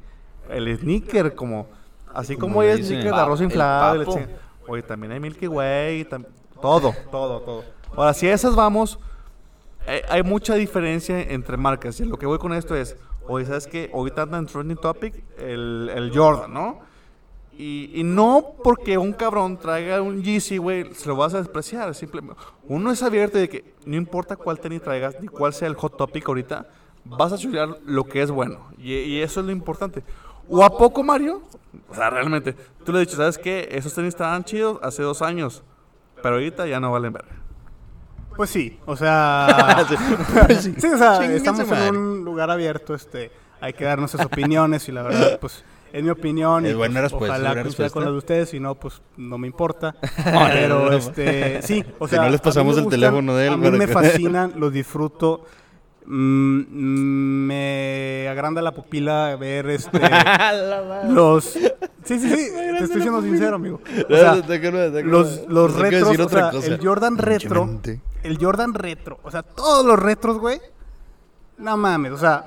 El 0.48 0.74
sneaker, 0.78 1.34
como, 1.34 1.68
así 2.18 2.36
Como 2.36 2.60
hay 2.60 2.68
dicen. 2.76 2.84
sneaker 2.86 3.12
de 3.14 3.20
arroz 3.20 3.40
chinga- 3.40 4.28
Oye, 4.66 4.82
también 4.82 5.12
hay 5.12 5.20
Milky 5.20 5.46
Way, 5.46 6.04
tam- 6.04 6.26
todo, 6.60 6.92
todo, 7.10 7.40
todo. 7.40 7.64
Ahora, 7.96 8.12
si 8.12 8.28
a 8.28 8.34
esas 8.34 8.54
vamos, 8.54 8.98
eh, 9.86 10.02
hay 10.10 10.22
mucha 10.22 10.54
diferencia 10.54 11.20
entre 11.20 11.56
marcas. 11.56 11.98
Y 12.00 12.04
lo 12.04 12.18
que 12.18 12.26
voy 12.26 12.38
con 12.38 12.52
esto 12.52 12.76
es, 12.76 12.96
oye, 13.26 13.46
¿sabes 13.46 13.66
qué? 13.66 13.90
Ahorita 13.94 14.22
anda 14.22 14.36
en 14.38 14.46
trending 14.46 14.76
topic 14.76 15.24
el, 15.38 15.90
el 15.94 16.12
Jordan, 16.14 16.52
¿no? 16.52 16.80
Y, 17.56 17.90
y 17.94 18.04
no 18.04 18.52
porque 18.62 18.98
un 18.98 19.12
cabrón 19.12 19.56
traiga 19.56 20.00
un 20.02 20.22
Yeezy, 20.22 20.58
güey, 20.58 20.94
se 20.94 21.08
lo 21.08 21.16
vas 21.16 21.34
a 21.34 21.38
despreciar. 21.38 21.92
Simplemente, 21.94 22.40
uno 22.68 22.90
es 22.92 23.02
abierto 23.02 23.38
de 23.38 23.48
que 23.48 23.74
no 23.84 23.96
importa 23.96 24.36
cuál 24.36 24.60
tenis 24.60 24.82
traigas 24.82 25.16
ni 25.20 25.26
cuál 25.28 25.52
sea 25.52 25.66
el 25.66 25.74
hot 25.74 25.96
topic 25.96 26.28
ahorita, 26.28 26.68
vas 27.04 27.32
a 27.32 27.38
chulear 27.38 27.70
lo 27.86 28.04
que 28.04 28.22
es 28.22 28.30
bueno. 28.30 28.68
Y, 28.78 28.92
y 28.94 29.22
eso 29.22 29.40
es 29.40 29.46
lo 29.46 29.52
importante. 29.52 30.04
¿O 30.48 30.64
a 30.64 30.76
poco, 30.76 31.02
Mario? 31.02 31.42
O 31.88 31.94
sea, 31.94 32.10
realmente, 32.10 32.54
tú 32.84 32.92
le 32.92 33.00
has 33.00 33.06
dicho, 33.06 33.16
¿sabes 33.16 33.38
qué? 33.38 33.68
Esos 33.70 33.94
tenis 33.94 34.08
estaban 34.08 34.44
chidos 34.44 34.78
hace 34.82 35.02
dos 35.02 35.22
años, 35.22 35.62
pero 36.22 36.36
ahorita 36.36 36.66
ya 36.66 36.80
no 36.80 36.90
valen 36.92 37.12
verga. 37.12 37.32
Pues 38.36 38.50
sí, 38.50 38.78
o 38.86 38.96
sea. 38.96 39.84
Sí. 40.60 40.74
sí, 40.78 40.86
o 40.86 40.96
sea, 40.98 41.24
estamos 41.34 41.70
en 41.70 41.96
un 41.96 42.24
lugar 42.24 42.50
abierto, 42.50 42.94
este. 42.94 43.30
Hay 43.60 43.72
que 43.72 43.84
dar 43.84 43.98
nuestras 43.98 44.24
opiniones 44.24 44.88
y 44.88 44.92
la 44.92 45.02
verdad, 45.02 45.38
pues, 45.40 45.64
es 45.92 46.02
mi 46.04 46.10
opinión. 46.10 46.64
Es 46.64 46.72
y, 46.72 46.74
buena 46.76 47.00
pues, 47.00 47.10
respuesta, 47.10 47.34
Ojalá 47.34 47.48
coincida 47.50 47.64
respuesta. 47.64 47.92
con 47.94 48.04
la 48.04 48.10
de 48.12 48.16
ustedes, 48.16 48.48
si 48.50 48.60
no, 48.60 48.76
pues, 48.76 49.02
no 49.16 49.36
me 49.36 49.48
importa. 49.48 49.96
Pero, 50.52 50.92
este, 50.92 51.60
sí, 51.62 51.84
o 51.98 52.06
Si 52.06 52.14
sea. 52.14 52.22
no 52.24 52.30
les 52.30 52.40
a 52.40 52.42
mí 52.42 52.44
pasamos 52.44 52.74
me 52.76 52.78
el 52.80 52.84
gustan, 52.84 53.00
teléfono 53.00 53.34
de 53.34 53.46
él 53.48 53.52
A 53.54 53.56
mí 53.56 53.70
me 53.72 53.88
fascinan, 53.88 54.52
los 54.56 54.72
disfruto. 54.72 55.44
Mm, 56.10 57.46
me 57.46 58.26
agranda 58.30 58.62
la 58.62 58.72
pupila 58.72 59.36
ver 59.36 59.68
este 59.68 60.00
los 61.10 61.44
sí 61.44 61.68
sí 62.04 62.18
sí 62.18 62.50
te 62.54 62.84
estoy 62.84 63.02
siendo 63.02 63.20
sincero 63.20 63.56
amigo 63.56 63.80
o 63.84 64.08
sea, 64.16 64.34
los, 65.10 65.46
los 65.48 65.74
retros, 65.90 66.08
o 66.26 66.28
sea, 66.30 66.50
el 66.66 66.80
Jordan 66.86 67.18
retro, 67.18 67.48
el 68.22 68.38
Jordan 68.38 68.72
retro, 68.74 69.20
o 69.22 69.30
sea, 69.30 69.42
todos 69.42 69.84
los 69.84 69.98
retros, 69.98 70.38
güey. 70.38 70.60
No 71.58 71.76
mames, 71.76 72.12
o 72.12 72.18
sea, 72.18 72.44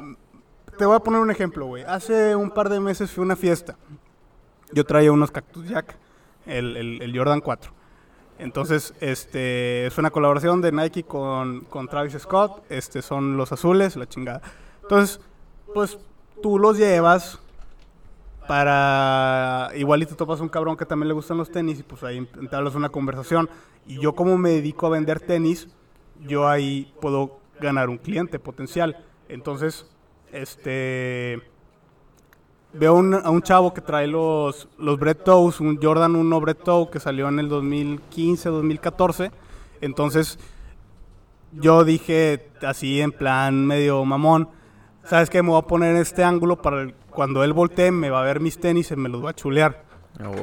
te 0.78 0.86
voy 0.86 0.96
a 0.96 1.00
poner 1.00 1.20
un 1.22 1.30
ejemplo, 1.32 1.66
güey. 1.68 1.84
Hace 1.84 2.36
un 2.36 2.50
par 2.50 2.68
de 2.70 2.80
meses 2.80 3.12
fui 3.12 3.22
a 3.22 3.26
una 3.26 3.36
fiesta. 3.36 3.78
Yo 4.74 4.86
traía 4.86 5.12
unos 5.12 5.32
Cactus 5.32 5.68
Jack, 5.70 5.96
el, 6.46 6.78
el- 6.78 7.02
el 7.02 7.18
Jordan 7.18 7.42
4. 7.42 7.72
Entonces, 8.42 8.96
este, 9.02 9.86
es 9.86 9.98
una 10.00 10.10
colaboración 10.10 10.62
de 10.62 10.72
Nike 10.72 11.04
con, 11.04 11.62
con 11.62 11.88
Travis 11.88 12.18
Scott. 12.18 12.64
Este, 12.70 13.04
son 13.04 13.38
los 13.38 13.52
azules, 13.52 13.96
la 13.96 14.10
chingada. 14.10 14.42
Entonces, 14.82 15.22
pues 15.76 16.00
tú 16.42 16.58
los 16.58 16.80
llevas 16.80 17.40
para 18.48 19.70
igual 19.76 20.02
y 20.02 20.08
te 20.08 20.24
un 20.24 20.50
cabrón 20.50 20.76
que 20.76 20.86
también 20.86 21.08
le 21.08 21.14
gustan 21.14 21.38
los 21.38 21.52
tenis 21.52 21.80
y 21.80 21.84
pues 21.84 22.04
ahí 22.04 22.18
entablas 22.18 22.74
una 22.74 22.90
conversación 22.90 23.48
y 23.86 24.00
yo 24.00 24.14
como 24.16 24.38
me 24.38 24.50
dedico 24.50 24.88
a 24.88 24.90
vender 24.90 25.20
tenis 25.20 25.68
yo 26.20 26.50
ahí 26.50 26.92
puedo 27.00 27.40
ganar 27.62 27.90
un 27.90 27.98
cliente 27.98 28.40
potencial 28.40 29.06
entonces 29.30 29.86
este 30.34 31.42
veo 32.74 32.94
un- 32.96 33.14
a 33.16 33.30
un 33.30 33.42
chavo 33.42 33.74
que 33.74 33.82
trae 33.82 34.08
los 34.08 34.68
los 34.78 34.98
Bread 35.00 35.18
Toes 35.18 35.60
un 35.60 35.78
Jordan 35.82 36.16
1 36.16 36.40
Bread 36.40 36.56
Toe 36.58 36.90
que 36.90 37.00
salió 37.00 37.28
en 37.28 37.40
el 37.40 37.50
2015 37.50 38.50
2014 38.50 39.32
entonces 39.82 40.40
yo 41.54 41.84
dije 41.84 42.50
así 42.62 43.02
en 43.02 43.12
plan 43.12 43.66
medio 43.66 44.04
mamón, 44.06 44.48
¿sabes 45.04 45.30
qué? 45.30 45.42
Me 45.44 45.50
voy 45.50 45.60
a 45.60 45.64
poner 45.68 45.96
en 45.96 46.02
este 46.02 46.24
ángulo 46.24 46.62
para 46.62 46.82
el- 46.84 46.94
cuando 47.10 47.44
él 47.44 47.52
voltee 47.54 47.92
me 47.92 48.10
va 48.10 48.22
a 48.22 48.24
ver 48.24 48.40
mis 48.40 48.58
tenis 48.60 48.90
y 48.92 48.96
me 48.96 49.10
los 49.10 49.24
va 49.24 49.32
a 49.32 49.36
chulear. 49.36 49.84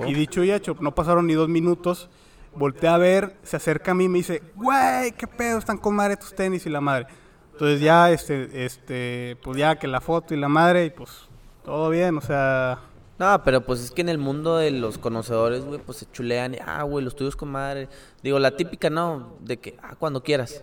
Y 0.06 0.12
dicho 0.14 0.44
y 0.44 0.50
hecho, 0.52 0.76
no 0.80 0.94
pasaron 0.94 1.26
ni 1.26 1.32
dos 1.34 1.48
minutos, 1.48 2.10
volteé 2.54 2.88
a 2.90 2.98
ver, 2.98 3.36
se 3.42 3.56
acerca 3.56 3.92
a 3.92 3.94
mí 3.94 4.04
y 4.04 4.08
me 4.08 4.18
dice, 4.18 4.42
güey, 4.54 5.12
qué 5.12 5.26
pedo, 5.26 5.58
están 5.58 5.78
con 5.78 5.94
madre 5.94 6.16
tus 6.16 6.34
tenis 6.34 6.66
y 6.66 6.70
la 6.70 6.80
madre. 6.80 7.06
Entonces 7.52 7.80
ya, 7.80 8.10
este, 8.10 8.64
este, 8.66 9.36
pues 9.42 9.56
ya 9.58 9.78
que 9.78 9.86
la 9.86 10.00
foto 10.00 10.34
y 10.34 10.36
la 10.36 10.48
madre 10.48 10.84
y 10.86 10.90
pues 10.90 11.27
todo 11.68 11.90
bien, 11.90 12.16
o 12.16 12.20
sea, 12.22 12.78
No, 13.18 13.42
pero 13.44 13.61
pues 13.61 13.81
es 13.81 13.90
que 13.90 14.00
en 14.00 14.09
el 14.09 14.16
mundo 14.16 14.57
de 14.57 14.70
los 14.70 14.96
conocedores, 14.96 15.64
güey, 15.66 15.78
pues 15.85 15.98
se 15.98 16.07
chulean 16.11 16.54
y, 16.54 16.59
ah, 16.64 16.83
güey, 16.85 17.04
los 17.04 17.14
tuyos 17.14 17.37
con 17.37 17.50
madre. 17.50 17.88
Digo, 18.22 18.38
la 18.38 18.52
típica, 18.57 18.88
¿no? 18.88 19.35
De 19.40 19.59
que, 19.59 19.76
ah, 19.83 19.94
cuando 19.98 20.22
quieras. 20.22 20.62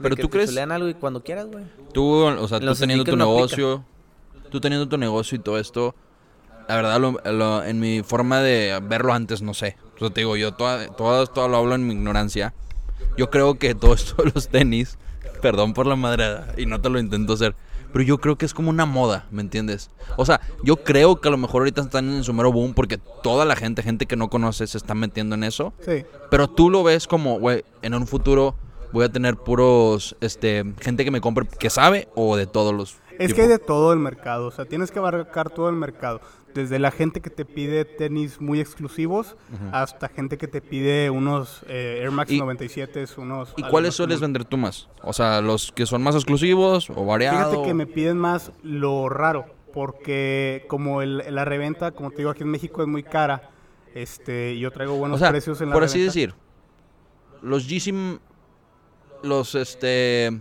Pero 0.00 0.16
tú 0.16 0.30
crees- 0.30 0.48
chulean 0.48 0.72
algo 0.72 0.88
y 0.88 0.94
cuando 0.94 1.22
quieras, 1.22 1.48
güey. 1.48 1.64
Tú, 1.92 2.04
o 2.24 2.48
sea, 2.48 2.60
tú 2.60 2.74
teniendo 2.76 3.04
tu 3.04 3.14
negocio, 3.16 3.84
tú 4.50 4.58
teniendo 4.60 4.88
tu 4.88 4.96
negocio 4.96 5.36
y 5.36 5.40
todo 5.40 5.58
esto, 5.58 5.94
la 6.66 6.76
verdad, 6.76 6.98
lo- 6.98 7.20
lo- 7.30 7.62
en 7.64 7.78
mi 7.80 8.02
forma 8.02 8.40
de 8.40 8.80
verlo 8.82 9.12
antes, 9.12 9.42
no 9.42 9.52
sé. 9.52 9.76
O 9.96 9.98
sea, 9.98 10.08
te 10.10 10.20
digo, 10.22 10.36
yo 10.36 10.54
toda, 10.54 10.86
todo 10.86 11.22
esto 11.24 11.46
lo 11.48 11.58
hablo 11.58 11.74
en 11.74 11.86
mi 11.86 11.92
ignorancia. 11.92 12.54
Yo 13.18 13.28
creo 13.28 13.58
que 13.58 13.74
todo 13.74 13.92
esto 13.92 14.14
de 14.22 14.30
los 14.34 14.48
tenis, 14.48 14.96
perdón 15.42 15.74
por 15.74 15.86
la 15.86 15.96
madrada, 15.96 16.54
y 16.56 16.64
no 16.64 16.80
te 16.80 16.88
lo 16.88 16.98
intento 16.98 17.34
hacer, 17.34 17.54
pero 17.92 18.04
yo 18.04 18.18
creo 18.18 18.36
que 18.36 18.46
es 18.46 18.54
como 18.54 18.70
una 18.70 18.86
moda, 18.86 19.26
¿me 19.30 19.42
entiendes? 19.42 19.90
O 20.16 20.24
sea, 20.24 20.40
yo 20.64 20.76
creo 20.76 21.20
que 21.20 21.28
a 21.28 21.30
lo 21.30 21.36
mejor 21.36 21.60
ahorita 21.62 21.82
están 21.82 22.08
en 22.08 22.24
su 22.24 22.32
mero 22.32 22.50
boom 22.50 22.72
porque 22.72 22.98
toda 23.22 23.44
la 23.44 23.56
gente, 23.56 23.82
gente 23.82 24.06
que 24.06 24.16
no 24.16 24.30
conoce, 24.30 24.66
se 24.66 24.78
está 24.78 24.94
metiendo 24.94 25.34
en 25.34 25.44
eso. 25.44 25.74
sí. 25.84 26.04
Pero 26.30 26.48
tú 26.48 26.70
lo 26.70 26.82
ves 26.82 27.06
como, 27.06 27.38
güey, 27.38 27.62
en 27.82 27.92
un 27.92 28.06
futuro 28.06 28.54
voy 28.92 29.04
a 29.04 29.08
tener 29.10 29.36
puros, 29.36 30.16
este, 30.20 30.64
gente 30.80 31.04
que 31.04 31.10
me 31.10 31.20
compre 31.20 31.46
que 31.46 31.70
sabe 31.70 32.08
o 32.14 32.36
de 32.36 32.46
todos 32.46 32.72
los. 32.72 32.96
Es 33.18 33.34
que 33.34 33.42
hay 33.42 33.48
de 33.48 33.58
todo 33.58 33.92
el 33.92 33.98
mercado, 33.98 34.46
o 34.46 34.50
sea, 34.50 34.64
tienes 34.64 34.90
que 34.90 34.98
abarcar 34.98 35.50
todo 35.50 35.68
el 35.68 35.76
mercado. 35.76 36.20
Desde 36.54 36.78
la 36.78 36.90
gente 36.90 37.20
que 37.20 37.30
te 37.30 37.44
pide 37.44 37.84
tenis 37.84 38.40
muy 38.40 38.60
exclusivos 38.60 39.36
hasta 39.72 40.08
gente 40.08 40.36
que 40.38 40.48
te 40.48 40.60
pide 40.60 41.08
unos 41.10 41.64
eh, 41.68 42.00
Air 42.02 42.10
Max 42.10 42.30
Y- 42.30 42.38
97, 42.38 43.04
unos... 43.16 43.54
¿Y 43.56 43.62
cuáles 43.62 43.94
sueles 43.94 44.20
vender 44.20 44.44
tú 44.44 44.56
más? 44.58 44.88
O 45.02 45.12
sea, 45.12 45.40
los 45.40 45.72
que 45.72 45.86
son 45.86 46.02
más 46.02 46.14
exclusivos 46.14 46.90
o 46.90 47.04
variados. 47.06 47.50
Fíjate 47.50 47.66
que 47.66 47.74
me 47.74 47.86
piden 47.86 48.18
más 48.18 48.52
lo 48.62 49.08
raro, 49.08 49.46
porque 49.72 50.64
como 50.68 51.00
el- 51.02 51.22
la 51.34 51.44
reventa, 51.44 51.92
como 51.92 52.10
te 52.10 52.18
digo, 52.18 52.30
aquí 52.30 52.42
en 52.42 52.50
México 52.50 52.82
es 52.82 52.88
muy 52.88 53.02
cara, 53.02 53.50
este, 53.94 54.58
yo 54.58 54.70
traigo 54.70 54.94
buenos 54.96 55.16
O 55.16 55.18
sea, 55.18 55.30
precios 55.30 55.60
en 55.60 55.68
la 55.70 55.74
por 55.74 55.84
así 55.84 56.00
decir, 56.00 56.34
los 57.40 57.68
Yeezy, 57.68 58.18
los, 59.22 59.54
este, 59.54 60.38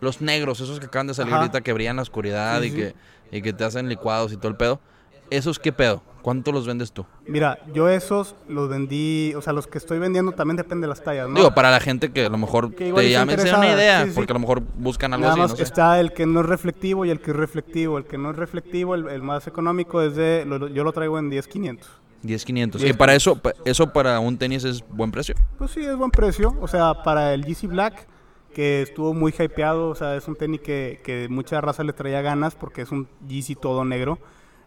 los 0.00 0.20
negros, 0.20 0.60
esos 0.60 0.80
que 0.80 0.86
acaban 0.86 1.06
de 1.06 1.14
salir 1.14 1.32
Ajá. 1.32 1.42
ahorita 1.42 1.60
que 1.60 1.72
brillan 1.72 1.92
en 1.92 1.96
la 1.96 2.02
oscuridad 2.02 2.60
Sí, 2.60 2.66
y, 2.66 2.70
sí. 2.70 2.76
Que, 2.76 2.94
y 3.32 3.42
que 3.42 3.52
te 3.52 3.64
hacen 3.64 3.88
licuados 3.88 4.32
y 4.32 4.36
todo 4.36 4.48
el 4.48 4.56
pedo. 4.56 4.80
¿Esos 5.30 5.58
qué 5.58 5.72
pedo? 5.72 6.02
¿Cuánto 6.22 6.52
los 6.52 6.66
vendes 6.66 6.92
tú? 6.92 7.06
Mira, 7.26 7.58
yo 7.72 7.88
esos 7.88 8.34
los 8.46 8.68
vendí, 8.68 9.32
o 9.34 9.40
sea, 9.40 9.54
los 9.54 9.66
que 9.66 9.78
estoy 9.78 9.98
vendiendo 9.98 10.32
también 10.32 10.56
depende 10.56 10.84
de 10.86 10.88
las 10.88 11.02
tallas, 11.02 11.28
¿no? 11.28 11.34
Digo, 11.36 11.54
para 11.54 11.70
la 11.70 11.80
gente 11.80 12.12
que 12.12 12.26
a 12.26 12.28
lo 12.28 12.36
mejor 12.36 12.74
Que 12.74 12.92
te 12.92 13.10
llamen, 13.10 13.38
se 13.38 13.54
una 13.54 13.72
idea, 13.72 14.02
sí, 14.04 14.10
sí. 14.10 14.14
porque 14.16 14.32
a 14.32 14.34
lo 14.34 14.40
mejor 14.40 14.62
buscan 14.76 15.14
algo 15.14 15.22
Nada 15.22 15.32
así, 15.32 15.40
más 15.40 15.50
no 15.52 15.56
sé. 15.56 15.62
está 15.62 15.98
el 15.98 16.12
que 16.12 16.26
no 16.26 16.40
es 16.40 16.46
reflectivo 16.46 17.06
y 17.06 17.10
el 17.10 17.20
que 17.20 17.30
es 17.30 17.36
reflectivo. 17.38 17.96
El 17.96 18.04
que 18.04 18.18
no 18.18 18.30
es 18.32 18.36
reflectivo, 18.36 18.94
el, 18.94 19.08
el 19.08 19.22
más 19.22 19.46
económico 19.46 20.02
es 20.02 20.14
de, 20.14 20.44
lo- 20.46 20.68
yo 20.68 20.84
lo 20.84 20.92
traigo 20.92 21.18
en 21.18 21.30
10.500. 21.30 21.78
10.500. 22.22 22.72
10.500. 22.80 22.88
Y 22.90 22.92
para 22.92 23.14
eso, 23.14 23.40
eso 23.64 23.90
para 23.90 24.20
un 24.20 24.36
tenis 24.36 24.64
es 24.64 24.84
buen 24.90 25.10
precio. 25.10 25.34
Pues 25.56 25.70
sí, 25.70 25.80
es 25.80 25.96
buen 25.96 26.10
precio. 26.10 26.54
O 26.60 26.68
sea, 26.68 27.02
para 27.02 27.32
el 27.32 27.46
GC 27.46 27.66
Black, 27.68 28.06
que 28.52 28.82
estuvo 28.82 29.14
muy 29.14 29.32
hypeado, 29.38 29.88
o 29.88 29.94
sea, 29.94 30.16
es 30.16 30.28
un 30.28 30.36
tenis 30.36 30.60
que, 30.60 31.00
que 31.02 31.28
mucha 31.30 31.62
raza 31.62 31.82
le 31.82 31.94
traía 31.94 32.20
ganas 32.20 32.56
porque 32.56 32.82
es 32.82 32.90
un 32.92 33.08
GC 33.26 33.58
todo 33.58 33.86
negro. 33.86 34.18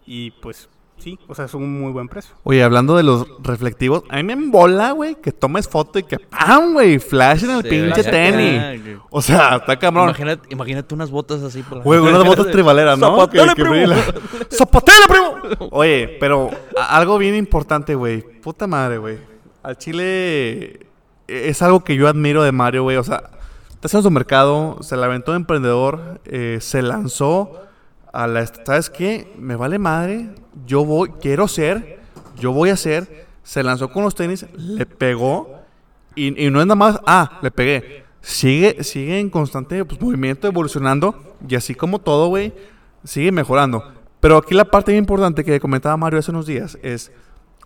Y 0.05 0.31
pues 0.31 0.69
sí, 0.97 1.19
o 1.27 1.35
sea, 1.35 1.45
es 1.45 1.53
un 1.53 1.81
muy 1.81 1.91
buen 1.91 2.07
precio. 2.07 2.35
Oye, 2.43 2.63
hablando 2.63 2.95
de 2.95 3.03
los 3.03 3.25
reflectivos, 3.41 4.03
a 4.09 4.17
mí 4.17 4.23
me 4.23 4.33
embola, 4.33 4.91
güey, 4.91 5.15
que 5.15 5.31
tomes 5.31 5.67
foto 5.67 5.99
y 5.99 6.03
que 6.03 6.17
¡pam, 6.19 6.73
güey! 6.73 6.99
Flash 6.99 7.43
en 7.43 7.51
el 7.51 7.63
Sí, 7.63 7.69
pinche 7.69 8.03
tenis. 8.03 8.97
O 9.09 9.21
sea, 9.21 9.57
está 9.57 9.77
cabrón. 9.77 10.09
Imagínate, 10.09 10.47
imagínate 10.53 10.93
unas 10.93 11.11
botas 11.11 11.41
así 11.41 11.61
por 11.63 11.79
la 11.79 11.83
Güey, 11.83 11.99
unas 11.99 12.23
botas 12.25 12.47
tribaleras, 12.51 12.97
¿no? 12.97 13.17
Zapatele, 13.17 13.55
primo. 13.55 13.95
¡Zapatele, 14.49 15.05
primo! 15.07 15.69
Oye, 15.71 16.17
pero 16.19 16.49
algo 16.89 17.17
bien 17.17 17.35
importante, 17.35 17.95
güey. 17.95 18.21
Puta 18.21 18.67
madre, 18.67 18.97
güey. 18.97 19.17
Al 19.61 19.77
chile 19.77 20.87
es 21.27 21.61
algo 21.61 21.83
que 21.83 21.95
yo 21.95 22.07
admiro 22.07 22.43
de 22.43 22.51
Mario, 22.51 22.83
güey. 22.83 22.97
O 22.97 23.03
sea, 23.03 23.31
está 23.69 23.87
haciendo 23.87 24.03
su 24.03 24.11
mercado, 24.11 24.77
se 24.81 24.95
la 24.97 25.05
aventó 25.05 25.31
de 25.31 25.37
emprendedor, 25.37 26.21
eh, 26.25 26.57
se 26.61 26.81
lanzó 26.81 27.61
a 28.13 28.27
la... 28.27 28.45
¿Sabes 28.45 28.89
qué? 28.89 29.33
Me 29.37 29.57
vale 29.57 29.79
madre. 29.79 30.29
Yo 30.65 30.85
voy, 30.85 31.09
quiero 31.19 31.47
ser, 31.47 31.99
yo 32.39 32.53
voy 32.53 32.69
a 32.69 32.77
ser. 32.77 33.25
Se 33.43 33.61
lanzó 33.61 33.91
con 33.91 34.03
los 34.03 34.15
tenis, 34.15 34.45
le 34.55 34.85
pegó. 34.85 35.59
Y, 36.15 36.31
no 36.31 36.61
es 36.61 36.67
nada 36.67 36.75
más, 36.75 36.99
ah, 37.05 37.39
le 37.41 37.51
pegué. 37.51 38.05
Sigue, 38.21 38.83
sigue 38.83 39.19
en 39.19 39.29
constante 39.29 39.83
pues, 39.83 39.99
movimiento, 39.99 40.47
evolucionando. 40.47 41.35
Y 41.45 41.55
así 41.55 41.75
como 41.75 41.99
todo, 41.99 42.27
güey, 42.27 42.53
sigue 43.03 43.33
mejorando. 43.33 43.83
Pero 44.21 44.37
aquí 44.37 44.53
la 44.53 44.63
parte 44.63 44.95
importante 44.95 45.43
que 45.43 45.59
comentaba 45.59 45.97
Mario 45.97 46.19
hace 46.19 46.31
unos 46.31 46.45
días 46.45 46.77
es, 46.81 47.11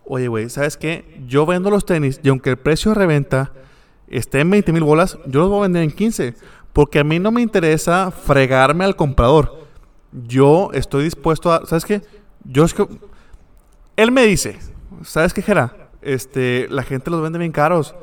oye, 0.05 0.27
güey, 0.27 0.49
¿sabes 0.49 0.77
qué? 0.77 1.21
Yo 1.27 1.45
vendo 1.45 1.69
los 1.69 1.85
tenis 1.85 2.19
y 2.23 2.29
aunque 2.29 2.49
el 2.49 2.57
precio 2.57 2.89
de 2.91 2.95
reventa 2.95 3.51
esté 4.07 4.39
en 4.39 4.49
20 4.49 4.71
mil 4.71 4.83
bolas, 4.83 5.19
yo 5.27 5.41
los 5.41 5.49
voy 5.49 5.59
a 5.59 5.61
vender 5.63 5.83
en 5.83 5.91
15. 5.91 6.33
Porque 6.73 6.99
a 6.99 7.03
mí 7.03 7.19
no 7.19 7.31
me 7.31 7.41
interesa 7.41 8.09
fregarme 8.09 8.85
al 8.85 8.95
comprador. 8.95 9.66
Yo 10.11 10.69
estoy 10.73 11.03
dispuesto 11.03 11.51
a, 11.51 11.65
¿sabes 11.65 11.85
qué? 11.85 12.01
Yo 12.43 12.63
es 12.65 12.73
que... 12.73 12.85
Él 13.95 14.11
me 14.11 14.25
dice, 14.25 14.57
¿sabes 15.03 15.33
qué, 15.33 15.41
Jera? 15.41 15.75
Este, 16.01 16.67
la 16.69 16.83
gente 16.83 17.09
los 17.11 17.21
vende 17.21 17.39
bien 17.39 17.51
caros. 17.51 17.95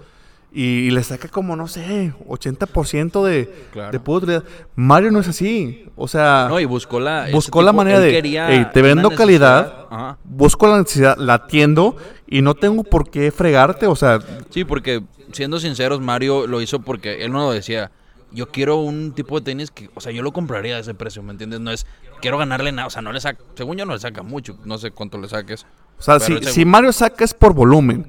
Y, 0.52 0.62
y 0.86 0.90
le 0.90 1.02
saca 1.02 1.26
como, 1.28 1.56
no 1.56 1.66
sé, 1.66 2.12
80% 2.28 3.24
de, 3.24 3.52
Claro. 3.72 3.90
de 3.90 4.10
utilidad. 4.12 4.44
Mario 4.76 5.10
no 5.10 5.18
es 5.20 5.26
así. 5.28 5.86
O 5.96 6.06
sea, 6.06 6.46
No, 6.48 6.60
y 6.60 6.64
buscó 6.64 7.00
la... 7.00 7.26
Buscó 7.32 7.60
la 7.62 7.72
manera 7.72 7.98
él 7.98 8.04
de, 8.04 8.10
quería 8.12 8.50
"Ey, 8.52 8.66
te 8.72 8.80
vendo 8.82 9.08
necesidad". 9.10 9.16
calidad. 9.18 9.86
Ajá. 9.90 10.18
busco 10.22 10.66
la 10.68 10.78
necesidad, 10.78 11.16
la 11.18 11.34
atiendo 11.34 11.96
y 12.28 12.42
no 12.42 12.54
tengo 12.54 12.84
por 12.84 13.10
qué 13.10 13.32
fregarte. 13.32 13.86
O 13.88 13.96
sea, 13.96 14.20
Sí, 14.50 14.64
porque 14.64 15.02
siendo 15.32 15.58
sinceros, 15.58 16.00
Mario 16.00 16.46
lo 16.46 16.60
hizo 16.60 16.80
porque 16.80 17.24
él 17.24 17.32
no 17.32 17.38
lo 17.40 17.50
decía. 17.50 17.90
Yo 18.34 18.48
quiero 18.48 18.76
un 18.76 19.12
tipo 19.12 19.38
de 19.38 19.44
tenis 19.44 19.70
que, 19.70 19.88
o 19.94 20.00
sea, 20.00 20.12
yo 20.12 20.22
lo 20.22 20.32
compraría 20.32 20.76
a 20.76 20.78
ese 20.80 20.92
precio, 20.94 21.22
¿me 21.22 21.32
entiendes? 21.32 21.60
No 21.60 21.70
es, 21.70 21.86
quiero 22.20 22.36
ganarle 22.36 22.72
nada, 22.72 22.88
o 22.88 22.90
sea, 22.90 23.00
no 23.02 23.12
le 23.12 23.20
saca, 23.20 23.42
según 23.54 23.76
yo 23.76 23.86
no 23.86 23.92
le 23.94 24.00
saca 24.00 24.22
mucho, 24.22 24.58
no 24.64 24.76
sé 24.78 24.90
cuánto 24.90 25.18
le 25.18 25.28
saques. 25.28 25.64
o 25.98 26.02
sea 26.02 26.18
si, 26.18 26.64
Mario 26.64 26.92
saca 26.92 27.24
es 27.24 27.32
por 27.34 27.54
volumen. 27.54 28.06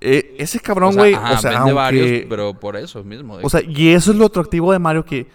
Eh, 0.00 0.34
ese 0.38 0.58
cabrón, 0.60 0.94
güey, 0.96 1.14
o 1.14 1.16
sea, 1.16 1.32
ajá, 1.32 1.40
vende 1.42 1.56
aunque- 1.58 1.74
varios, 1.74 2.26
pero 2.28 2.54
por 2.54 2.76
eso 2.76 3.02
mismo. 3.04 3.38
O 3.42 3.48
sea, 3.48 3.62
y 3.62 3.88
eso 3.90 4.10
es 4.12 4.16
lo 4.18 4.26
atractivo 4.26 4.72
de 4.72 4.78
Mario 4.78 5.04
que, 5.04 5.28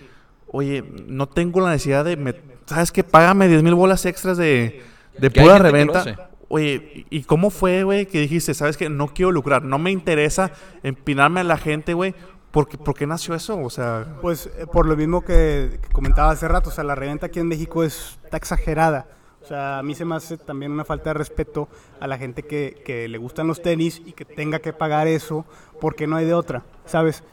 oye, 0.48 0.84
no 1.08 1.28
tengo 1.28 1.62
la 1.62 1.72
necesidad 1.72 2.04
de, 2.06 2.18
me- 2.18 2.36
¿sabes 2.66 2.92
qué? 2.92 3.04
Págame 3.04 3.48
10 3.48 3.64
mil 3.64 3.76
bolas 3.76 4.06
extras 4.06 4.38
de, 4.38 4.82
de 5.18 5.32
pura 5.32 5.58
reventa. 5.58 6.30
Oye, 6.50 7.06
¿y 7.10 7.18
y 7.18 7.24
cómo 7.24 7.50
fue, 7.50 7.84
güey, 7.84 8.06
que 8.06 8.22
dijiste, 8.22 8.54
sabes 8.54 8.78
que 8.78 8.90
no 8.90 9.08
quiero 9.14 9.32
lucrar, 9.32 9.64
no 9.64 9.80
me 9.80 9.92
interesa 9.92 10.52
empinarme 10.84 11.42
a 11.42 11.44
la 11.44 11.58
gente, 11.58 11.94
güey? 11.94 12.14
¿Por 12.52 12.68
qué, 12.68 12.78
por 12.78 12.96
qué 12.96 13.06
nació 13.06 13.36
eso? 13.36 13.60
O 13.60 13.70
sea, 13.70 14.18
Pues 14.22 14.50
eh, 14.58 14.66
por 14.66 14.86
lo 14.86 14.96
mismo 14.96 15.22
que, 15.22 15.80
que 15.82 15.90
comentaba 15.90 16.32
hace 16.32 16.48
rato, 16.48 16.70
o 16.70 16.72
sea, 16.72 16.84
la 16.84 16.96
reventa 16.96 17.28
aquí 17.28 17.40
en 17.40 17.48
México 17.48 17.84
es, 17.84 18.18
está 18.24 18.38
exagerada. 18.38 19.08
O 19.44 19.46
sea, 19.48 19.80
a 19.80 19.84
mí 19.84 19.96
se 19.96 20.04
me 20.04 20.16
hace 20.16 20.38
también 20.38 20.72
una 20.72 20.84
falta 20.84 21.12
de 21.12 21.14
respeto 21.14 21.70
a 22.00 22.08
la 22.08 22.18
gente 22.18 22.44
que, 22.44 22.82
que 22.86 23.08
le 23.08 23.18
gustan 23.18 23.48
los 23.48 23.62
tenis 23.62 24.02
y 24.06 24.12
que 24.12 24.26
tenga 24.26 24.60
que 24.60 24.74
pagar 24.74 25.08
eso 25.08 25.46
porque 25.80 26.06
no 26.08 26.18
hay 26.18 26.26
de 26.26 26.34
otra, 26.34 26.64
¿sabes? 26.86 27.24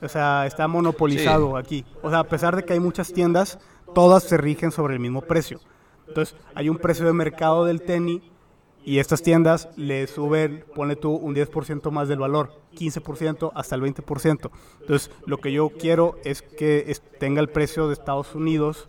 O 0.00 0.08
sea, 0.08 0.46
está 0.46 0.66
monopolizado 0.66 1.56
aquí. 1.56 1.84
O 2.02 2.10
sea, 2.10 2.20
a 2.20 2.24
pesar 2.24 2.56
de 2.56 2.64
que 2.64 2.72
hay 2.72 2.80
muchas 2.80 3.12
tiendas, 3.12 3.60
todas 3.94 4.24
se 4.24 4.36
rigen 4.36 4.72
sobre 4.72 4.94
el 4.94 5.00
mismo 5.00 5.22
precio. 5.22 5.60
Entonces, 6.08 6.34
hay 6.54 6.68
un 6.68 6.78
precio 6.78 7.06
de 7.06 7.12
mercado 7.12 7.64
del 7.64 7.82
tenis 7.82 8.22
y 8.84 8.98
estas 8.98 9.22
tiendas 9.22 9.68
le 9.76 10.06
suben, 10.06 10.64
ponle 10.74 10.96
tú, 10.96 11.12
un 11.12 11.34
10% 11.34 11.90
más 11.90 12.08
del 12.08 12.18
valor, 12.18 12.52
15% 12.74 13.52
hasta 13.54 13.74
el 13.74 13.82
20%. 13.82 14.50
Entonces, 14.80 15.10
lo 15.26 15.38
que 15.38 15.52
yo 15.52 15.70
quiero 15.70 16.16
es 16.24 16.42
que 16.42 16.94
tenga 17.18 17.40
el 17.40 17.48
precio 17.48 17.86
de 17.86 17.94
Estados 17.94 18.34
Unidos 18.34 18.88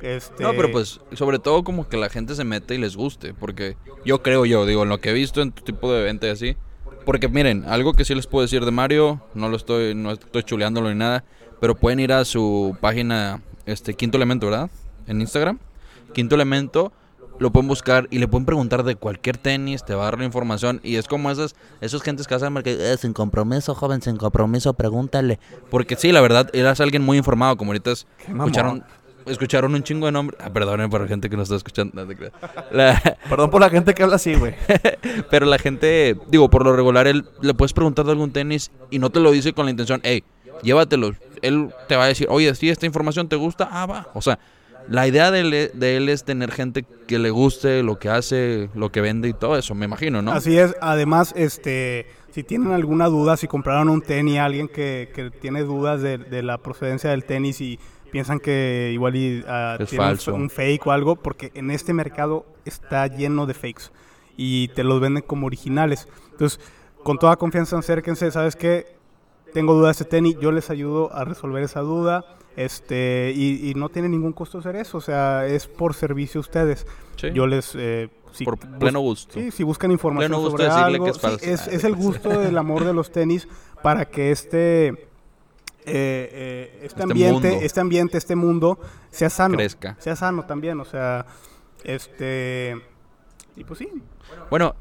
Este, 0.00 0.44
No, 0.44 0.52
pero 0.52 0.70
pues, 0.70 1.00
sobre 1.12 1.38
todo 1.38 1.64
como 1.64 1.88
que 1.88 1.96
la 1.96 2.08
gente 2.08 2.34
se 2.34 2.44
mete 2.44 2.74
y 2.74 2.78
les 2.78 2.96
guste, 2.96 3.34
porque 3.34 3.76
yo 4.04 4.22
creo 4.22 4.44
yo, 4.44 4.64
digo, 4.64 4.84
en 4.84 4.88
lo 4.88 4.98
que 4.98 5.10
he 5.10 5.12
visto 5.12 5.42
en 5.42 5.50
tu 5.50 5.64
tipo 5.64 5.92
de 5.92 6.02
evento 6.02 6.26
y 6.26 6.30
así, 6.30 6.56
porque 7.04 7.28
miren, 7.28 7.64
algo 7.66 7.94
que 7.94 8.04
sí 8.04 8.14
les 8.14 8.26
puedo 8.26 8.42
decir 8.42 8.64
de 8.64 8.70
Mario, 8.70 9.20
no 9.34 9.48
lo 9.48 9.56
estoy, 9.56 9.94
no 9.94 10.12
estoy 10.12 10.42
chuleándolo 10.42 10.88
ni 10.90 10.94
nada, 10.94 11.24
pero 11.60 11.74
pueden 11.74 12.00
ir 12.00 12.12
a 12.12 12.24
su 12.24 12.76
página, 12.80 13.42
este, 13.66 13.94
Quinto 13.94 14.18
Elemento, 14.18 14.46
¿verdad? 14.46 14.70
En 15.06 15.20
Instagram, 15.20 15.58
Quinto 16.12 16.34
Elemento, 16.34 16.92
lo 17.38 17.50
pueden 17.50 17.68
buscar 17.68 18.08
y 18.10 18.18
le 18.18 18.28
pueden 18.28 18.44
preguntar 18.46 18.82
de 18.84 18.96
cualquier 18.96 19.36
tenis, 19.36 19.84
te 19.84 19.94
va 19.94 20.02
a 20.02 20.04
dar 20.10 20.18
la 20.18 20.24
información, 20.24 20.80
y 20.82 20.96
es 20.96 21.06
como 21.08 21.30
esas, 21.30 21.54
esos 21.80 22.02
gentes 22.02 22.26
que 22.26 22.34
hacen 22.34 22.54
que 22.62 22.92
"Eh, 22.92 22.96
sin 22.98 23.12
compromiso, 23.12 23.74
joven, 23.74 24.02
sin 24.02 24.16
compromiso, 24.16 24.74
pregúntale, 24.74 25.38
porque 25.70 25.96
sí, 25.96 26.12
la 26.12 26.20
verdad, 26.20 26.48
eras 26.52 26.80
alguien 26.80 27.02
muy 27.04 27.16
informado, 27.18 27.56
como 27.56 27.70
ahorita 27.70 27.92
es- 27.92 28.06
escucharon, 28.26 28.84
escucharon 29.26 29.74
un 29.74 29.82
chingo 29.82 30.06
de 30.06 30.12
nombres. 30.12 30.40
Ah, 30.42 30.50
perdonen 30.50 30.88
para 30.90 31.04
la 31.04 31.08
gente 31.08 31.28
que 31.28 31.36
nos 31.36 31.44
está 31.44 31.56
escuchando. 31.56 32.04
no. 32.04 32.12
La- 32.70 33.00
Perdón 33.28 33.50
por 33.50 33.60
la 33.60 33.68
gente 33.70 33.92
que 33.94 34.02
habla 34.02 34.16
así, 34.16 34.34
güey. 34.34 34.54
pero 35.30 35.46
la 35.46 35.58
gente, 35.58 36.16
digo, 36.28 36.48
por 36.50 36.64
lo 36.64 36.74
regular, 36.74 37.06
él 37.06 37.26
le 37.42 37.54
puedes 37.54 37.72
preguntar 37.72 38.04
de 38.06 38.12
algún 38.12 38.32
tenis 38.32 38.70
y 38.90 38.98
no 38.98 39.10
te 39.10 39.20
lo 39.20 39.30
dice 39.30 39.52
con 39.52 39.66
la 39.66 39.70
intención, 39.70 40.00
hey, 40.02 40.24
llévatelo. 40.62 41.12
Él 41.42 41.68
te 41.88 41.96
va 41.96 42.04
a 42.04 42.08
decir, 42.08 42.26
oye, 42.30 42.54
si 42.54 42.68
esta 42.70 42.86
información 42.86 43.28
te 43.28 43.36
gusta, 43.36 43.68
ah, 43.70 43.86
va. 43.86 44.08
O 44.14 44.22
sea, 44.22 44.38
la 44.88 45.06
idea 45.06 45.30
de 45.30 45.40
él, 45.40 45.70
de 45.74 45.96
él 45.96 46.08
es 46.08 46.24
tener 46.24 46.50
gente 46.50 46.84
que 47.06 47.18
le 47.18 47.30
guste 47.30 47.82
lo 47.82 47.98
que 47.98 48.08
hace, 48.08 48.70
lo 48.74 48.90
que 48.90 49.00
vende 49.00 49.28
y 49.28 49.32
todo 49.34 49.56
eso, 49.56 49.74
me 49.74 49.84
imagino, 49.84 50.22
¿no? 50.22 50.32
Así 50.32 50.58
es. 50.58 50.74
Además, 50.80 51.32
este, 51.36 52.06
si 52.30 52.42
tienen 52.42 52.72
alguna 52.72 53.06
duda, 53.06 53.36
si 53.36 53.46
compraron 53.48 53.88
un 53.88 54.02
tenis, 54.02 54.38
alguien 54.38 54.68
que, 54.68 55.10
que 55.14 55.30
tiene 55.30 55.62
dudas 55.62 56.00
de, 56.02 56.18
de 56.18 56.42
la 56.42 56.58
procedencia 56.58 57.10
del 57.10 57.24
tenis 57.24 57.60
y 57.60 57.78
piensan 58.10 58.40
que 58.40 58.90
igual 58.92 59.16
y, 59.16 59.44
ah, 59.46 59.76
Es 59.78 59.90
tiene 59.90 60.04
un 60.04 60.10
falso. 60.10 60.32
fe- 60.32 60.36
Un, 60.38 60.50
fake 60.50 60.86
o 60.86 60.92
algo, 60.92 61.16
porque 61.16 61.50
en 61.54 61.70
este 61.70 61.92
mercado 61.92 62.46
está 62.64 63.06
lleno 63.06 63.46
de 63.46 63.54
fakes 63.54 63.84
y 64.36 64.68
te 64.68 64.84
los 64.84 65.00
venden 65.00 65.22
como 65.26 65.46
originales. 65.46 66.08
Entonces, 66.30 66.60
con 67.02 67.18
toda 67.18 67.36
confianza, 67.36 67.78
acérquense. 67.78 68.30
¿Sabes 68.30 68.56
qué? 68.56 68.86
Tengo 69.52 69.74
duda 69.74 69.86
de 69.88 69.92
este 69.92 70.04
tenis, 70.04 70.36
yo 70.40 70.52
les 70.52 70.70
ayudo 70.70 71.12
a 71.14 71.24
resolver 71.24 71.62
esa 71.62 71.80
duda. 71.80 72.24
Este, 72.58 73.32
y, 73.36 73.70
y 73.70 73.74
no 73.74 73.88
tiene 73.88 74.08
ningún 74.08 74.32
costo 74.32 74.58
hacer 74.58 74.74
eso, 74.76 74.98
o 74.98 75.00
sea, 75.00 75.46
es 75.46 75.68
por 75.68 75.94
servicio 75.94 76.40
a 76.40 76.42
ustedes. 76.42 76.86
Sí. 77.16 77.30
Yo 77.32 77.46
les... 77.46 77.72
eh, 77.76 78.08
si 78.32 78.44
por 78.44 78.58
pleno 78.58 79.00
gusto. 79.00 79.34
Sí, 79.34 79.50
si 79.52 79.62
buscan 79.62 79.90
información 79.92 80.30
Pleno 80.32 80.50
sobre 80.50 80.66
algo, 80.66 81.04
que 81.04 81.10
es 81.12 81.16
sí, 81.18 81.28
es, 81.50 81.66
es 81.68 81.84
el 81.84 81.94
gusto 81.94 82.28
del 82.28 82.58
amor 82.58 82.84
de 82.84 82.92
los 82.92 83.10
tenis 83.12 83.46
para 83.82 84.04
que 84.06 84.30
este 84.32 84.88
eh, 84.88 84.96
eh, 85.86 86.70
este, 86.82 86.86
Este 86.86 87.02
ambiente, 87.04 87.48
mundo. 87.50 87.64
este 87.64 87.80
ambiente, 87.80 88.18
este 88.18 88.36
mundo 88.36 88.78
sea 89.10 89.30
sano, 89.30 89.56
Crezca. 89.56 89.96
sea 90.00 90.14
sano 90.16 90.44
también, 90.44 90.78
o 90.80 90.84
sea, 90.84 91.24
este 91.84 92.76
y 93.56 93.64
pues 93.64 93.78
sí, 93.78 93.88
Bueno, 94.50 94.74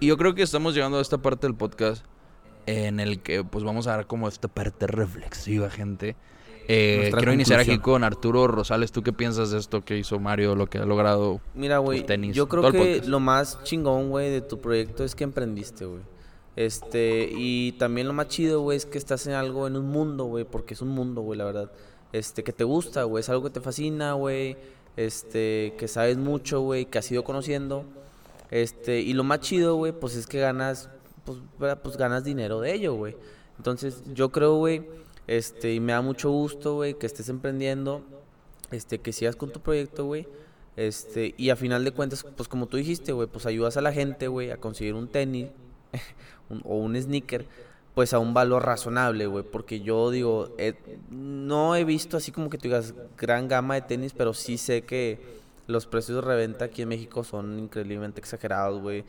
y 0.00 0.06
yo 0.06 0.16
creo 0.16 0.34
que 0.34 0.42
estamos 0.42 0.74
llegando 0.74 0.98
a 0.98 1.02
esta 1.02 1.18
parte 1.18 1.46
del 1.46 1.54
podcast 1.54 2.04
en 2.66 3.00
el 3.00 3.20
que 3.20 3.44
pues 3.44 3.64
vamos 3.64 3.86
a 3.86 3.92
dar 3.92 4.06
como 4.06 4.28
esta 4.28 4.48
parte 4.48 4.86
reflexiva, 4.86 5.70
gente. 5.70 6.16
Eh, 6.68 7.12
quiero 7.14 7.32
iniciar 7.32 7.60
aquí 7.60 7.78
con 7.78 8.02
Arturo 8.02 8.48
Rosales. 8.48 8.90
¿Tú 8.90 9.02
qué 9.02 9.12
piensas 9.12 9.50
de 9.50 9.58
esto 9.58 9.84
que 9.84 9.96
hizo 9.96 10.18
Mario, 10.18 10.56
lo 10.56 10.66
que 10.66 10.78
ha 10.78 10.84
logrado? 10.84 11.40
Mira, 11.54 11.78
güey, 11.78 12.04
yo 12.32 12.48
creo 12.48 12.72
que 12.72 13.02
lo 13.06 13.20
más 13.20 13.62
chingón, 13.62 14.10
güey, 14.10 14.30
de 14.30 14.40
tu 14.40 14.60
proyecto 14.60 15.04
es 15.04 15.14
que 15.14 15.24
emprendiste, 15.24 15.84
güey. 15.84 16.02
Este, 16.56 17.28
y 17.30 17.72
también 17.72 18.08
lo 18.08 18.14
más 18.14 18.28
chido, 18.28 18.62
güey, 18.62 18.78
es 18.78 18.86
que 18.86 18.98
estás 18.98 19.26
en 19.26 19.34
algo, 19.34 19.66
en 19.66 19.76
un 19.76 19.86
mundo, 19.86 20.24
güey, 20.24 20.44
porque 20.44 20.74
es 20.74 20.80
un 20.80 20.88
mundo, 20.88 21.20
güey, 21.20 21.38
la 21.38 21.44
verdad. 21.44 21.70
Este, 22.12 22.42
que 22.42 22.52
te 22.52 22.64
gusta, 22.64 23.04
güey, 23.04 23.20
es 23.20 23.28
algo 23.28 23.44
que 23.44 23.50
te 23.50 23.60
fascina, 23.60 24.14
güey. 24.14 24.56
Este, 24.96 25.74
que 25.78 25.86
sabes 25.86 26.16
mucho, 26.16 26.62
güey, 26.62 26.86
que 26.86 26.98
has 26.98 27.12
ido 27.12 27.22
conociendo. 27.22 27.84
Este, 28.50 29.00
y 29.00 29.12
lo 29.12 29.22
más 29.22 29.40
chido, 29.40 29.76
güey, 29.76 29.92
pues 29.92 30.16
es 30.16 30.26
que 30.26 30.40
ganas, 30.40 30.88
pues, 31.26 31.76
pues 31.82 31.96
ganas 31.98 32.24
dinero 32.24 32.60
de 32.60 32.72
ello, 32.72 32.94
güey. 32.94 33.16
Entonces, 33.58 34.02
yo 34.14 34.30
creo, 34.30 34.56
güey, 34.56 34.86
este, 35.26 35.74
y 35.74 35.80
me 35.80 35.92
da 35.92 36.00
mucho 36.00 36.30
gusto, 36.30 36.76
güey, 36.76 36.94
que 36.94 37.06
estés 37.06 37.28
emprendiendo, 37.28 38.02
este, 38.70 38.98
que 38.98 39.12
sigas 39.12 39.36
con 39.36 39.50
tu 39.50 39.60
proyecto, 39.60 40.04
güey. 40.04 40.26
Este, 40.76 41.34
y 41.36 41.50
a 41.50 41.56
final 41.56 41.84
de 41.84 41.92
cuentas, 41.92 42.24
pues 42.36 42.48
como 42.48 42.66
tú 42.66 42.76
dijiste, 42.76 43.12
güey, 43.12 43.28
pues 43.28 43.46
ayudas 43.46 43.76
a 43.76 43.80
la 43.80 43.92
gente, 43.92 44.28
güey, 44.28 44.50
a 44.50 44.58
conseguir 44.58 44.94
un 44.94 45.08
tenis 45.08 45.48
o 46.64 46.76
un 46.76 47.00
sneaker, 47.00 47.46
pues 47.94 48.12
a 48.12 48.18
un 48.18 48.34
valor 48.34 48.64
razonable, 48.64 49.26
güey. 49.26 49.44
Porque 49.44 49.80
yo 49.80 50.10
digo, 50.10 50.54
eh, 50.58 50.74
no 51.10 51.74
he 51.76 51.84
visto 51.84 52.16
así 52.16 52.30
como 52.30 52.50
que 52.50 52.58
tú 52.58 52.64
digas 52.64 52.94
gran 53.16 53.48
gama 53.48 53.74
de 53.74 53.82
tenis, 53.82 54.12
pero 54.16 54.34
sí 54.34 54.58
sé 54.58 54.82
que 54.82 55.18
los 55.66 55.86
precios 55.86 56.16
de 56.16 56.28
reventa 56.28 56.66
aquí 56.66 56.82
en 56.82 56.88
México 56.88 57.24
son 57.24 57.58
increíblemente 57.58 58.20
exagerados, 58.20 58.80
güey. 58.80 59.04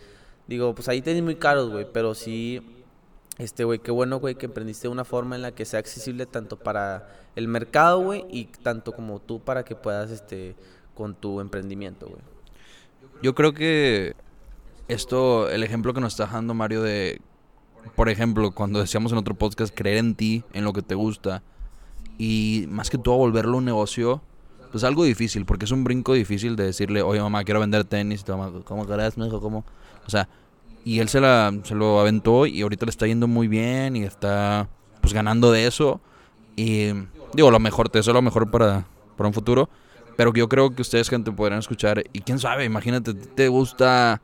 Digo, 0.47 0.73
pues 0.73 0.87
hay 0.87 1.01
tenis 1.01 1.23
muy 1.23 1.35
caros, 1.35 1.69
güey, 1.69 1.85
pero 1.91 2.15
sí, 2.15 2.61
este, 3.37 3.63
güey, 3.63 3.79
qué 3.79 3.91
bueno, 3.91 4.19
güey, 4.19 4.35
que 4.35 4.45
emprendiste 4.45 4.87
una 4.87 5.03
forma 5.03 5.35
en 5.35 5.41
la 5.41 5.51
que 5.53 5.65
sea 5.65 5.79
accesible 5.79 6.25
tanto 6.25 6.57
para 6.57 7.09
el 7.35 7.47
mercado, 7.47 8.01
güey, 8.01 8.25
y 8.29 8.45
tanto 8.45 8.93
como 8.93 9.19
tú 9.19 9.39
para 9.39 9.63
que 9.63 9.75
puedas, 9.75 10.09
este, 10.09 10.55
con 10.95 11.15
tu 11.15 11.41
emprendimiento, 11.41 12.07
güey. 12.07 12.21
Yo 13.21 13.35
creo 13.35 13.53
que 13.53 14.15
esto, 14.87 15.49
el 15.49 15.63
ejemplo 15.63 15.93
que 15.93 15.99
nos 15.99 16.13
está 16.13 16.27
dando 16.27 16.53
Mario 16.53 16.81
de, 16.81 17.21
por 17.95 18.09
ejemplo, 18.09 18.51
cuando 18.51 18.79
decíamos 18.79 19.11
en 19.11 19.17
otro 19.17 19.35
podcast, 19.35 19.75
creer 19.75 19.97
en 19.97 20.15
ti, 20.15 20.43
en 20.53 20.63
lo 20.63 20.73
que 20.73 20.81
te 20.81 20.95
gusta, 20.95 21.43
y 22.17 22.65
más 22.69 22.89
que 22.89 22.97
todo 22.97 23.17
volverlo 23.17 23.57
un 23.57 23.65
negocio, 23.65 24.21
pues 24.71 24.83
algo 24.83 25.03
difícil, 25.03 25.45
porque 25.45 25.65
es 25.65 25.71
un 25.71 25.83
brinco 25.83 26.13
difícil 26.13 26.55
de 26.55 26.65
decirle, 26.65 27.01
oye 27.01 27.21
mamá, 27.21 27.43
quiero 27.43 27.59
vender 27.59 27.83
tenis, 27.83 28.21
y 28.21 28.23
tu 28.23 28.37
mamá, 28.37 28.59
¿cómo 28.63 28.85
crees, 28.85 29.17
mijo? 29.17 29.41
¿Cómo? 29.41 29.65
O 30.05 30.09
sea, 30.09 30.27
y 30.83 30.99
él 30.99 31.09
se, 31.09 31.19
la, 31.19 31.53
se 31.63 31.75
lo 31.75 31.99
aventó 31.99 32.45
y 32.45 32.61
ahorita 32.61 32.85
le 32.85 32.91
está 32.91 33.07
yendo 33.07 33.27
muy 33.27 33.47
bien 33.47 33.95
y 33.95 34.03
está 34.03 34.69
pues 35.01 35.13
ganando 35.13 35.51
de 35.51 35.67
eso. 35.67 35.99
Y 36.55 36.93
digo, 37.33 37.51
lo 37.51 37.59
mejor, 37.59 37.89
te 37.89 37.99
deseo 37.99 38.13
lo 38.13 38.21
mejor 38.21 38.49
para, 38.49 38.85
para 39.17 39.27
un 39.27 39.33
futuro. 39.33 39.69
Pero 40.15 40.33
yo 40.33 40.47
creo 40.47 40.73
que 40.73 40.81
ustedes, 40.81 41.09
gente, 41.09 41.31
podrán 41.31 41.59
escuchar. 41.59 42.03
Y 42.13 42.21
quién 42.21 42.39
sabe, 42.39 42.63
imagínate, 42.63 43.13
te 43.13 43.49
gusta 43.49 44.21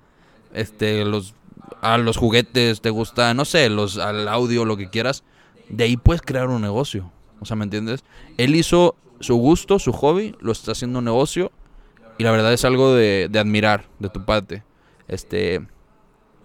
este 0.53 1.03
los 1.05 1.35
a 1.81 1.97
los 1.97 2.17
juguetes, 2.17 2.81
te 2.81 2.89
gusta, 2.89 3.33
no 3.33 3.45
sé, 3.45 3.69
los 3.69 3.97
al 3.97 4.27
audio, 4.27 4.63
lo 4.65 4.77
que 4.77 4.89
quieras. 4.89 5.23
De 5.69 5.83
ahí 5.83 5.97
puedes 5.97 6.21
crear 6.21 6.47
un 6.47 6.61
negocio. 6.61 7.11
O 7.39 7.45
sea, 7.45 7.57
¿me 7.57 7.65
entiendes? 7.65 8.03
Él 8.37 8.55
hizo 8.55 8.95
su 9.23 9.35
gusto, 9.35 9.79
su 9.79 9.91
hobby, 9.93 10.35
lo 10.39 10.51
está 10.51 10.73
haciendo 10.73 10.99
un 10.99 11.05
negocio. 11.05 11.51
Y 12.17 12.23
la 12.23 12.31
verdad 12.31 12.53
es 12.53 12.63
algo 12.65 12.93
de, 12.93 13.29
admirar 13.39 13.89
de 13.99 14.09
tu 14.09 14.23
parte. 14.23 14.63
Este. 15.07 15.55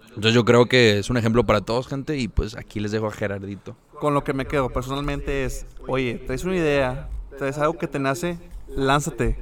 Entonces 0.09 0.33
yo 0.33 0.43
creo 0.43 0.65
que 0.65 0.99
es 0.99 1.09
un 1.09 1.17
ejemplo 1.17 1.45
para 1.45 1.61
todos, 1.61 1.87
gente. 1.87 2.17
Y 2.17 2.27
pues 2.27 2.55
aquí 2.55 2.79
les 2.79 2.91
dejo 2.91 3.07
a 3.07 3.11
Gerardito. 3.11 3.75
Con 3.99 4.13
lo 4.13 4.23
que 4.23 4.33
me 4.33 4.45
quedo 4.45 4.69
personalmente 4.69 5.45
es, 5.45 5.65
oye, 5.87 6.15
traes 6.25 6.43
una 6.43 6.55
idea, 6.55 7.09
traes 7.37 7.57
algo 7.57 7.77
que 7.77 7.87
te 7.87 7.99
nace, 7.99 8.37
lánzate. 8.67 9.37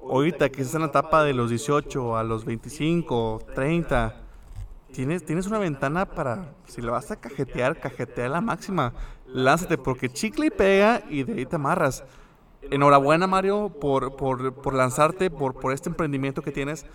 Ahorita 0.00 0.48
que 0.48 0.62
estás 0.62 0.76
en 0.76 0.82
la 0.82 0.88
etapa 0.88 1.22
de 1.24 1.34
los 1.34 1.50
18 1.50 2.16
a 2.16 2.24
los 2.24 2.44
25, 2.44 3.42
30, 3.54 4.16
tienes, 4.92 5.24
tienes 5.24 5.46
una 5.46 5.58
ventana 5.58 6.06
para, 6.06 6.54
si 6.66 6.80
le 6.80 6.90
vas 6.90 7.10
a 7.10 7.16
cajetear, 7.16 7.78
cajetea 7.78 8.28
la 8.28 8.40
máxima. 8.40 8.92
Lánzate 9.26 9.78
porque 9.78 10.08
chicle 10.08 10.46
y 10.46 10.50
pega 10.50 11.02
y 11.08 11.22
de 11.22 11.34
ahí 11.34 11.46
te 11.46 11.56
amarras. 11.56 12.04
Enhorabuena 12.70 13.26
Mario 13.26 13.70
por, 13.80 14.16
por, 14.16 14.54
por 14.54 14.74
lanzarte, 14.74 15.30
por, 15.30 15.54
por 15.54 15.72
este 15.72 15.88
emprendimiento 15.88 16.42
que 16.42 16.52
tienes, 16.52 16.86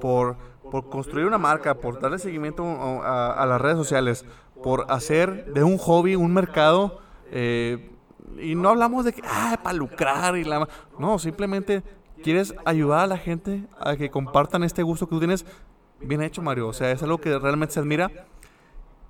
por, 0.00 0.36
por 0.70 0.88
construir 0.88 1.26
una 1.26 1.38
marca, 1.38 1.74
por 1.74 2.00
darle 2.00 2.18
seguimiento 2.18 2.64
a, 2.64 3.32
a 3.32 3.46
las 3.46 3.60
redes 3.60 3.76
sociales, 3.76 4.24
por 4.62 4.86
hacer 4.88 5.52
de 5.52 5.64
un 5.64 5.78
hobby 5.78 6.14
un 6.16 6.32
mercado. 6.32 7.00
eh, 7.30 7.90
y 8.38 8.54
no 8.54 8.68
hablamos 8.68 9.04
de 9.04 9.12
que, 9.12 9.22
ah, 9.24 9.58
para 9.62 9.76
lucrar 9.76 10.36
y 10.36 10.44
la... 10.44 10.60
ma-". 10.60 10.68
No, 10.98 11.18
simplemente 11.18 11.82
quieres 12.22 12.54
ayudar 12.64 13.00
a 13.00 13.06
la 13.06 13.18
gente 13.18 13.64
a 13.80 13.96
que 13.96 14.10
compartan 14.10 14.62
este 14.62 14.82
gusto 14.82 15.06
que 15.06 15.10
tú 15.16 15.18
tienes. 15.18 15.44
Bien 16.00 16.22
hecho, 16.22 16.42
Mario. 16.42 16.68
O 16.68 16.72
sea, 16.72 16.90
es 16.92 17.02
algo 17.02 17.18
que 17.18 17.36
realmente 17.38 17.74
se 17.74 17.80
admira. 17.80 18.10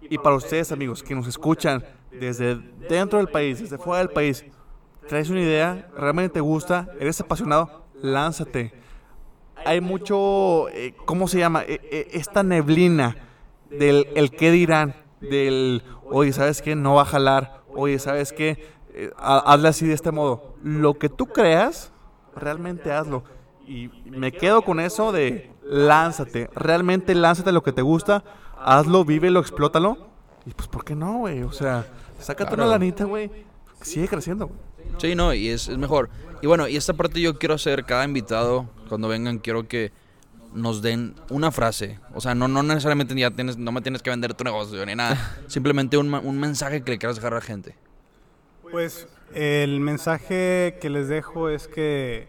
Y 0.01 0.17
para 0.19 0.37
ustedes, 0.37 0.73
amigos, 0.73 1.03
que 1.03 1.15
nos 1.15 1.27
escuchan 1.27 1.85
desde 2.11 2.55
dentro 2.89 3.19
del 3.19 3.29
país, 3.29 3.61
desde 3.61 3.77
fuera 3.77 3.99
del 3.99 4.11
país, 4.11 4.45
traes 5.09 5.31
una 5.31 5.41
idea, 5.41 5.89
realmente 5.97 6.35
te 6.35 6.41
gusta, 6.41 6.89
eres 7.01 7.21
apasionado, 7.21 7.85
lánzate. 8.01 8.73
Hay 9.65 9.81
mucho, 9.81 10.69
eh, 10.69 10.95
¿cómo 11.05 11.27
se 11.29 11.39
llama? 11.39 11.63
Eh, 11.63 11.81
eh, 11.91 12.09
esta 12.13 12.43
neblina 12.43 13.17
del 13.71 14.07
el 14.15 14.31
qué 14.31 14.51
dirán, 14.51 14.95
del, 15.21 15.83
oye, 16.05 16.33
¿sabes 16.33 16.63
qué? 16.63 16.77
No 16.77 16.95
va 16.95 17.03
a 17.03 17.07
jalar, 17.07 17.63
oye, 17.75 17.99
¿sabes 17.99 18.33
qué? 18.33 18.65
Ha- 19.17 19.53
hazle 19.53 19.69
así 19.69 19.87
de 19.87 19.95
este 19.95 20.11
modo. 20.13 20.55
Lo 20.63 20.95
que 20.95 21.09
tú 21.09 21.27
creas, 21.27 21.93
realmente 22.37 22.93
hazlo. 22.93 23.25
Y 23.67 23.89
me 24.07 24.33
quedo 24.33 24.63
con 24.63 24.81
eso 24.81 25.13
de 25.13 25.51
lánzate, 25.65 26.49
realmente 26.55 27.15
lánzate 27.15 27.53
lo 27.53 27.63
que 27.63 27.73
te 27.73 27.83
gusta, 27.83 28.25
hazlo, 28.59 29.05
vívelo, 29.05 29.41
explótalo. 29.41 30.09
Y 30.47 30.55
pues, 30.55 30.69
¿por 30.69 30.85
qué 30.85 30.95
no, 30.95 31.19
güey? 31.19 31.43
O 31.43 31.53
sea, 31.53 31.85
sácate 32.19 32.51
Claro. 32.55 32.63
una 32.63 32.73
lanita, 32.73 33.05
güey. 33.05 33.31
sigue 33.83 34.09
creciendo, 34.09 34.47
güey. 34.49 34.59
Sí, 34.97 35.14
no, 35.14 35.34
y 35.34 35.49
es, 35.49 35.68
es 35.68 35.78
mejor. 35.78 36.11
Y 36.41 36.47
bueno, 36.47 36.68
y 36.68 36.76
esta 36.76 36.95
parte 36.95 37.20
yo 37.20 37.39
quiero 37.39 37.55
hacer, 37.55 37.84
cada 37.84 38.05
invitado, 38.05 38.68
cuando 38.89 39.09
vengan, 39.09 39.39
quiero 39.39 39.68
que 39.68 39.93
nos 40.55 40.82
den 40.82 41.14
una 41.30 41.51
frase. 41.51 41.99
O 42.14 42.20
sea, 42.20 42.34
no, 42.34 42.49
no 42.49 42.62
necesariamente 42.62 43.14
ya 43.14 43.30
tienes, 43.30 43.57
no 43.57 43.72
me 43.72 43.80
tienes 43.80 44.03
que 44.03 44.11
vender 44.11 44.34
tu 44.34 44.45
negocio 44.45 44.84
ni 44.86 44.95
nada. 44.95 45.36
Simplemente 45.47 45.97
un, 45.97 46.12
un 46.12 46.39
mensaje 46.39 46.82
que 46.82 46.93
le 46.93 46.99
quieras 46.99 47.16
dejar 47.16 47.32
a 47.32 47.36
la 47.36 47.43
gente. 47.43 47.74
Pues 48.70 49.09
el 49.34 49.80
mensaje 49.80 50.78
que 50.80 50.91
les 50.91 51.09
dejo 51.09 51.49
es 51.49 51.68
que 51.68 52.28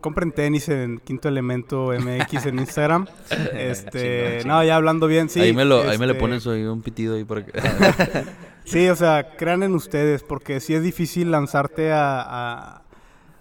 compren 0.00 0.32
tenis 0.32 0.68
en 0.68 0.98
Quinto 0.98 1.28
Elemento 1.28 1.92
MX 1.92 2.46
en 2.46 2.58
Instagram. 2.60 3.06
este, 3.52 4.42
no, 4.44 4.62
ya 4.64 4.76
hablando 4.76 5.06
bien, 5.06 5.28
sí. 5.28 5.40
ahí 5.40 5.52
me 5.52 5.64
lo, 5.64 5.82
ahí 5.82 5.98
me 5.98 6.06
le 6.06 6.12
este, 6.12 6.20
pones 6.20 6.46
ahí 6.46 6.64
un 6.64 6.82
pitido 6.82 7.16
ahí 7.16 7.24
para 7.24 7.44
que... 7.44 7.52
Sí, 8.68 8.86
o 8.90 8.96
sea, 8.96 9.34
crean 9.38 9.62
en 9.62 9.74
ustedes, 9.74 10.22
porque 10.22 10.60
sí 10.60 10.74
es 10.74 10.82
difícil 10.82 11.30
lanzarte 11.30 11.90
a, 11.90 12.82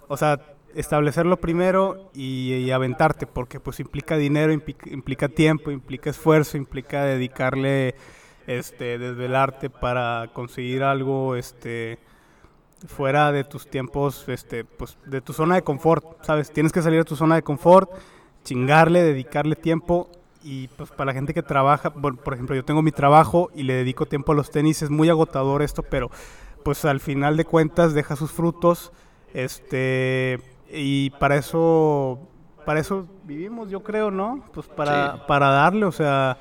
o 0.07 0.15
sea, 0.15 0.39
establecerlo 0.73 1.35
primero 1.41 2.09
y, 2.13 2.53
y 2.53 2.71
aventarte, 2.71 3.27
porque 3.27 3.59
pues 3.59 3.81
implica 3.81 4.15
dinero, 4.15 4.53
implica, 4.53 4.89
implica 4.89 5.27
tiempo, 5.27 5.69
implica 5.69 6.11
esfuerzo, 6.11 6.55
implica 6.55 7.03
dedicarle, 7.03 7.95
este, 8.47 8.97
desvelarte 8.97 9.69
para 9.69 10.29
conseguir 10.31 10.83
algo, 10.83 11.35
este, 11.35 11.99
fuera 12.87 13.33
de 13.33 13.43
tus 13.43 13.69
tiempos, 13.69 14.29
este, 14.29 14.63
pues, 14.63 14.97
de 15.05 15.19
tu 15.19 15.33
zona 15.33 15.55
de 15.55 15.61
confort, 15.61 16.23
¿sabes? 16.23 16.51
Tienes 16.51 16.71
que 16.71 16.81
salir 16.81 16.99
de 16.99 17.05
tu 17.05 17.17
zona 17.17 17.35
de 17.35 17.41
confort, 17.41 17.91
chingarle, 18.45 19.03
dedicarle 19.03 19.57
tiempo 19.57 20.09
y 20.47 20.69
pues 20.69 20.89
para 20.91 21.07
la 21.07 21.13
gente 21.13 21.33
que 21.33 21.43
trabaja, 21.43 21.89
bueno, 21.89 22.17
por 22.23 22.33
ejemplo, 22.33 22.55
yo 22.55 22.63
tengo 22.63 22.81
mi 22.81 22.91
trabajo 22.93 23.49
y 23.53 23.63
le 23.63 23.73
dedico 23.73 24.05
tiempo 24.05 24.31
a 24.31 24.35
los 24.35 24.49
tenis, 24.49 24.81
es 24.81 24.89
muy 24.89 25.09
agotador 25.09 25.61
esto, 25.61 25.83
pero 25.83 26.09
pues 26.63 26.85
al 26.85 27.01
final 27.01 27.35
de 27.35 27.43
cuentas 27.43 27.93
deja 27.93 28.15
sus 28.15 28.31
frutos, 28.31 28.93
este, 29.33 30.39
y 30.71 31.09
para 31.11 31.35
eso, 31.35 32.17
para 32.65 32.79
eso 32.79 33.05
vivimos, 33.25 33.69
yo 33.69 33.83
creo, 33.83 34.09
¿no? 34.09 34.45
Pues 34.53 34.67
para, 34.67 35.15
Sí. 35.15 35.21
para 35.27 35.49
darle, 35.49 35.85
o 35.85 35.91
sea, 35.91 36.37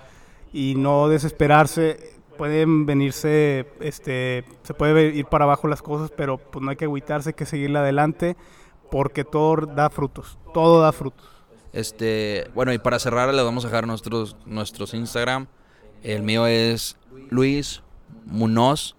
y 0.53 0.77
no 0.77 1.09
desesperarse, 1.09 1.99
pueden 2.39 2.87
venirse, 2.87 3.67
este, 3.81 4.45
se 4.63 4.75
puede 4.75 5.07
ir 5.17 5.27
para 5.27 5.47
abajo 5.47 5.67
las 5.67 5.83
cosas, 5.83 6.13
pero 6.17 6.39
pues 6.39 6.65
no 6.65 6.71
hay 6.71 6.77
que 6.77 6.85
agüitarse, 6.85 7.31
hay 7.31 7.35
que 7.35 7.47
seguirle 7.47 7.81
adelante, 7.81 8.37
porque 8.91 9.25
todo 9.25 9.67
da 9.67 9.91
frutos, 9.91 10.39
todo 10.55 10.81
da 10.81 10.93
frutos. 10.93 11.36
Este, 11.77 12.51
bueno, 12.55 12.73
y 12.73 12.79
para 12.79 12.99
cerrar 12.99 13.33
les 13.35 13.45
vamos 13.45 13.67
a 13.67 13.69
dejar 13.69 13.87
nuestros, 13.87 14.35
nuestros 14.47 14.95
Instagram. 14.95 15.47
El 16.03 16.23
mío 16.23 16.47
es 16.47 16.97
Luis 17.29 17.83
Munoz 18.25 18.97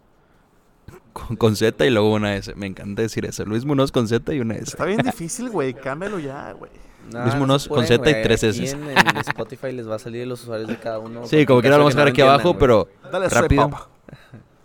con, 1.11 1.37
con 1.37 1.55
Z 1.55 1.83
y 1.87 1.89
luego 1.89 2.13
una 2.13 2.35
S. 2.35 2.53
Me 2.53 2.67
encanta 2.67 3.01
decir 3.01 3.25
eso. 3.25 3.45
Luis 3.45 3.65
Munoz 3.65 3.91
con 3.91 4.07
Z 4.07 4.31
y 4.31 4.41
una 4.41 4.53
S. 4.53 4.65
Está 4.65 4.85
bien 4.85 5.01
difícil, 5.01 5.49
güey. 5.49 5.73
Cámbialo 5.73 6.19
ya, 6.19 6.51
güey. 6.51 6.69
No, 7.11 7.23
Luis 7.23 7.33
no 7.33 7.39
Munoz 7.39 7.67
con 7.67 7.83
Z 7.83 8.07
y 8.11 8.21
tres 8.21 8.43
S. 8.43 8.69
En, 8.69 8.89
en 8.91 9.17
Spotify 9.17 9.71
les 9.71 9.89
va 9.89 9.95
a 9.95 9.99
salir 9.99 10.27
los 10.27 10.43
usuarios 10.43 10.69
de 10.69 10.77
cada 10.77 10.99
uno. 10.99 11.25
Sí, 11.25 11.47
como 11.47 11.61
quiera 11.61 11.77
lo 11.77 11.83
vamos 11.83 11.95
a 11.95 11.97
dejar 11.97 12.11
aquí 12.11 12.21
abajo, 12.21 12.59
pero 12.59 12.87
Dale 13.11 13.27
rápido. 13.27 13.71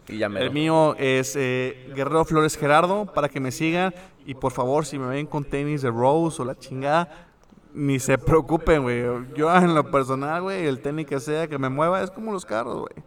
Y 0.09 0.19
ya 0.19 0.27
El 0.27 0.51
mío 0.51 0.97
es 0.99 1.35
eh, 1.35 1.91
Guerrero 1.95 2.27
Flores 2.27 2.59
Gerardo, 2.59 3.07
para 3.07 3.31
que 3.31 3.41
me 3.41 3.53
sigan. 3.53 3.95
Y 4.27 4.35
por 4.35 4.53
favor, 4.53 4.85
si 4.85 4.99
me 4.99 5.07
ven 5.07 5.27
con 5.27 5.45
tenis 5.45 5.81
de 5.81 5.91
Rose 5.91 6.43
o 6.43 6.45
la 6.45 6.59
chingada, 6.59 7.32
ni 7.75 7.99
se 7.99 8.19
preocupen, 8.19 8.83
güey. 8.83 9.03
Yo 9.35 9.55
en 9.55 9.75
lo 9.75 9.91
personal, 9.91 10.43
güey, 10.43 10.67
el 10.67 10.81
tenis 10.81 11.07
que 11.07 11.21
sea 11.21 11.49
que 11.49 11.59
me 11.59 11.69
mueva 11.69 12.03
es 12.03 12.11
como 12.11 12.33
los 12.33 12.45
carros, 12.45 12.81
güey. 12.81 13.05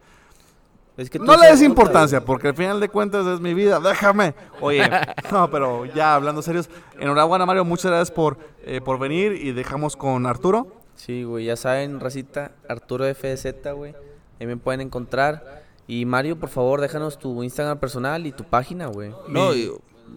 Es 0.98 1.10
que 1.10 1.20
tú 1.20 1.26
No 1.26 1.36
le 1.36 1.48
des 1.48 1.62
importancia, 1.62 2.20
güey. 2.20 2.26
porque 2.26 2.48
al 2.50 2.56
final 2.56 2.80
de 2.80 2.88
cuentas 2.88 3.28
es 3.28 3.42
mi 3.42 3.54
vida. 3.54 3.80
Déjame. 3.80 4.34
Oye, 4.62 4.82
no, 5.32 5.50
pero 5.50 5.86
ya 5.86 6.16
hablando 6.16 6.42
serios. 6.42 6.70
Enhorabuena, 7.00 7.46
Mario. 7.46 7.66
Muchas 7.66 7.92
gracias 7.92 8.12
por, 8.12 8.38
eh, 8.64 8.80
por 8.82 8.98
venir. 8.98 9.34
Y 9.34 9.52
dejamos 9.52 9.96
con 9.98 10.26
Arturo. 10.26 10.68
Sí, 10.96 11.24
güey, 11.24 11.46
ya 11.46 11.58
saben, 11.58 12.00
racita, 12.00 12.54
Arturo 12.70 13.04
FZ, 13.14 13.74
güey. 13.76 13.94
Ahí 14.40 14.48
me 14.48 14.56
pueden 14.56 14.80
encontrar. 14.80 15.64
Y 15.88 16.06
Mario, 16.06 16.40
por 16.40 16.48
favor, 16.50 16.80
déjanos 16.80 17.20
tu 17.20 17.44
Instagram 17.44 17.78
personal 17.78 18.26
y 18.26 18.32
tu 18.32 18.46
página, 18.46 18.88
güey. 18.88 19.14
No, 19.28 19.54
y 19.54 19.72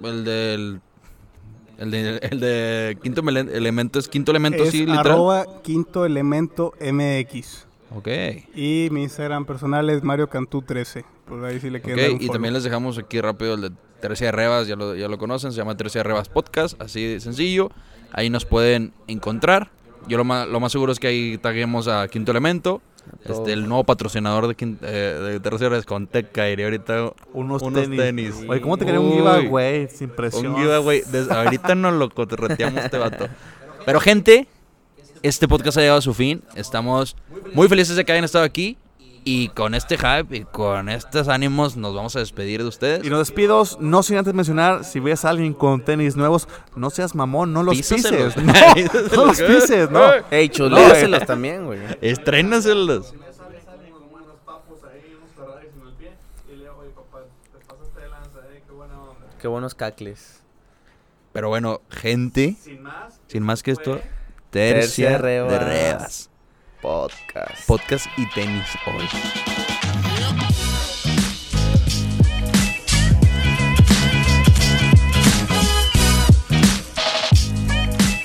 el 0.05 0.24
del. 0.24 0.80
El 1.79 1.91
de, 1.93 2.18
el 2.22 2.41
de 2.41 2.99
quinto 3.03 3.20
elemento 3.20 3.99
es 3.99 4.09
quinto 4.09 4.33
elemento, 4.33 4.64
es 4.64 4.70
sí, 4.70 4.81
literal. 4.81 4.99
arroba 5.07 5.47
quinto 5.62 6.05
elemento 6.05 6.74
MX. 6.81 7.66
Ok. 7.95 8.09
Y 8.55 8.89
mi 8.91 9.05
Instagram 9.05 9.45
personal 9.47 9.89
es 9.91 10.03
Mario 10.03 10.29
Cantú 10.29 10.61
13. 10.62 11.05
Por 11.26 11.45
ahí 11.45 11.61
si 11.61 11.70
le 11.70 11.81
quieren 11.81 12.03
dar 12.03 12.11
Ok, 12.11 12.14
un 12.16 12.16
y 12.16 12.20
follow. 12.26 12.33
también 12.35 12.55
les 12.55 12.64
dejamos 12.64 12.99
aquí 12.99 13.20
rápido 13.20 13.55
el 13.55 13.61
de 13.62 13.70
Tercia 14.01 14.31
Rebas, 14.33 14.66
ya 14.66 14.76
lo, 14.76 14.95
ya 14.95 15.09
lo 15.09 15.18
conocen, 15.18 15.53
se 15.53 15.59
llama 15.59 15.76
Tercia 15.76 16.03
Rebas 16.03 16.29
Podcast, 16.29 16.81
así 16.83 17.05
de 17.05 17.20
sencillo. 17.20 17.70
Ahí 18.12 18.29
nos 18.31 18.45
pueden 18.45 18.93
encontrar. 19.07 19.70
Yo 20.09 20.16
lo 20.18 20.24
más, 20.24 20.49
lo 20.49 20.61
más 20.61 20.72
seguro 20.72 20.93
es 20.93 20.99
que 20.99 21.07
ahí 21.07 21.39
taguemos 21.39 21.87
a 21.89 22.09
Quinto 22.09 22.31
Elemento. 22.31 22.81
Este, 23.24 23.52
el 23.52 23.68
nuevo 23.68 23.84
patrocinador 23.84 24.48
de, 24.48 24.76
eh, 24.82 25.38
de 25.42 25.50
Rebas 25.50 25.84
con 25.84 26.06
Teca 26.06 26.50
y 26.50 26.62
ahorita 26.62 27.12
Unos, 27.32 27.62
Unos 27.62 27.82
tenis. 27.82 27.98
tenis. 27.98 28.34
Oye, 28.48 28.61
¿cómo 28.61 28.76
te 28.76 28.84
quería 28.84 29.00
un 29.00 29.12
giveaway? 29.12 29.88
Sin 29.88 30.11
presión. 30.11 30.54
un 30.54 30.56
giveaway. 30.61 31.02
Ahorita 31.30 31.74
nos 31.74 31.94
lo 31.94 32.11
cotorreteamos 32.11 32.84
este 32.84 32.98
vato. 32.98 33.28
Pero 33.84 34.00
gente, 34.00 34.46
este 35.22 35.48
podcast 35.48 35.78
ha 35.78 35.80
llegado 35.80 35.98
a 35.98 36.02
su 36.02 36.14
fin. 36.14 36.42
Estamos 36.54 37.16
muy 37.54 37.68
felices 37.68 37.96
de 37.96 38.04
que 38.04 38.12
hayan 38.12 38.24
estado 38.24 38.44
aquí. 38.44 38.76
Y 39.24 39.48
con 39.48 39.74
este 39.74 39.96
hype 39.98 40.36
y 40.36 40.44
con 40.44 40.88
estos 40.88 41.28
ánimos 41.28 41.76
nos 41.76 41.94
vamos 41.94 42.16
a 42.16 42.20
despedir 42.20 42.62
de 42.62 42.68
ustedes. 42.68 43.04
Y 43.04 43.10
nos 43.10 43.18
despido, 43.20 43.62
no 43.80 44.02
sin 44.02 44.16
antes 44.16 44.32
mencionar, 44.34 44.84
si 44.84 45.00
ves 45.00 45.24
a 45.24 45.30
alguien 45.30 45.52
con 45.52 45.84
tenis 45.84 46.16
nuevos, 46.16 46.48
no 46.76 46.90
seas 46.90 47.14
mamón, 47.14 47.52
no 47.52 47.62
los 47.62 47.76
Písaselos. 47.76 48.34
pises. 48.34 48.44
No, 49.12 49.16
no 49.16 49.26
los 49.26 49.40
pises, 49.40 49.90
no. 49.90 50.00
Ey, 50.30 50.48
No, 50.48 50.54
chuléaselos 50.54 51.26
también, 51.26 51.66
güey. 51.66 51.80
Estrénaselos. 52.00 53.14
Qué 59.40 59.46
buenos 59.48 59.74
cacles. 59.74 60.40
Pero 61.32 61.48
bueno, 61.48 61.80
gente, 61.90 62.56
Sin 62.60 62.82
más, 62.82 63.20
sin 63.28 63.42
más 63.42 63.62
que 63.62 63.70
esto, 63.70 64.00
Tercia 64.50 65.18
tercia 65.20 65.44
de 65.44 65.58
Rebas. 65.58 66.28
Podcast. 66.81 67.66
Podcast 67.66 68.07
y 68.16 68.26
tenis 68.31 68.76
hoy. 68.87 69.78